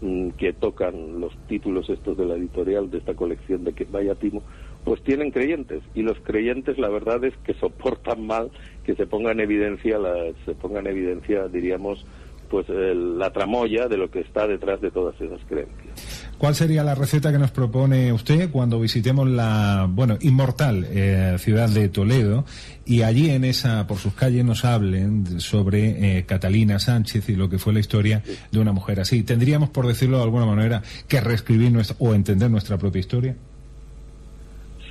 [0.00, 4.16] mm, que tocan los títulos estos de la editorial de esta colección de que vaya
[4.16, 4.42] timo,
[4.82, 8.50] pues tienen creyentes y los creyentes la verdad es que soportan mal
[8.82, 12.04] que se ponga en evidencia la, se ponga en evidencia diríamos
[12.50, 16.26] pues el- la tramoya de lo que está detrás de todas esas creencias.
[16.36, 21.68] ¿Cuál sería la receta que nos propone usted cuando visitemos la, bueno, inmortal eh, ciudad
[21.68, 22.44] de Toledo
[22.86, 27.48] y allí en esa, por sus calles nos hablen sobre eh, Catalina Sánchez y lo
[27.48, 29.22] que fue la historia de una mujer así?
[29.22, 33.36] ¿Tendríamos, por decirlo de alguna manera, que reescribir nuestra, o entender nuestra propia historia?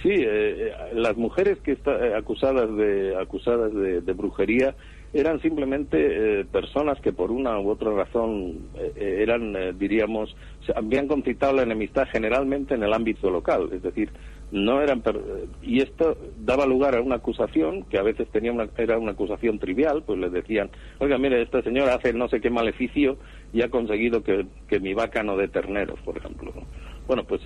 [0.01, 4.75] Sí, eh, eh, las mujeres que están acusadas de acusadas de, de brujería
[5.13, 10.73] eran simplemente eh, personas que por una u otra razón eh, eh, eran, diríamos, se
[10.75, 14.11] habían concitado la enemistad generalmente en el ámbito local, es decir,
[14.51, 15.21] no eran per-
[15.61, 19.59] y esto daba lugar a una acusación que a veces tenía una, era una acusación
[19.59, 20.69] trivial, pues les decían,
[20.99, 23.17] oiga, mire, esta señora hace no sé qué maleficio
[23.53, 26.51] y ha conseguido que, que mi vaca no dé terneros, por ejemplo.
[26.55, 26.63] ¿no?
[27.07, 27.41] Bueno, pues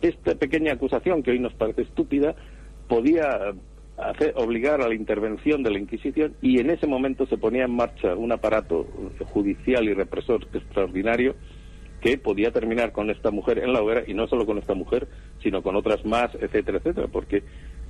[0.00, 2.34] esta pequeña acusación que hoy nos parece estúpida
[2.88, 3.52] podía
[3.96, 7.74] hacer, obligar a la intervención de la Inquisición y en ese momento se ponía en
[7.74, 8.86] marcha un aparato
[9.32, 11.34] judicial y represor extraordinario
[12.00, 15.08] que podía terminar con esta mujer en la hoguera y no solo con esta mujer,
[15.42, 17.42] sino con otras más, etcétera, etcétera, porque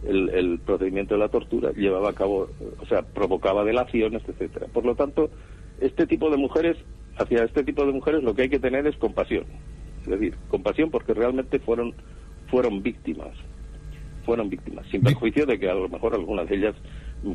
[0.07, 2.49] el, el procedimiento de la tortura llevaba a cabo,
[2.81, 4.67] o sea, provocaba delaciones, etcétera.
[4.73, 5.31] Por lo tanto,
[5.81, 6.77] este tipo de mujeres,
[7.17, 9.47] hacia este tipo de mujeres lo que hay que tener es compasión.
[10.03, 11.95] Es decir, compasión porque realmente fueron,
[12.49, 13.33] fueron víctimas.
[14.25, 16.75] Fueron víctimas, sin perjuicio de que a lo mejor algunas de ellas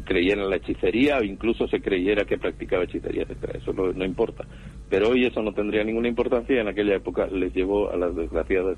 [0.05, 3.59] creyeran en la hechicería o incluso se creyera que practicaba hechicería, etcétera.
[3.59, 4.45] Eso no, no importa.
[4.89, 8.15] Pero hoy eso no tendría ninguna importancia y en aquella época les llevó a las
[8.15, 8.77] desgraciadas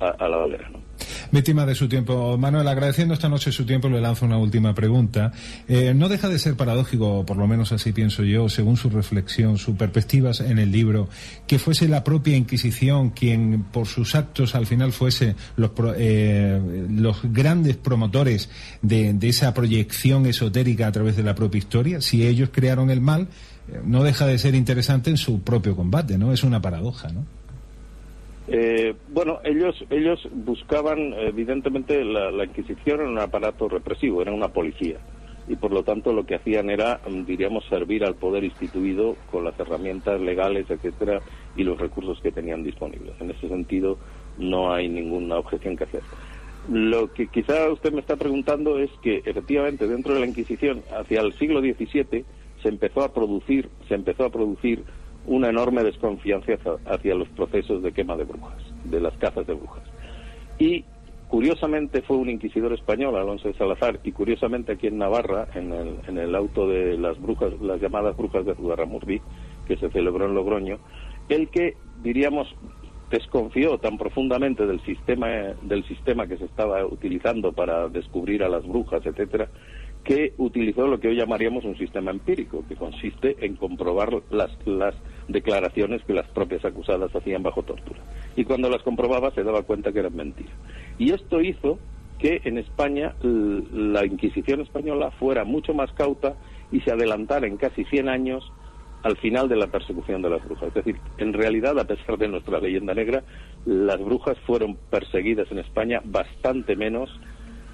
[0.00, 0.68] a, a la hoguera.
[0.70, 0.89] ¿no?
[1.32, 2.36] Víctima de su tiempo.
[2.36, 5.32] Manuel, agradeciendo esta noche su tiempo, le lanzo una última pregunta.
[5.68, 9.56] Eh, no deja de ser paradójico, por lo menos así pienso yo, según su reflexión,
[9.56, 11.08] sus perspectivas en el libro,
[11.46, 17.18] que fuese la propia Inquisición quien, por sus actos, al final fuese los, eh, los
[17.22, 18.48] grandes promotores
[18.82, 22.00] de, de esa proyección esotérica a través de la propia historia.
[22.00, 23.28] Si ellos crearon el mal,
[23.68, 26.32] eh, no deja de ser interesante en su propio combate, ¿no?
[26.32, 27.24] Es una paradoja, ¿no?
[28.52, 34.98] Eh, bueno, ellos ellos buscaban, evidentemente, la, Inquisición era un aparato represivo, era una policía.
[35.46, 39.44] Y por lo tanto lo que hacían era, mm, diríamos, servir al poder instituido con
[39.44, 41.20] las herramientas legales, etcétera,
[41.56, 43.14] y los recursos que tenían disponibles.
[43.20, 43.98] En ese sentido,
[44.36, 46.02] no hay ninguna objeción que hacer.
[46.68, 51.20] Lo que quizá usted me está preguntando es que, efectivamente, dentro de la Inquisición, hacia
[51.20, 52.24] el siglo XVII,
[52.62, 54.82] se empezó a producir, se empezó a producir
[55.30, 56.54] una enorme desconfianza
[56.86, 59.84] hacia, los procesos de quema de brujas, de las cazas de brujas.
[60.58, 60.84] Y
[61.28, 66.34] curiosamente fue un inquisidor español, Alonso de Salazar, y curiosamente aquí en Navarra, en el,
[66.34, 69.22] auto de las brujas, las llamadas brujas de Zugarramurdi,
[69.68, 70.78] que se celebró en Logroño,
[71.28, 72.52] el que, diríamos,
[73.08, 75.28] desconfió tan profundamente del sistema,
[75.62, 79.48] del sistema que se estaba utilizando para descubrir a las brujas, etcétera,
[80.04, 84.94] que utilizó lo que hoy llamaríamos un sistema empírico, que consiste en comprobar las, las
[85.28, 88.00] declaraciones que las propias acusadas hacían bajo tortura.
[88.36, 90.54] Y cuando las comprobaba se daba cuenta que eran mentiras.
[90.98, 91.78] Y esto hizo
[92.18, 96.36] que en España la Inquisición española fuera mucho más cauta
[96.70, 98.52] y se adelantara en casi 100 años
[99.02, 100.68] al final de la persecución de las brujas.
[100.68, 103.22] Es decir, en realidad, a pesar de nuestra leyenda negra,
[103.64, 107.10] las brujas fueron perseguidas en España bastante menos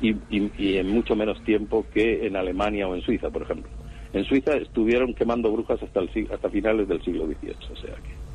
[0.01, 3.71] y, en mucho menos tiempo que en Alemania o en Suiza, por ejemplo.
[4.13, 8.26] En Suiza estuvieron quemando brujas hasta, el, hasta finales del siglo XVIII, o sea que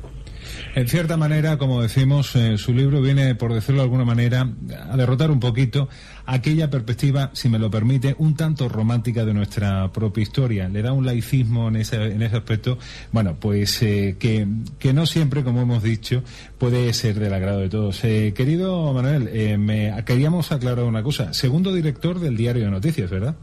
[0.74, 4.48] en cierta manera, como decimos, eh, su libro viene, por decirlo de alguna manera,
[4.90, 5.88] a derrotar un poquito
[6.24, 10.68] aquella perspectiva, si me lo permite, un tanto romántica de nuestra propia historia.
[10.68, 12.78] Le da un laicismo en ese, en ese aspecto,
[13.12, 14.46] bueno, pues eh, que,
[14.78, 16.22] que, no siempre, como hemos dicho,
[16.58, 18.02] puede ser del agrado de todos.
[18.04, 21.32] Eh, querido Manuel, me, queríamos aclarar una cosa.
[21.34, 23.36] Segundo director del Diario de Noticias, ¿verdad?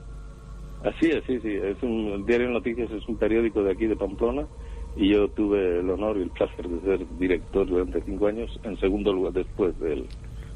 [0.84, 1.52] Así es, sí, sí.
[1.52, 4.48] Es un, el Diario de Noticias es un periódico de aquí de Pamplona
[4.96, 8.80] y yo tuve el honor y el placer de ser director durante cinco años, en
[8.80, 10.06] segundo lugar después del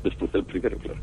[0.04, 1.00] después del primero, claro.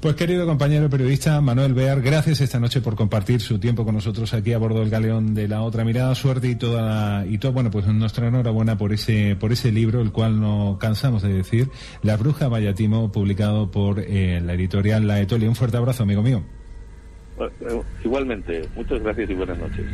[0.00, 4.34] Pues querido compañero periodista Manuel Bear, gracias esta noche por compartir su tiempo con nosotros
[4.34, 7.70] aquí a bordo del galeón de la otra mirada, suerte y toda y todo, bueno,
[7.70, 11.70] pues nuestra enhorabuena por ese por ese libro, el cual no cansamos de decir,
[12.02, 15.48] La bruja Vallatimo, publicado por eh, la editorial La Etolia.
[15.48, 16.42] Un fuerte abrazo, amigo mío.
[17.40, 19.86] Eh, igualmente, muchas gracias y buenas noches.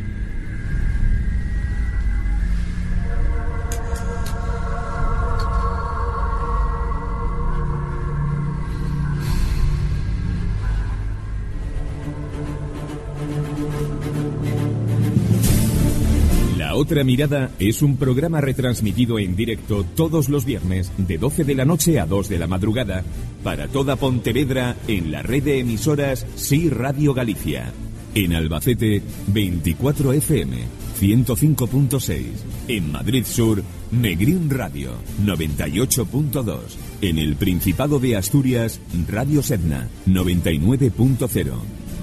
[16.74, 21.64] Otra mirada es un programa retransmitido en directo todos los viernes de 12 de la
[21.64, 23.04] noche a 2 de la madrugada
[23.44, 27.72] para toda Pontevedra en la red de emisoras Sí Radio Galicia.
[28.16, 30.56] En Albacete 24 FM
[31.00, 32.24] 105.6.
[32.66, 34.94] En Madrid Sur Negrín Radio
[35.24, 36.58] 98.2.
[37.02, 41.52] En el Principado de Asturias Radio Sedna 99.0.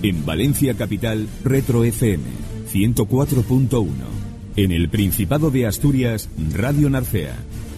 [0.03, 2.23] En Valencia Capital Retro FM
[2.71, 4.20] 104.1.
[4.55, 7.35] En el Principado de Asturias, Radio Narcea,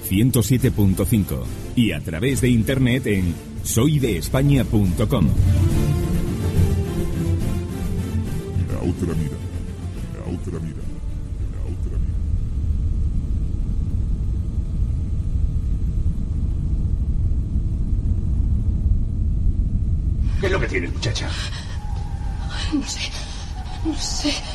[0.09, 1.43] 107.5
[1.75, 5.27] y a través de internet en soydeespaña.com.
[8.71, 9.37] La otra mira,
[10.17, 10.81] la otra mira,
[11.51, 12.17] la otra mira.
[20.39, 21.29] ¿Qué es lo que tienes, muchacha?
[22.73, 23.11] No sé,
[23.85, 24.52] no sé.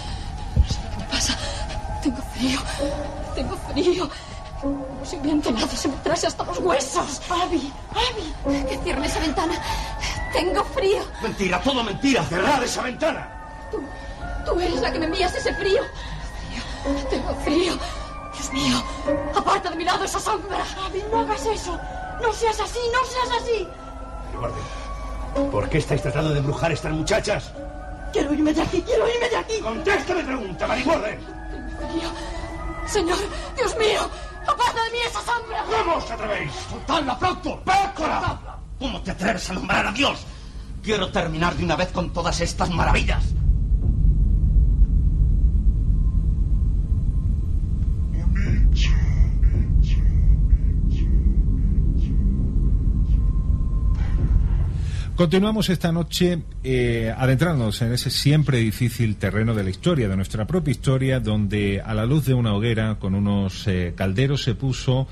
[3.73, 4.09] Frío.
[4.61, 7.21] Como si un viento se me trase hasta los huesos.
[7.31, 8.65] Abby, Abby.
[8.67, 9.55] Que cierre esa ventana.
[10.33, 11.03] Tengo frío.
[11.23, 12.25] Mentira, todo mentira.
[12.25, 13.29] Cerrad esa ventana.
[13.71, 13.81] Tú,
[14.45, 15.83] tú eres la que me envías ese frío.
[17.11, 17.79] Tengo frío.
[18.35, 18.83] Dios mío,
[19.35, 20.65] aparta de mi lado esa sombra.
[20.87, 21.79] Abby, no hagas eso.
[22.23, 23.69] No seas así, no seas así.
[24.37, 25.51] Guarde.
[25.51, 27.53] ¿Por qué estáis tratando de embrujar a estas muchachas?
[28.13, 29.61] Quiero irme de aquí, quiero irme de aquí.
[29.61, 31.21] Contéstame pregunta, Marigorden.
[32.89, 33.19] Señor,
[33.55, 34.09] Dios mío,
[34.47, 35.63] aparta de mí esa sombra.
[35.65, 36.53] ¿Cómo os atrevéis?
[36.71, 37.63] ¡Soltadla pronto!
[37.63, 38.39] ¡Pécora!
[38.79, 40.25] ¿Cómo te atreves a nombrar a Dios?
[40.83, 43.23] Quiero terminar de una vez con todas estas maravillas.
[55.19, 60.47] Continuamos esta noche eh, adentrándonos en ese siempre difícil terreno de la historia, de nuestra
[60.47, 65.09] propia historia, donde a la luz de una hoguera con unos eh, calderos se puso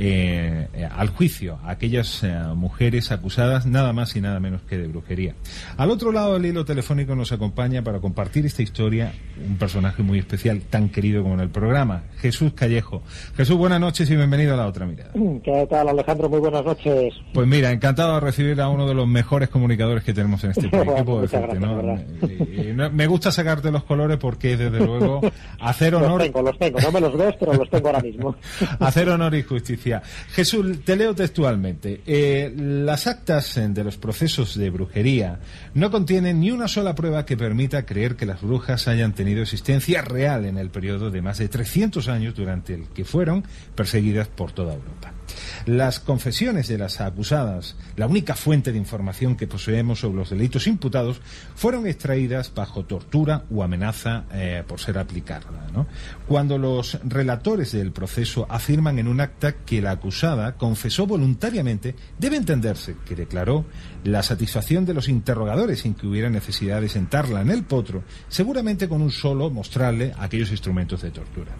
[0.00, 4.78] eh, eh, al juicio a aquellas eh, mujeres acusadas nada más y nada menos que
[4.78, 5.34] de brujería.
[5.76, 9.12] Al otro lado del hilo telefónico nos acompaña para compartir esta historia
[9.44, 13.02] un personaje muy especial, tan querido como en el programa, Jesús Callejo.
[13.36, 15.10] Jesús, buenas noches y bienvenido a La Otra Mirada.
[15.42, 16.28] ¿Qué tal, Alejandro?
[16.28, 17.14] Muy buenas noches.
[17.34, 20.68] Pues mira, encantado de recibir a uno de los mejores comunicadores que tenemos en este
[20.68, 21.32] país.
[22.92, 25.20] me gusta sacarte los colores porque, desde luego,
[25.60, 26.18] hacer honor...
[26.20, 26.80] Los tengo, los tengo.
[26.80, 28.36] No me los ves, pero los tengo ahora mismo.
[28.78, 29.87] hacer honor y justicia
[30.32, 32.02] Jesús, te leo textualmente.
[32.06, 35.40] Eh, las actas de los procesos de brujería
[35.74, 40.02] no contienen ni una sola prueba que permita creer que las brujas hayan tenido existencia
[40.02, 43.44] real en el periodo de más de 300 años durante el que fueron
[43.74, 45.12] perseguidas por toda Europa.
[45.68, 50.66] Las confesiones de las acusadas, la única fuente de información que poseemos sobre los delitos
[50.66, 51.20] imputados,
[51.54, 55.44] fueron extraídas bajo tortura o amenaza eh, por ser aplicada.
[56.26, 62.38] Cuando los relatores del proceso afirman en un acta que la acusada confesó voluntariamente, debe
[62.38, 63.66] entenderse que declaró
[64.04, 68.88] la satisfacción de los interrogadores sin que hubiera necesidad de sentarla en el potro, seguramente
[68.88, 71.52] con un solo mostrarle aquellos instrumentos de tortura.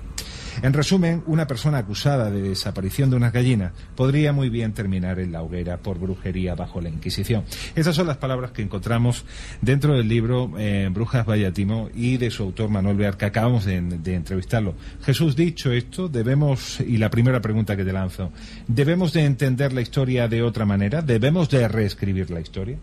[0.63, 5.33] En resumen, una persona acusada de desaparición de unas gallinas podría muy bien terminar en
[5.33, 7.45] la hoguera por brujería bajo la Inquisición.
[7.77, 9.25] Esas son las palabras que encontramos
[9.61, 13.81] dentro del libro eh, Brujas Vallatimo y de su autor Manuel Bear, que acabamos de,
[13.81, 14.75] de entrevistarlo.
[15.03, 18.31] Jesús, dicho esto, debemos, y la primera pregunta que te lanzo,
[18.67, 21.03] ¿debemos de entender la historia de otra manera?
[21.03, 22.79] ¿Debemos de reescribir la historia?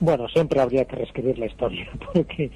[0.00, 2.50] Bueno, siempre habría que reescribir la historia, porque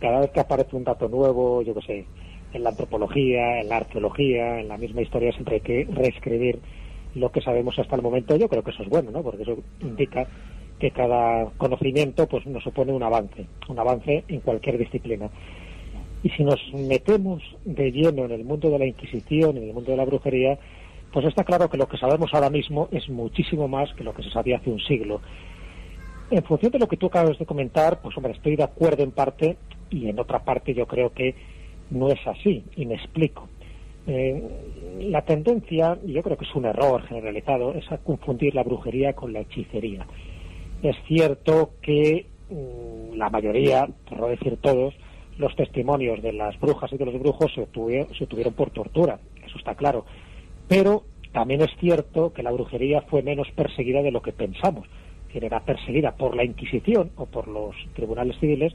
[0.00, 2.06] cada vez que aparece un dato nuevo, yo qué sé,
[2.52, 6.60] en la antropología, en la arqueología, en la misma historia, siempre hay que reescribir
[7.14, 8.36] lo que sabemos hasta el momento.
[8.36, 9.22] Yo creo que eso es bueno, ¿no?
[9.22, 10.26] Porque eso indica
[10.78, 15.28] que cada conocimiento pues nos supone un avance, un avance en cualquier disciplina.
[16.22, 19.90] Y si nos metemos de lleno en el mundo de la Inquisición, en el mundo
[19.90, 20.58] de la brujería,
[21.12, 24.22] pues está claro que lo que sabemos ahora mismo es muchísimo más que lo que
[24.22, 25.20] se sabía hace un siglo.
[26.30, 29.10] En función de lo que tú acabas de comentar, pues hombre, estoy de acuerdo en
[29.10, 29.56] parte
[29.90, 31.34] y en otra parte yo creo que
[31.90, 33.48] no es así, y me explico.
[34.06, 34.42] Eh,
[35.00, 39.12] la tendencia, y yo creo que es un error generalizado, es a confundir la brujería
[39.12, 40.06] con la hechicería.
[40.82, 44.94] Es cierto que mm, la mayoría, por no decir todos,
[45.38, 49.18] los testimonios de las brujas y de los brujos se obtuvieron, se obtuvieron por tortura,
[49.44, 50.04] eso está claro.
[50.68, 54.86] Pero también es cierto que la brujería fue menos perseguida de lo que pensamos,
[55.32, 58.74] que era perseguida por la Inquisición o por los tribunales civiles,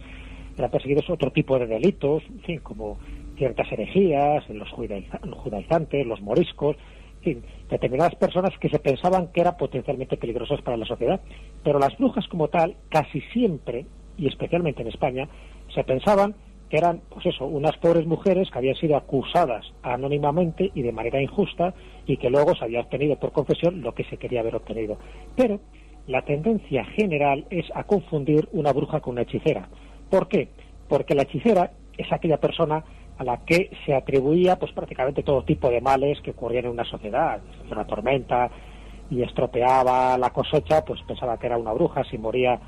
[0.57, 2.97] era perseguido otro tipo de delitos, en fin, como
[3.37, 6.77] ciertas herejías, los judaizantes, los moriscos,
[7.17, 11.19] en fin, determinadas personas que se pensaban que eran potencialmente peligrosas para la sociedad.
[11.63, 13.85] Pero las brujas como tal, casi siempre,
[14.17, 15.27] y especialmente en España,
[15.73, 16.35] se pensaban
[16.69, 21.21] que eran, pues eso, unas pobres mujeres que habían sido acusadas anónimamente y de manera
[21.21, 21.73] injusta
[22.07, 24.97] y que luego se había obtenido por confesión lo que se quería haber obtenido.
[25.35, 25.59] Pero
[26.07, 29.67] la tendencia general es a confundir una bruja con una hechicera.
[30.09, 30.49] ¿Por qué?
[30.87, 32.83] Porque la hechicera es aquella persona
[33.17, 36.83] a la que se atribuía pues prácticamente todo tipo de males que ocurrían en una
[36.85, 37.41] sociedad.
[37.71, 38.49] Una tormenta
[39.09, 42.59] y estropeaba la cosecha, pues pensaba que era una bruja, si moría,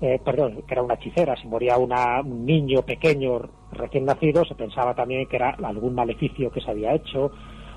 [0.00, 3.40] eh, perdón, que era una hechicera, si moría una- un niño pequeño
[3.72, 7.30] recién nacido, se pensaba también que era algún maleficio que se había hecho,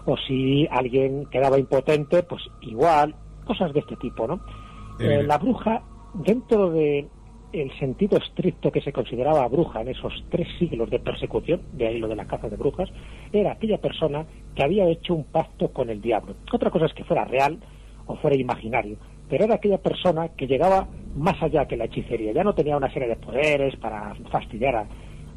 [0.06, 3.14] o si alguien quedaba impotente, pues igual,
[3.46, 4.36] cosas de este tipo, ¿no?
[5.00, 7.08] Eh, Eh, la bruja, dentro de
[7.54, 11.98] el sentido estricto que se consideraba bruja en esos tres siglos de persecución, de ahí
[11.98, 12.90] lo de la caza de brujas,
[13.32, 14.26] era aquella persona
[14.56, 16.36] que había hecho un pacto con el diablo.
[16.52, 17.58] Otra cosa es que fuera real
[18.06, 18.98] o fuera imaginario,
[19.30, 22.92] pero era aquella persona que llegaba más allá que la hechicería, ya no tenía una
[22.92, 24.88] serie de poderes para fastidiar a-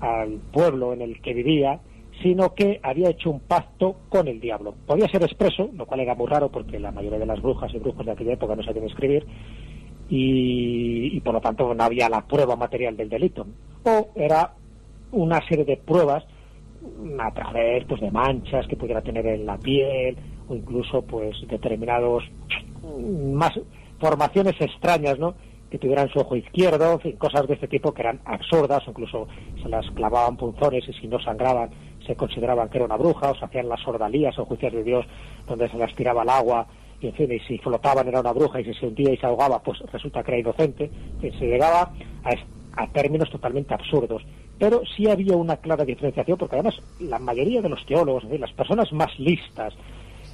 [0.01, 1.81] al pueblo en el que vivía,
[2.23, 4.75] sino que había hecho un pacto con el diablo.
[4.87, 7.79] Podía ser expreso, lo cual era muy raro porque la mayoría de las brujas y
[7.79, 9.27] brujos de aquella época no sabían escribir,
[10.11, 13.47] y, por lo tanto no había la prueba material del delito.
[13.85, 14.53] O era
[15.13, 16.25] una serie de pruebas
[16.83, 20.17] mm, a través pues de manchas que pudiera tener en la piel
[20.49, 22.25] o incluso pues determinados
[22.83, 23.53] mm, más
[24.01, 25.35] formaciones extrañas, ¿no?
[25.71, 29.29] que tuvieran su ojo izquierdo, en cosas de este tipo que eran absurdas, incluso
[29.63, 31.71] se las clavaban punzones y si no sangraban
[32.05, 35.07] se consideraban que era una bruja, o se hacían las sordalías o juicios de Dios
[35.47, 36.67] donde se las tiraba al agua
[37.01, 39.27] y en fin, y si flotaban era una bruja y si se hundía y se
[39.27, 40.91] ahogaba, pues resulta que era inocente.
[41.21, 41.93] Se llegaba
[42.25, 44.23] a, a términos totalmente absurdos.
[44.59, 48.93] Pero sí había una clara diferenciación, porque además la mayoría de los teólogos, las personas
[48.93, 49.75] más listas,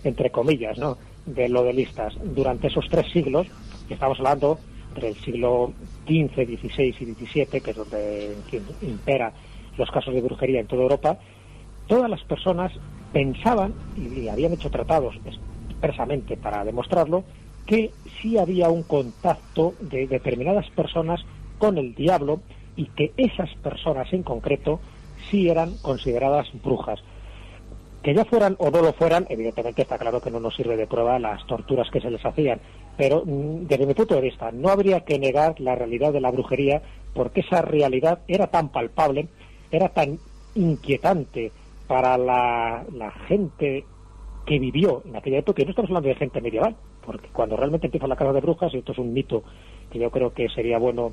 [0.02, 0.98] entre comillas, ¿no?
[1.26, 3.46] de lo de listas, durante esos tres siglos,
[3.86, 5.72] que estamos hablando entre el siglo
[6.06, 9.32] XV, XVI y XVII, que es donde en impera
[9.76, 11.18] los casos de brujería en toda Europa,
[11.86, 12.72] todas las personas
[13.12, 15.16] pensaban y habían hecho tratados
[15.76, 17.24] expresamente para demostrarlo
[17.66, 17.90] que
[18.20, 21.20] sí había un contacto de determinadas personas
[21.58, 22.40] con el diablo
[22.76, 24.80] y que esas personas en concreto
[25.30, 27.00] sí eran consideradas brujas.
[28.02, 30.86] Que ya fueran o no lo fueran, evidentemente está claro que no nos sirve de
[30.86, 32.60] prueba las torturas que se les hacían,
[32.96, 36.30] pero mm, desde mi punto de vista no habría que negar la realidad de la
[36.30, 36.82] brujería
[37.14, 39.28] porque esa realidad era tan palpable,
[39.72, 40.20] era tan
[40.54, 41.50] inquietante
[41.88, 43.84] para la, la gente
[44.46, 47.88] que vivió en aquella época, y no estamos hablando de gente medieval, porque cuando realmente
[47.88, 49.42] empieza la casa de brujas, y esto es un mito
[49.90, 51.12] que yo creo que sería bueno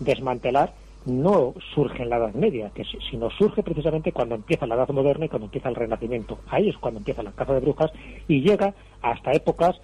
[0.00, 0.74] desmantelar,
[1.06, 4.88] no surge en la Edad Media, que si- sino surge precisamente cuando empieza la Edad
[4.90, 6.38] Moderna y cuando empieza el Renacimiento.
[6.48, 7.90] Ahí es cuando empieza la caza de brujas
[8.28, 9.80] y llega hasta épocas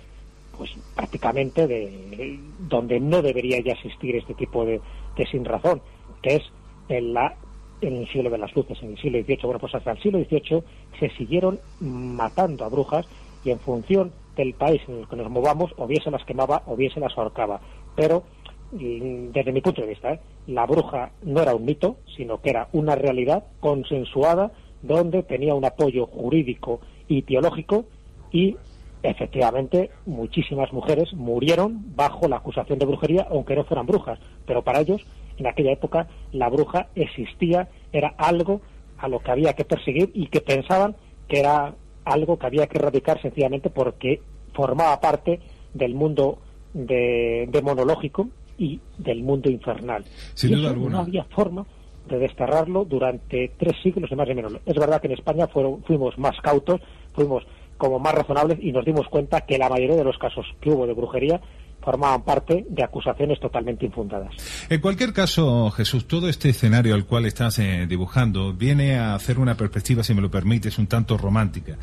[0.57, 2.39] pues prácticamente de
[2.69, 4.81] donde no debería ya existir este tipo de,
[5.17, 5.81] de sin razón,
[6.21, 6.43] que es
[6.89, 7.37] en la
[7.81, 9.41] en el siglo de las luces, en el siglo XVIII.
[9.43, 10.63] Bueno, pues hasta el siglo XVIII
[10.99, 13.07] se siguieron matando a brujas
[13.45, 16.63] y en función del país en el que nos movamos, o bien se las quemaba
[16.67, 17.61] o bien se las ahorcaba.
[17.97, 18.25] Pero
[18.73, 20.21] mm, desde mi punto de vista, ¿eh?
[20.47, 24.53] la bruja no era un mito, sino que era una realidad consensuada
[24.83, 27.87] donde tenía un apoyo jurídico y teológico
[28.31, 28.57] y
[29.03, 34.81] efectivamente muchísimas mujeres murieron bajo la acusación de brujería, aunque no fueran brujas, pero para
[34.81, 35.05] ellos
[35.39, 38.61] en aquella época la bruja existía, era algo
[38.99, 40.97] a lo que había que perseguir y que pensaban
[41.29, 41.75] que era
[42.05, 44.21] algo que había que erradicar sencillamente porque
[44.55, 45.41] formaba parte
[45.75, 46.39] del mundo
[46.73, 50.05] de, demonológico y del mundo infernal.
[50.35, 50.97] Sin Y duda eso alguna.
[50.97, 51.65] No había forma
[52.09, 54.53] de desterrarlo durante tres siglos y más o menos.
[54.65, 56.81] Es verdad que en España fueron, fuimos más cautos,
[57.13, 57.45] fuimos
[57.77, 60.87] como más razonables y nos dimos cuenta que la mayoría de los casos que hubo
[60.87, 61.41] de brujería
[61.89, 64.35] formaban parte de acusaciones totalmente infundadas.
[64.69, 69.39] En cualquier caso, Jesús, todo este escenario al cual estás eh, dibujando viene a hacer
[69.39, 71.79] una perspectiva, si me lo permites, un tanto romántica.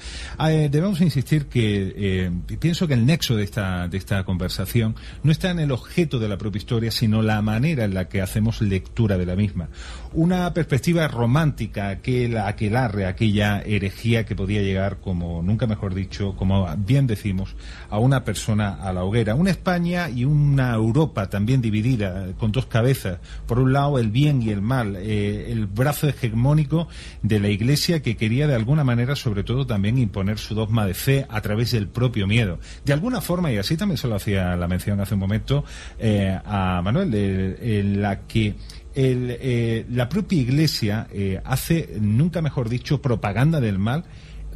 [0.48, 5.32] Eh, debemos insistir que eh, pienso que el nexo de esta, de esta conversación no
[5.32, 8.62] está en el objeto de la propia historia, sino la manera en la que hacemos
[8.62, 9.70] lectura de la misma.
[10.18, 16.74] Una perspectiva romántica, aquel aquelarre, aquella herejía que podía llegar, como nunca mejor dicho, como
[16.78, 17.58] bien decimos,
[17.90, 19.36] a una persona a la hoguera.
[19.36, 23.20] Una España y una Europa también dividida, con dos cabezas.
[23.46, 26.88] Por un lado, el bien y el mal, eh, el brazo hegemónico
[27.22, 30.94] de la Iglesia que quería de alguna manera, sobre todo, también imponer su dogma de
[30.94, 32.58] fe a través del propio miedo.
[32.86, 35.66] De alguna forma, y así también se lo hacía la mención hace un momento
[36.00, 37.14] eh, a Manuel,
[37.60, 38.56] en la que
[38.96, 44.06] el, eh, la propia Iglesia eh, hace, nunca mejor dicho, propaganda del mal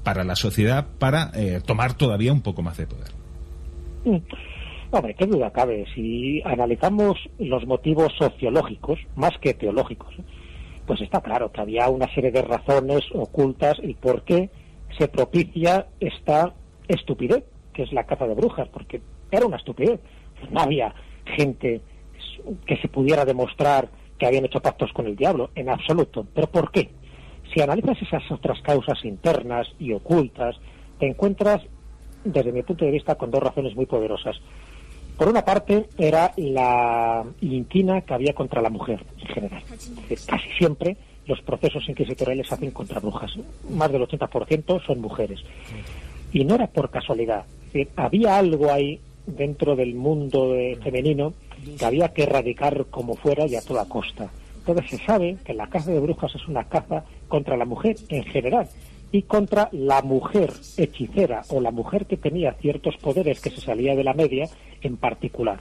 [0.04, 3.10] para la sociedad para eh, tomar todavía un poco más de poder.
[4.06, 4.18] Mm.
[4.92, 5.86] Hombre, qué duda cabe.
[5.94, 10.16] Si analizamos los motivos sociológicos, más que teológicos,
[10.88, 14.50] pues está claro que había una serie de razones ocultas y por qué
[14.98, 16.56] se propicia esta
[16.88, 17.44] estupidez,
[17.74, 19.00] que es la caza de brujas, porque
[19.30, 20.00] era una estupidez.
[20.50, 20.96] No había
[21.38, 21.82] gente
[22.66, 23.90] que se pudiera demostrar
[24.20, 26.28] que habían hecho pactos con el diablo, en absoluto.
[26.36, 26.90] ¿Pero por qué?
[27.54, 30.58] Si analizas esas otras causas internas y ocultas,
[31.00, 31.62] te encuentras,
[32.24, 34.36] desde mi punto de vista, con dos razones muy poderosas.
[35.18, 39.64] Por una parte, era la inquina que había contra la mujer en general.
[40.28, 43.32] Casi siempre los procesos inquisitoriales se hacen contra brujas.
[43.70, 45.40] Más del 80% son mujeres.
[46.32, 47.46] Y no era por casualidad.
[47.96, 51.34] Había algo ahí dentro del mundo de- femenino
[51.78, 54.30] que había que erradicar como fuera y a toda costa.
[54.60, 58.24] Entonces se sabe que la caza de brujas es una caza contra la mujer en
[58.24, 58.68] general
[59.12, 63.96] y contra la mujer hechicera o la mujer que tenía ciertos poderes que se salía
[63.96, 64.48] de la media
[64.82, 65.60] en particular.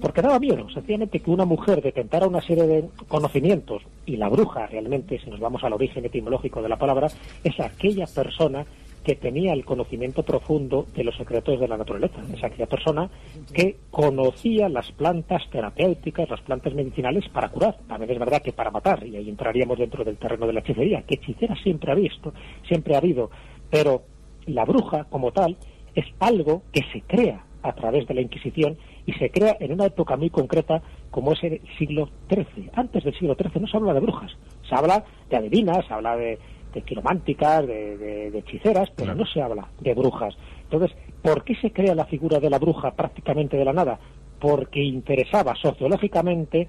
[0.00, 4.66] Porque daba miedo, sencillamente, que una mujer detentara una serie de conocimientos, y la bruja
[4.66, 7.08] realmente, si nos vamos al origen etimológico de la palabra,
[7.44, 8.66] es aquella persona
[9.04, 12.22] que tenía el conocimiento profundo de los secretos de la naturaleza.
[12.32, 13.10] Es aquella persona
[13.52, 17.76] que conocía las plantas terapéuticas, las plantas medicinales para curar.
[17.86, 21.02] También es verdad que para matar, y ahí entraríamos dentro del terreno de la hechicería,
[21.02, 22.32] que hechicera siempre ha visto,
[22.66, 23.30] siempre ha habido,
[23.70, 24.02] pero
[24.46, 25.56] la bruja como tal
[25.94, 28.76] es algo que se crea a través de la Inquisición
[29.06, 32.70] y se crea en una época muy concreta como es el siglo XIII.
[32.74, 34.32] Antes del siglo XIII no se habla de brujas,
[34.68, 36.38] se habla de adivinas, se habla de,
[36.74, 40.34] de quirománticas, de, de- de hechiceras, pero no se habla de brujas.
[40.64, 43.98] Entonces, ¿por qué se crea la figura de la bruja prácticamente de la nada?
[44.40, 46.68] Porque interesaba sociológicamente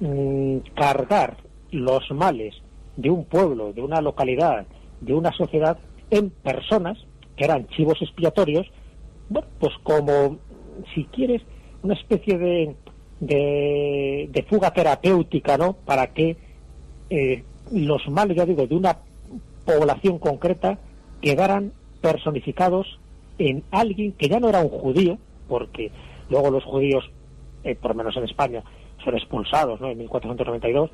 [0.00, 1.36] mm, cargar
[1.70, 2.54] los males
[2.96, 4.66] de un pueblo, de una localidad,
[5.00, 5.78] de una sociedad
[6.10, 6.98] en personas
[7.36, 8.66] que eran chivos expiatorios,
[9.28, 10.38] bueno, pues como,
[10.94, 11.42] si quieres,
[11.82, 12.74] una especie de,
[13.20, 15.74] de, de fuga terapéutica, ¿no?
[15.74, 16.36] Para que
[17.10, 18.96] eh, los males, ya digo, de una
[19.66, 20.78] población concreta
[21.20, 22.98] quedaran personificados
[23.38, 25.18] en alguien que ya no era un judío,
[25.48, 25.90] porque
[26.30, 27.04] luego los judíos,
[27.64, 28.62] eh, por lo menos en España,
[29.04, 29.90] son expulsados ¿no?
[29.90, 30.90] en 1492,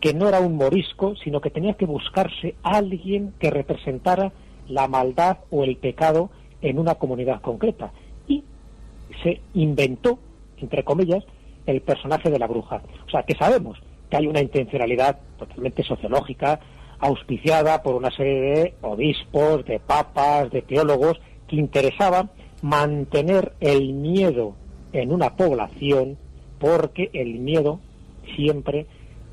[0.00, 4.32] que no era un morisco, sino que tenía que buscarse alguien que representara
[4.68, 6.30] la maldad o el pecado
[6.60, 7.92] en una comunidad concreta.
[8.28, 8.44] Y
[9.22, 10.18] se inventó,
[10.58, 11.24] entre comillas,
[11.66, 12.82] el personaje de la bruja.
[13.06, 13.78] O sea, que sabemos
[14.10, 16.60] que hay una intencionalidad totalmente sociológica,
[16.98, 21.18] auspiciada por una serie de obispos, de papas, de teólogos,
[21.48, 22.30] que interesaba
[22.62, 24.54] mantener el miedo
[24.92, 26.16] en una población,
[26.58, 27.80] porque el miedo
[28.36, 28.86] siempre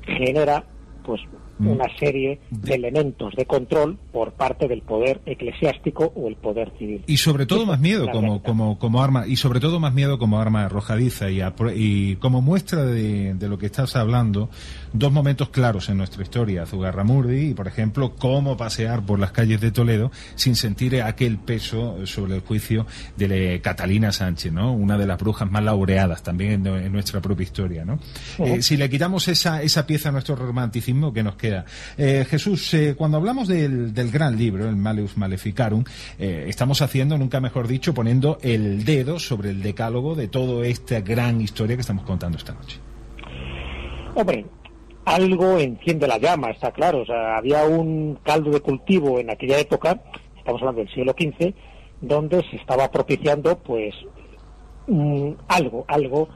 [0.06, 0.64] genera
[1.04, 1.20] pues
[1.58, 7.02] una serie de elementos de control por parte del poder eclesiástico o el poder civil.
[7.06, 10.40] Y sobre todo más miedo como, como, como arma, y sobre todo más miedo como
[10.40, 11.30] arma arrojadiza.
[11.30, 11.40] Y,
[11.74, 14.50] y como muestra de, de lo que estás hablando,
[14.94, 19.60] dos momentos claros en nuestra historia, Zugarramurdi y, por ejemplo, cómo pasear por las calles
[19.60, 24.72] de Toledo sin sentir aquel peso sobre el juicio de Catalina Sánchez, ¿no?
[24.72, 27.98] Una de las brujas más laureadas también en, en nuestra propia historia, ¿no?
[28.38, 31.64] Eh, si le quitamos esa, esa pieza a nuestro romanticismo, ¿qué nos queda?
[31.98, 35.84] Eh, Jesús, eh, cuando hablamos del, del, gran libro, el Malleus Maleficarum,
[36.18, 41.00] eh, estamos haciendo, nunca mejor dicho, poniendo el dedo sobre el decálogo de toda esta
[41.00, 42.78] gran historia que estamos contando esta noche.
[44.14, 44.46] Hombre,
[45.04, 47.02] algo enciende la llama, está claro.
[47.02, 50.00] O sea, había un caldo de cultivo en aquella época,
[50.36, 51.54] estamos hablando del siglo XV,
[52.00, 53.94] donde se estaba propiciando, pues,
[55.48, 56.28] algo, algo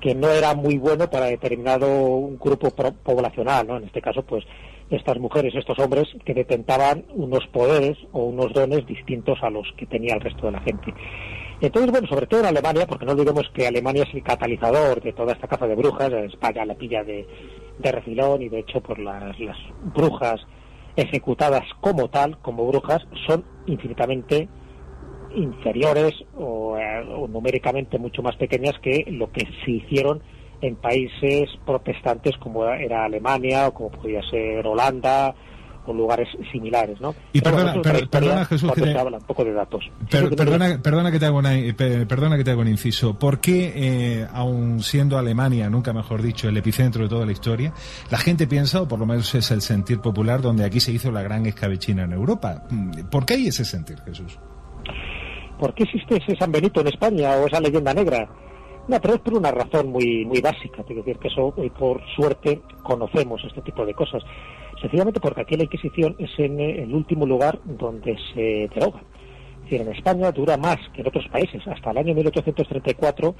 [0.00, 3.76] que no era muy bueno para determinado grupo poblacional, ¿no?
[3.76, 4.44] En este caso, pues,
[4.90, 9.86] estas mujeres, estos hombres que detentaban unos poderes o unos dones distintos a los que
[9.86, 10.92] tenía el resto de la gente.
[11.60, 15.12] Entonces, bueno, sobre todo en Alemania, porque no olvidemos que Alemania es el catalizador de
[15.12, 17.24] toda esta caza de brujas, España la pilla de,
[17.78, 19.56] de refilón y de hecho, por las, las
[19.94, 20.40] brujas
[20.96, 24.48] ejecutadas como tal, como brujas, son infinitamente
[25.34, 30.22] inferiores o, eh, o, numéricamente mucho más pequeñas que lo que se hicieron
[30.60, 35.34] en países protestantes como era Alemania o como podía ser Holanda
[35.86, 37.14] o lugares similares, ¿no?
[37.32, 38.96] Y perdona, per, perdona Jesús, que te...
[38.96, 39.84] habla un poco de datos.
[40.10, 43.18] Per, perdona, perdona, que te hago una, perdona que te hago un inciso.
[43.18, 47.72] ¿Por qué, eh, aun siendo Alemania, nunca mejor dicho, el epicentro de toda la historia,
[48.10, 51.10] la gente piensa, o por lo menos es el sentir popular, donde aquí se hizo
[51.10, 52.62] la gran escabechina en Europa?
[53.10, 54.38] ¿Por qué hay ese sentir, Jesús?
[55.58, 58.28] ¿Por qué existe ese San Benito en España o esa leyenda negra?
[58.88, 61.70] No, pero es por una razón muy muy básica, tengo que decir que eso, y
[61.70, 64.22] por suerte, conocemos este tipo de cosas.
[64.82, 69.00] Sencillamente porque aquí la Inquisición es en el último lugar donde se deroga.
[69.58, 71.62] Es decir, en España dura más que en otros países.
[71.68, 73.34] Hasta el año 1834,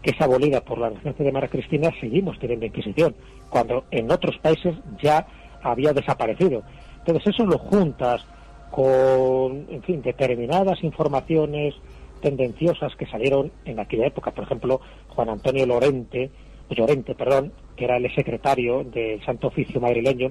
[0.00, 3.16] que es abolida por la regencia de María Cristina, seguimos teniendo Inquisición,
[3.50, 5.26] cuando en otros países ya
[5.62, 6.62] había desaparecido.
[6.98, 8.24] Entonces eso lo juntas
[8.70, 11.74] con, en fin, determinadas informaciones
[12.22, 14.30] tendenciosas que salieron en aquella época.
[14.30, 16.30] Por ejemplo, Juan Antonio Lorente,
[16.70, 20.30] Llorente, perdón, que era el secretario del Santo Oficio madrileño,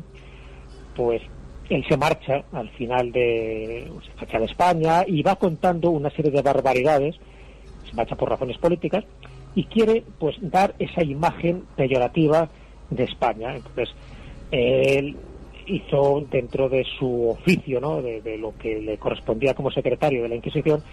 [0.95, 1.21] pues
[1.69, 6.31] él se marcha al final de, se marcha de España y va contando una serie
[6.31, 7.15] de barbaridades,
[7.89, 9.03] se marcha por razones políticas,
[9.55, 12.49] y quiere pues dar esa imagen peyorativa
[12.89, 13.55] de España.
[13.55, 13.89] Entonces,
[14.51, 15.15] él
[15.67, 18.01] hizo dentro de su oficio, ¿no?
[18.01, 20.83] de, de lo que le correspondía como secretario de la Inquisición,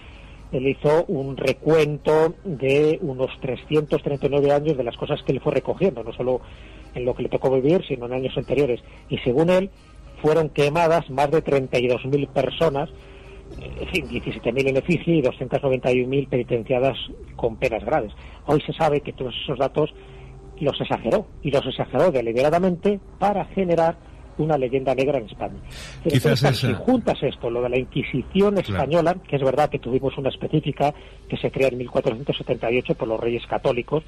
[0.52, 6.02] él hizo un recuento de unos 339 años de las cosas que él fue recogiendo,
[6.02, 6.40] no solo
[6.94, 8.81] en lo que le tocó vivir, sino en años anteriores.
[9.09, 9.70] Y según él,
[10.22, 12.88] fueron quemadas más de 32.000 personas,
[13.60, 16.97] en fin, 17.000 en efigie y 291.000 penitenciadas
[17.36, 18.12] con penas graves.
[18.47, 19.90] Hoy se sabe que todos esos datos
[20.60, 23.97] los exageró, y los exageró deliberadamente para generar
[24.38, 25.56] una leyenda negra en España.
[26.02, 30.16] Quizás Entonces, si juntas esto, lo de la Inquisición española, que es verdad que tuvimos
[30.16, 30.94] una específica
[31.28, 34.02] que se crea en 1478 por los reyes católicos,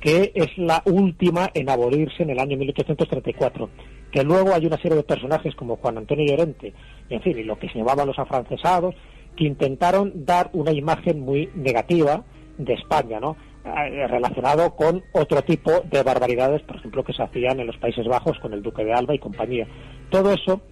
[0.00, 3.68] que es la última en abolirse en el año 1834,
[4.10, 6.72] que luego hay una serie de personajes como Juan Antonio Llorente,
[7.08, 8.94] en fin, y lo que se llamaban los afrancesados,
[9.36, 12.24] que intentaron dar una imagen muy negativa
[12.58, 13.36] de España, ¿no?
[13.62, 18.38] relacionado con otro tipo de barbaridades, por ejemplo, que se hacían en los Países Bajos
[18.40, 19.66] con el Duque de Alba y compañía.
[20.10, 20.62] Todo eso,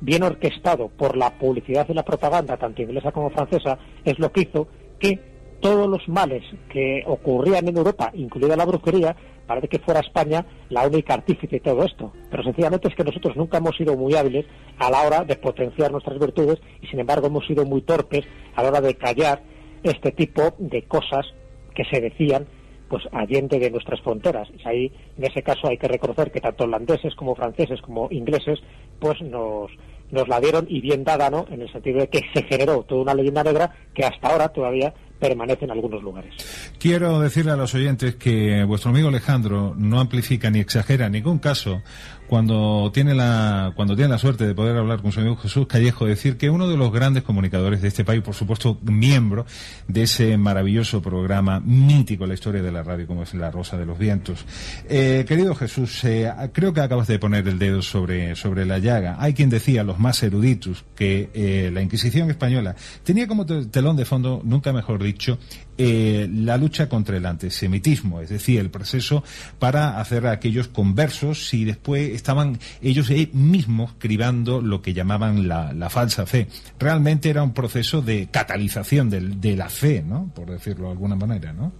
[0.00, 4.42] bien orquestado por la publicidad y la propaganda, tanto inglesa como francesa, es lo que
[4.42, 9.16] hizo que todos los males que ocurrían en Europa, incluida la brujería,
[9.46, 12.12] parece que fuera España la única artífice de todo esto.
[12.30, 14.46] Pero sencillamente es que nosotros nunca hemos sido muy hábiles
[14.78, 18.24] a la hora de potenciar nuestras virtudes y sin embargo hemos sido muy torpes
[18.54, 19.42] a la hora de callar
[19.82, 21.26] este tipo de cosas
[21.74, 22.46] que se decían
[22.88, 24.48] pues allende de nuestras fronteras.
[24.58, 28.60] Y ahí, en ese caso, hay que reconocer que tanto holandeses como franceses como ingleses,
[28.98, 29.70] pues nos,
[30.10, 31.46] nos la dieron y bien dada, ¿no?
[31.50, 34.94] En el sentido de que se generó toda una leyenda negra que hasta ahora todavía
[35.18, 36.34] permanece en algunos lugares.
[36.78, 41.38] Quiero decirle a los oyentes que vuestro amigo Alejandro no amplifica ni exagera en ningún
[41.38, 41.82] caso
[42.28, 46.06] cuando tiene la cuando tiene la suerte de poder hablar con su amigo Jesús Callejo
[46.06, 49.46] decir que uno de los grandes comunicadores de este país por supuesto miembro
[49.88, 53.76] de ese maravilloso programa mítico en la historia de la radio como es La Rosa
[53.78, 54.44] de los Vientos.
[54.88, 59.16] Eh, querido Jesús eh, creo que acabas de poner el dedo sobre sobre la llaga.
[59.18, 64.04] Hay quien decía los más eruditos que eh, la Inquisición española tenía como telón de
[64.04, 65.38] fondo nunca mejor dicho
[65.78, 69.22] eh, la lucha contra el antisemitismo, es decir, el proceso
[69.58, 75.88] para hacer a aquellos conversos y después estaban ellos mismos cribando lo que llamaban la,
[75.88, 76.48] falsa fe.
[76.78, 80.30] Realmente era un proceso de catalización de, de, la fe, ¿no?
[80.34, 81.72] Por decirlo de alguna manera, ¿no?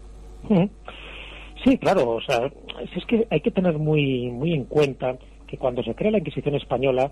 [1.65, 2.51] Sí, claro, o sea,
[2.81, 5.17] es que hay que tener muy, muy en cuenta
[5.47, 7.11] que cuando se crea la Inquisición española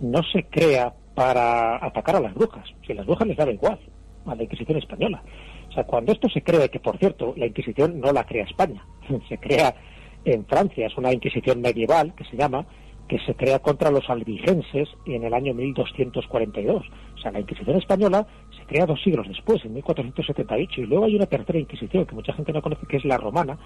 [0.00, 3.78] no se crea para atacar a las brujas, si las brujas les daba igual
[4.26, 5.22] a la Inquisición española.
[5.68, 8.84] O sea, cuando esto se cree, que por cierto, la Inquisición no la crea España,
[9.28, 9.74] se crea
[10.24, 12.66] en Francia, es una Inquisición medieval que se llama,
[13.08, 16.84] que se crea contra los albigenses en el año 1242.
[17.14, 18.26] O sea, la Inquisición española
[18.56, 22.34] se crea dos siglos después, en 1478, y luego hay una tercera Inquisición que mucha
[22.34, 23.58] gente no conoce, que es la romana,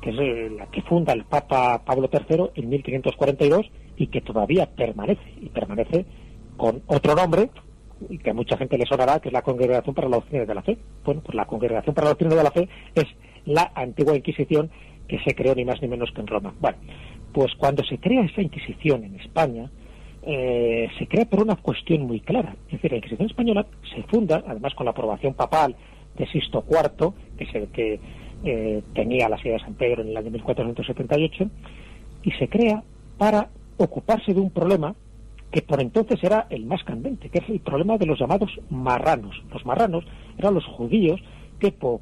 [0.00, 4.66] que es eh, la que funda el Papa Pablo III en 1542 y que todavía
[4.66, 6.04] permanece, y permanece
[6.56, 7.50] con otro nombre,
[8.08, 10.54] y que a mucha gente le sonará, que es la Congregación para la Doctrina de
[10.54, 10.78] la Fe.
[11.04, 13.06] Bueno, pues la Congregación para la Doctrina de la Fe es
[13.46, 14.70] la antigua Inquisición
[15.08, 16.54] que se creó ni más ni menos que en Roma.
[16.60, 16.78] Bueno,
[17.32, 19.70] pues cuando se crea esa Inquisición en España,
[20.22, 22.54] eh, se crea por una cuestión muy clara.
[22.66, 25.74] Es decir, la Inquisición española se funda, además con la aprobación papal
[26.16, 28.00] de Sisto IV, que es el que
[28.44, 31.50] eh, tenía la sede de San Pedro en el año 1478,
[32.22, 32.82] y se crea
[33.18, 34.94] para ocuparse de un problema
[35.52, 39.36] que por entonces era el más candente, que es el problema de los llamados marranos.
[39.52, 40.04] Los marranos
[40.38, 41.20] eran los judíos
[41.60, 42.00] que por,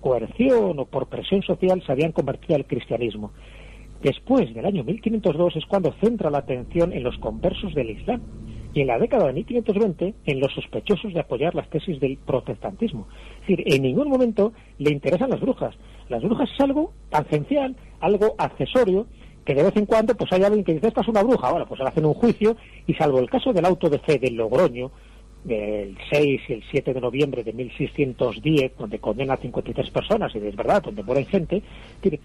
[0.00, 3.32] coerción o por presión social se habían convertido al cristianismo.
[4.02, 8.20] Después del año 1502 es cuando centra la atención en los conversos del Islam
[8.74, 13.08] y en la década de 1520 en los sospechosos de apoyar las tesis del protestantismo.
[13.42, 15.74] Es decir, en ningún momento le interesan las brujas.
[16.08, 19.06] Las brujas es algo tangencial, algo accesorio,
[19.44, 21.66] que de vez en cuando pues hay alguien que dice, esta es una bruja, bueno,
[21.66, 22.56] pues le hacen un juicio
[22.86, 24.90] y salvo el caso del auto de fe del Logroño,
[25.44, 30.38] del 6 y el 7 de noviembre de 1610, donde condena a 53 personas, y
[30.38, 31.62] es verdad, donde mueren gente,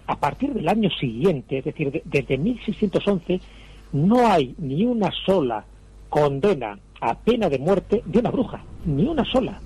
[0.07, 3.41] a partir del año siguiente, es decir, desde 1611,
[3.91, 5.65] no hay ni una sola
[6.07, 9.59] condena a pena de muerte de una bruja, ni una sola.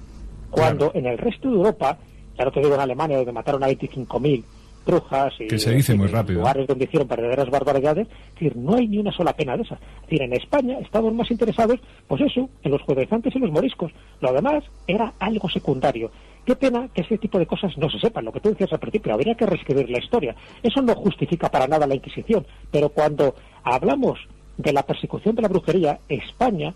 [0.49, 1.97] Cuando en el resto de Europa,
[2.37, 4.43] ya no te digo en Alemania, donde mataron a 25.000,
[4.85, 6.39] brujas y que se dice muy rápido.
[6.39, 9.79] lugares donde hicieron verdaderas barbaridades, es decir, no hay ni una sola pena de esas.
[9.79, 13.91] Es decir, en España estamos más interesados, pues eso, en los judaizantes y los moriscos.
[14.21, 16.11] Lo demás era algo secundario.
[16.45, 18.79] Qué pena que ese tipo de cosas no se sepan, lo que tú decías al
[18.79, 20.35] principio, habría que reescribir la historia.
[20.61, 24.19] Eso no justifica para nada la Inquisición, pero cuando hablamos
[24.57, 26.73] de la persecución de la brujería, España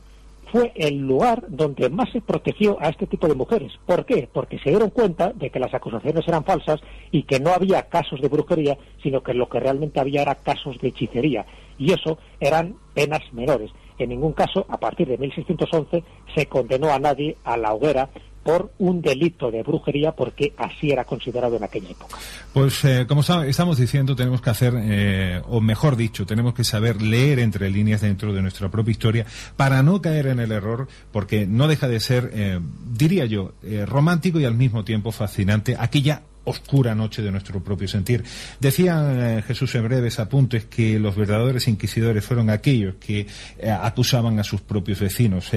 [0.52, 3.74] fue el lugar donde más se protegió a este tipo de mujeres.
[3.86, 4.30] ¿Por qué?
[4.32, 6.80] Porque se dieron cuenta de que las acusaciones eran falsas
[7.12, 10.80] y que no había casos de brujería, sino que lo que realmente había era casos
[10.80, 11.46] de hechicería.
[11.78, 13.72] Y eso eran penas menores.
[14.00, 16.04] En ningún caso, a partir de 1611,
[16.36, 18.10] se condenó a nadie a la hoguera
[18.48, 22.16] por un delito de brujería porque así era considerado en aquella época.
[22.54, 27.02] Pues eh, como estamos diciendo, tenemos que hacer, eh, o mejor dicho, tenemos que saber
[27.02, 29.26] leer entre líneas dentro de nuestra propia historia
[29.58, 33.52] para no caer en el error, porque no deja de ser, eh, diría yo,
[33.86, 38.24] romántico y al mismo tiempo fascinante aquella oscura noche de nuestro propio sentir.
[38.60, 43.28] Decía eh, Jesús en breves apuntes que los verdaderos inquisidores fueron aquellos que
[43.60, 45.52] eh, acusaban a sus propios vecinos.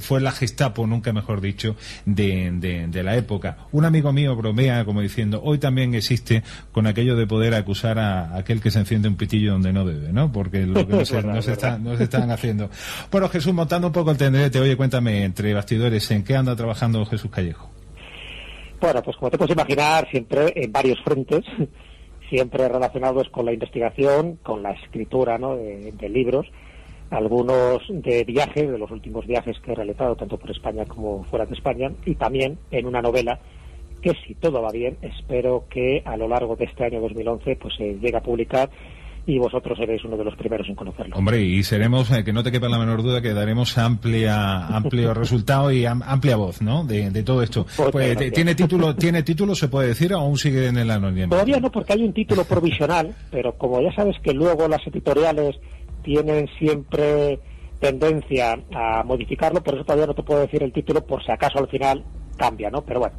[0.00, 3.58] fue la Gestapo, nunca mejor dicho, de, la época.
[3.72, 6.42] Un amigo mío bromea como diciendo, hoy también existe
[6.72, 10.12] con aquello de poder acusar a, aquel que se enciende un pitillo donde no debe,
[10.12, 10.32] ¿no?
[10.32, 11.48] Porque lo que nos,
[12.00, 12.70] están haciendo.
[13.10, 17.04] Bueno, Jesús, montando un poco el tendrete, oye, cuéntame, entre bastidores, ¿en qué anda trabajando
[17.06, 17.73] Jesús Callejo?
[18.80, 21.44] Bueno, pues como te puedes imaginar, siempre en varios frentes,
[22.28, 25.56] siempre relacionados con la investigación, con la escritura ¿no?
[25.56, 26.46] de, libros,
[27.10, 31.46] algunos de viajes, de los últimos viajes que he realizado tanto por España como fuera
[31.46, 33.38] de España, y también en una novela
[34.02, 37.74] que si todo va bien, espero que a lo largo de este año 2011 pues
[37.76, 38.68] se llegue a publicar
[39.26, 41.16] y vosotros seréis uno de los primeros en conocerlo.
[41.16, 45.14] Hombre, y seremos, eh, que no te quepa la menor duda, que daremos amplia, amplio
[45.14, 46.84] resultado y amplia voz, ¿no?
[46.84, 47.66] De, todo esto.
[47.76, 51.30] Pues, pues ¿Tiene título, tiene título, se puede decir, o aún sigue en el anonimato?
[51.30, 55.56] Todavía no, porque hay un título provisional, pero como ya sabes que luego las editoriales
[56.02, 57.38] tienen siempre
[57.80, 61.58] tendencia a modificarlo, por eso todavía no te puedo decir el título, por si acaso
[61.58, 62.04] al final
[62.36, 62.82] cambia, ¿no?
[62.82, 63.16] Pero bueno,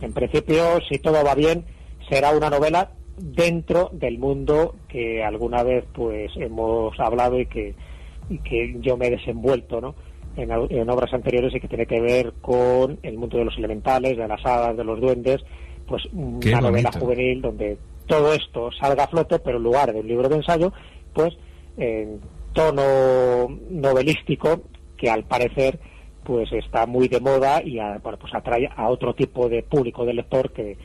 [0.00, 1.64] en principio, si todo va bien,
[2.08, 7.74] será una novela dentro del mundo que alguna vez pues hemos hablado y que,
[8.44, 9.94] que yo me he desenvuelto ¿no?
[10.36, 14.16] en, en, obras anteriores y que tiene que ver con el mundo de los elementales,
[14.16, 15.42] de las hadas, de los duendes,
[15.86, 20.08] pues una novela juvenil donde todo esto salga a flote, pero en lugar de un
[20.08, 20.72] libro de ensayo,
[21.12, 21.34] pues
[21.76, 22.20] en
[22.52, 24.62] tono novelístico
[24.96, 25.78] que al parecer
[26.24, 30.14] pues está muy de moda y bueno, pues atrae a otro tipo de público de
[30.14, 30.76] lector que,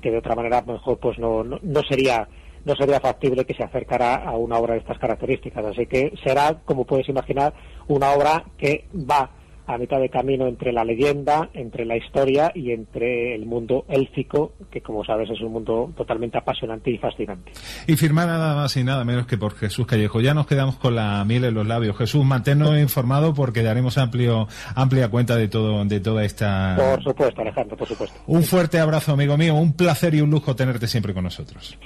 [0.00, 2.28] que de otra manera mejor pues no, no, sería
[2.64, 5.64] no sería factible que se acercara a una obra de estas características.
[5.66, 7.54] Así que será, como puedes imaginar,
[7.86, 9.30] una obra que va
[9.66, 14.52] a mitad de camino entre la leyenda, entre la historia y entre el mundo élfico,
[14.70, 17.52] que como sabes es un mundo totalmente apasionante y fascinante.
[17.86, 20.20] Y firmar nada más y nada menos que por Jesús Callejo.
[20.20, 21.96] Ya nos quedamos con la miel en los labios.
[21.96, 26.76] Jesús, manténnos informado porque daremos amplio, amplia cuenta de todo, de toda esta.
[26.76, 28.20] Por supuesto, Alejandro, por supuesto.
[28.26, 29.54] Un fuerte abrazo, amigo mío.
[29.54, 31.78] Un placer y un lujo tenerte siempre con nosotros.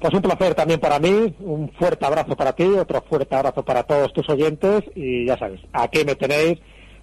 [0.00, 3.82] Pues un placer también para mí, un fuerte abrazo para ti, otro fuerte abrazo para
[3.82, 6.60] todos tus oyentes y ya sabes, aquí me tenéis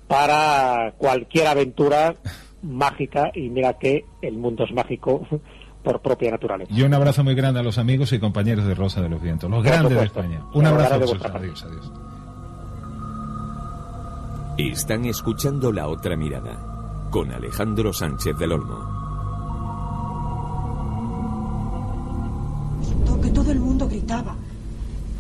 [0.08, 2.16] para cualquier aventura
[2.62, 5.26] mágica y mira que el mundo es mágico
[5.84, 6.74] por propia naturaleza.
[6.74, 9.50] Y un abrazo muy grande a los amigos y compañeros de Rosa de los Vientos,
[9.50, 10.04] los Por grandes de.
[10.06, 10.42] España.
[10.54, 11.00] Un abrazo.
[11.00, 11.92] de vuestra Adiós, adiós.
[14.58, 18.96] Están escuchando La Otra Mirada con Alejandro Sánchez del Olmo.
[23.22, 24.36] Que todo el mundo gritaba.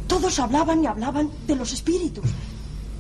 [0.07, 2.26] Todos hablaban y hablaban de los espíritus.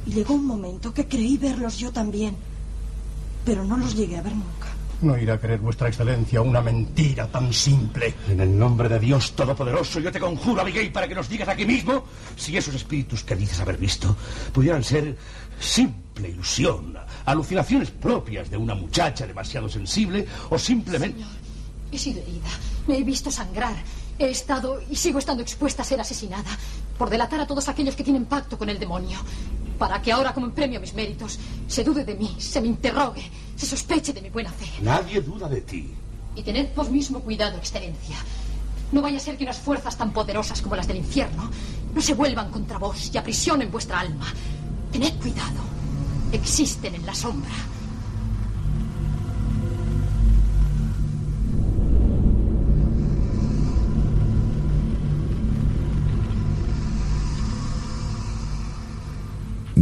[0.05, 2.35] Y llegó un momento que creí verlos yo también.
[3.43, 4.67] Pero no los llegué a ver nunca.
[5.01, 8.13] No irá a creer vuestra excelencia una mentira tan simple.
[8.29, 11.65] En el nombre de Dios Todopoderoso, yo te conjuro, Abigail, para que nos digas aquí
[11.65, 12.05] mismo
[12.35, 14.15] si esos espíritus que dices haber visto
[14.53, 15.17] pudieran ser
[15.59, 21.23] simple ilusión, alucinaciones propias de una muchacha demasiado sensible o simplemente...
[21.91, 22.49] He sido herida.
[22.87, 23.75] Me he visto sangrar.
[24.17, 26.57] He estado y sigo estando expuesta a ser asesinada
[26.97, 29.19] por delatar a todos aquellos que tienen pacto con el demonio.
[29.77, 31.37] Para que ahora, como en premio a mis méritos,
[31.67, 33.23] se dude de mí, se me interrogue,
[33.55, 34.67] se sospeche de mi buena fe.
[34.81, 35.93] Nadie duda de ti.
[36.35, 38.17] Y tened vos mismo cuidado, excelencia.
[38.91, 41.49] No vaya a ser que unas fuerzas tan poderosas como las del infierno
[41.93, 44.27] no se vuelvan contra vos y aprisionen vuestra alma.
[44.91, 45.63] Tened cuidado.
[46.31, 47.51] Existen en la sombra.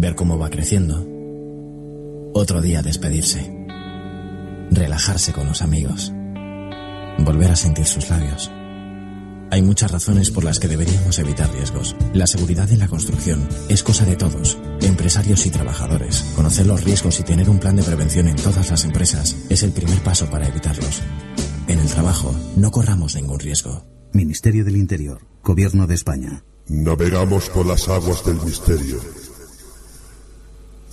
[0.03, 1.07] Ver cómo va creciendo.
[2.33, 3.49] Otro día despedirse.
[4.69, 6.11] Relajarse con los amigos.
[7.19, 8.51] Volver a sentir sus labios.
[9.49, 11.95] Hay muchas razones por las que deberíamos evitar riesgos.
[12.11, 16.33] La seguridad en la construcción es cosa de todos, empresarios y trabajadores.
[16.35, 19.71] Conocer los riesgos y tener un plan de prevención en todas las empresas es el
[19.71, 21.01] primer paso para evitarlos.
[21.69, 23.85] En el trabajo, no corramos ningún riesgo.
[24.11, 26.43] Ministerio del Interior, Gobierno de España.
[26.67, 28.99] Navegamos por las aguas del misterio.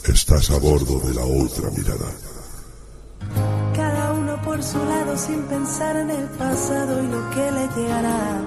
[0.09, 2.11] Estás a bordo de la otra mirada.
[3.77, 8.41] Cada uno por su lado sin pensar en el pasado y lo que le llegará.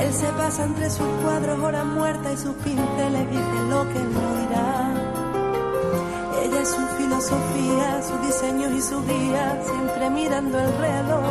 [0.00, 4.12] Él se pasa entre sus cuadros hora muerta y sus pinceles dicen lo que él
[4.12, 4.94] no dirá.
[6.42, 11.24] Ella es su filosofía, sus diseños y su guía, siempre mirando el reloj.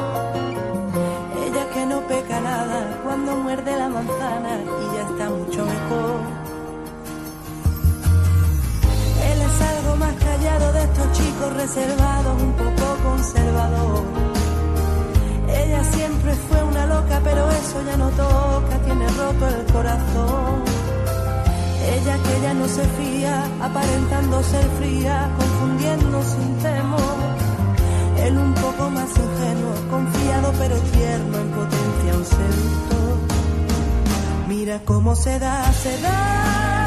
[1.45, 6.42] Ella que no peca nada cuando muerde la manzana y ya está mucho mejor.
[10.33, 14.03] Callado de estos chicos reservados, un poco conservador.
[15.47, 20.63] Ella siempre fue una loca, pero eso ya no toca, tiene roto el corazón.
[21.95, 27.19] Ella que ya no se fía, aparentando ser fría, confundiendo sin temor.
[28.25, 33.17] Él un poco más ingenuo, confiado pero tierno, en potencia un seductor.
[34.47, 36.82] Mira cómo se da, se da,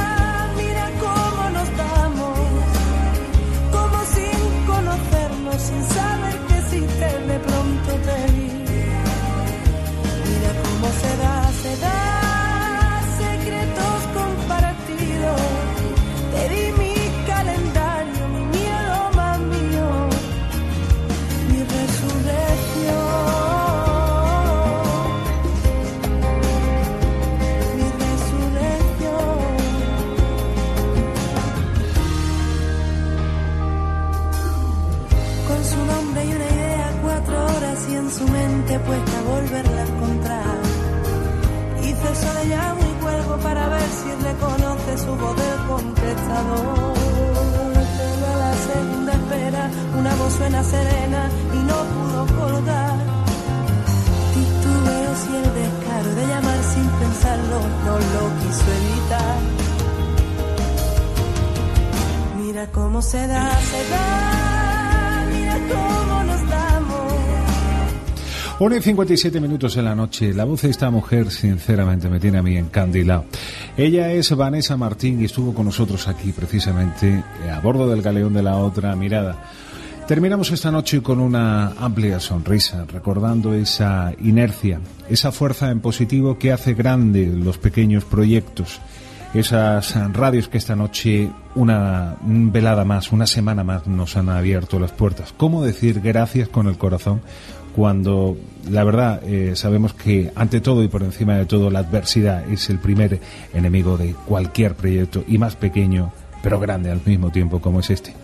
[38.76, 40.58] su mente puesta a volverla a encontrar.
[41.82, 46.94] Hice llamo y cuelgo para ver si reconoce su voz del contestador.
[48.26, 52.96] A la segunda espera, una voz suena serena y no pudo colgar.
[54.34, 59.38] Titubeo si el descaro de llamar sin pensarlo no lo quiso evitar.
[62.38, 66.15] Mira cómo se da, se da, mira cómo.
[68.58, 70.32] 1 y 57 minutos en la noche.
[70.32, 73.26] La voz de esta mujer, sinceramente, me tiene a mí encandilado.
[73.76, 78.32] Ella es Vanessa Martín y estuvo con nosotros aquí, precisamente, eh, a bordo del galeón
[78.32, 79.50] de la otra mirada.
[80.08, 84.80] Terminamos esta noche con una amplia sonrisa, recordando esa inercia,
[85.10, 88.80] esa fuerza en positivo que hace grande los pequeños proyectos.
[89.34, 94.92] Esas radios que esta noche, una velada más, una semana más, nos han abierto las
[94.92, 95.34] puertas.
[95.36, 97.20] ¿Cómo decir gracias con el corazón
[97.76, 98.38] cuando
[98.70, 102.70] la verdad eh, sabemos que ante todo y por encima de todo la adversidad es
[102.70, 103.20] el primer
[103.52, 106.10] enemigo de cualquier proyecto y más pequeño
[106.46, 108.14] pero grande al mismo tiempo como es este.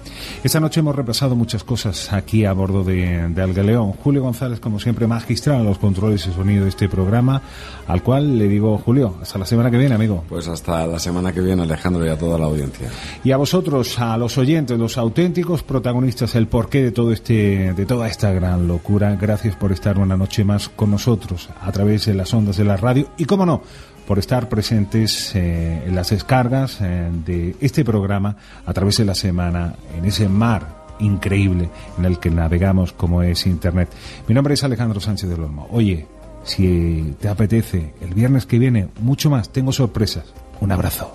[0.44, 3.94] Esta noche hemos repasado muchas cosas aquí a bordo de, de Algaleón.
[3.94, 7.42] Julio González, como siempre, magistral a los controles y sonido de este programa,
[7.88, 10.22] al cual le digo, Julio, hasta la semana que viene, amigo.
[10.28, 12.90] Pues hasta la semana que viene, Alejandro, y a toda la audiencia.
[13.24, 17.86] Y a vosotros, a los oyentes, los auténticos protagonistas, el porqué de todo este, de
[17.86, 19.16] toda esta gran locura.
[19.20, 22.76] Gracias por estar una noche más con nosotros a través de las ondas de la
[22.76, 23.62] radio y, cómo no,
[24.06, 29.14] por estar presentes eh, en las descargas eh, de este programa a través de la
[29.14, 33.88] semana en ese mar increíble en el que navegamos como es Internet.
[34.28, 35.68] Mi nombre es Alejandro Sánchez del Olmo.
[35.70, 36.06] Oye,
[36.44, 40.24] si te apetece, el viernes que viene, mucho más, tengo sorpresas.
[40.60, 41.12] Un abrazo.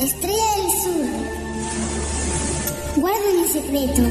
[0.00, 1.06] Estrella del Sur.
[2.96, 4.02] Guarda mi secreto.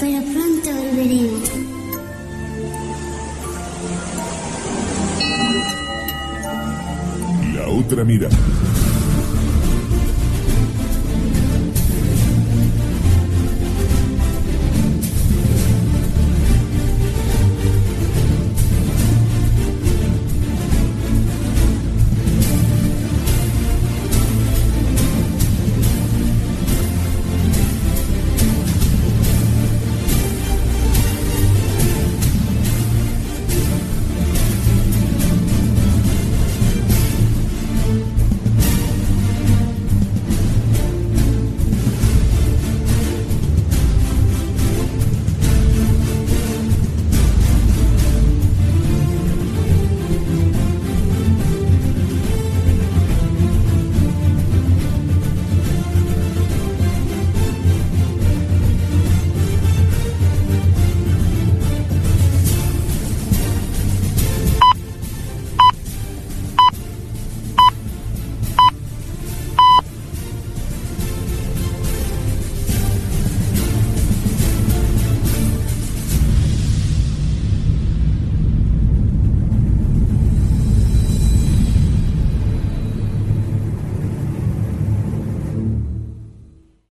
[0.00, 1.50] Pero pronto volveremos.
[7.54, 8.36] La otra mirada.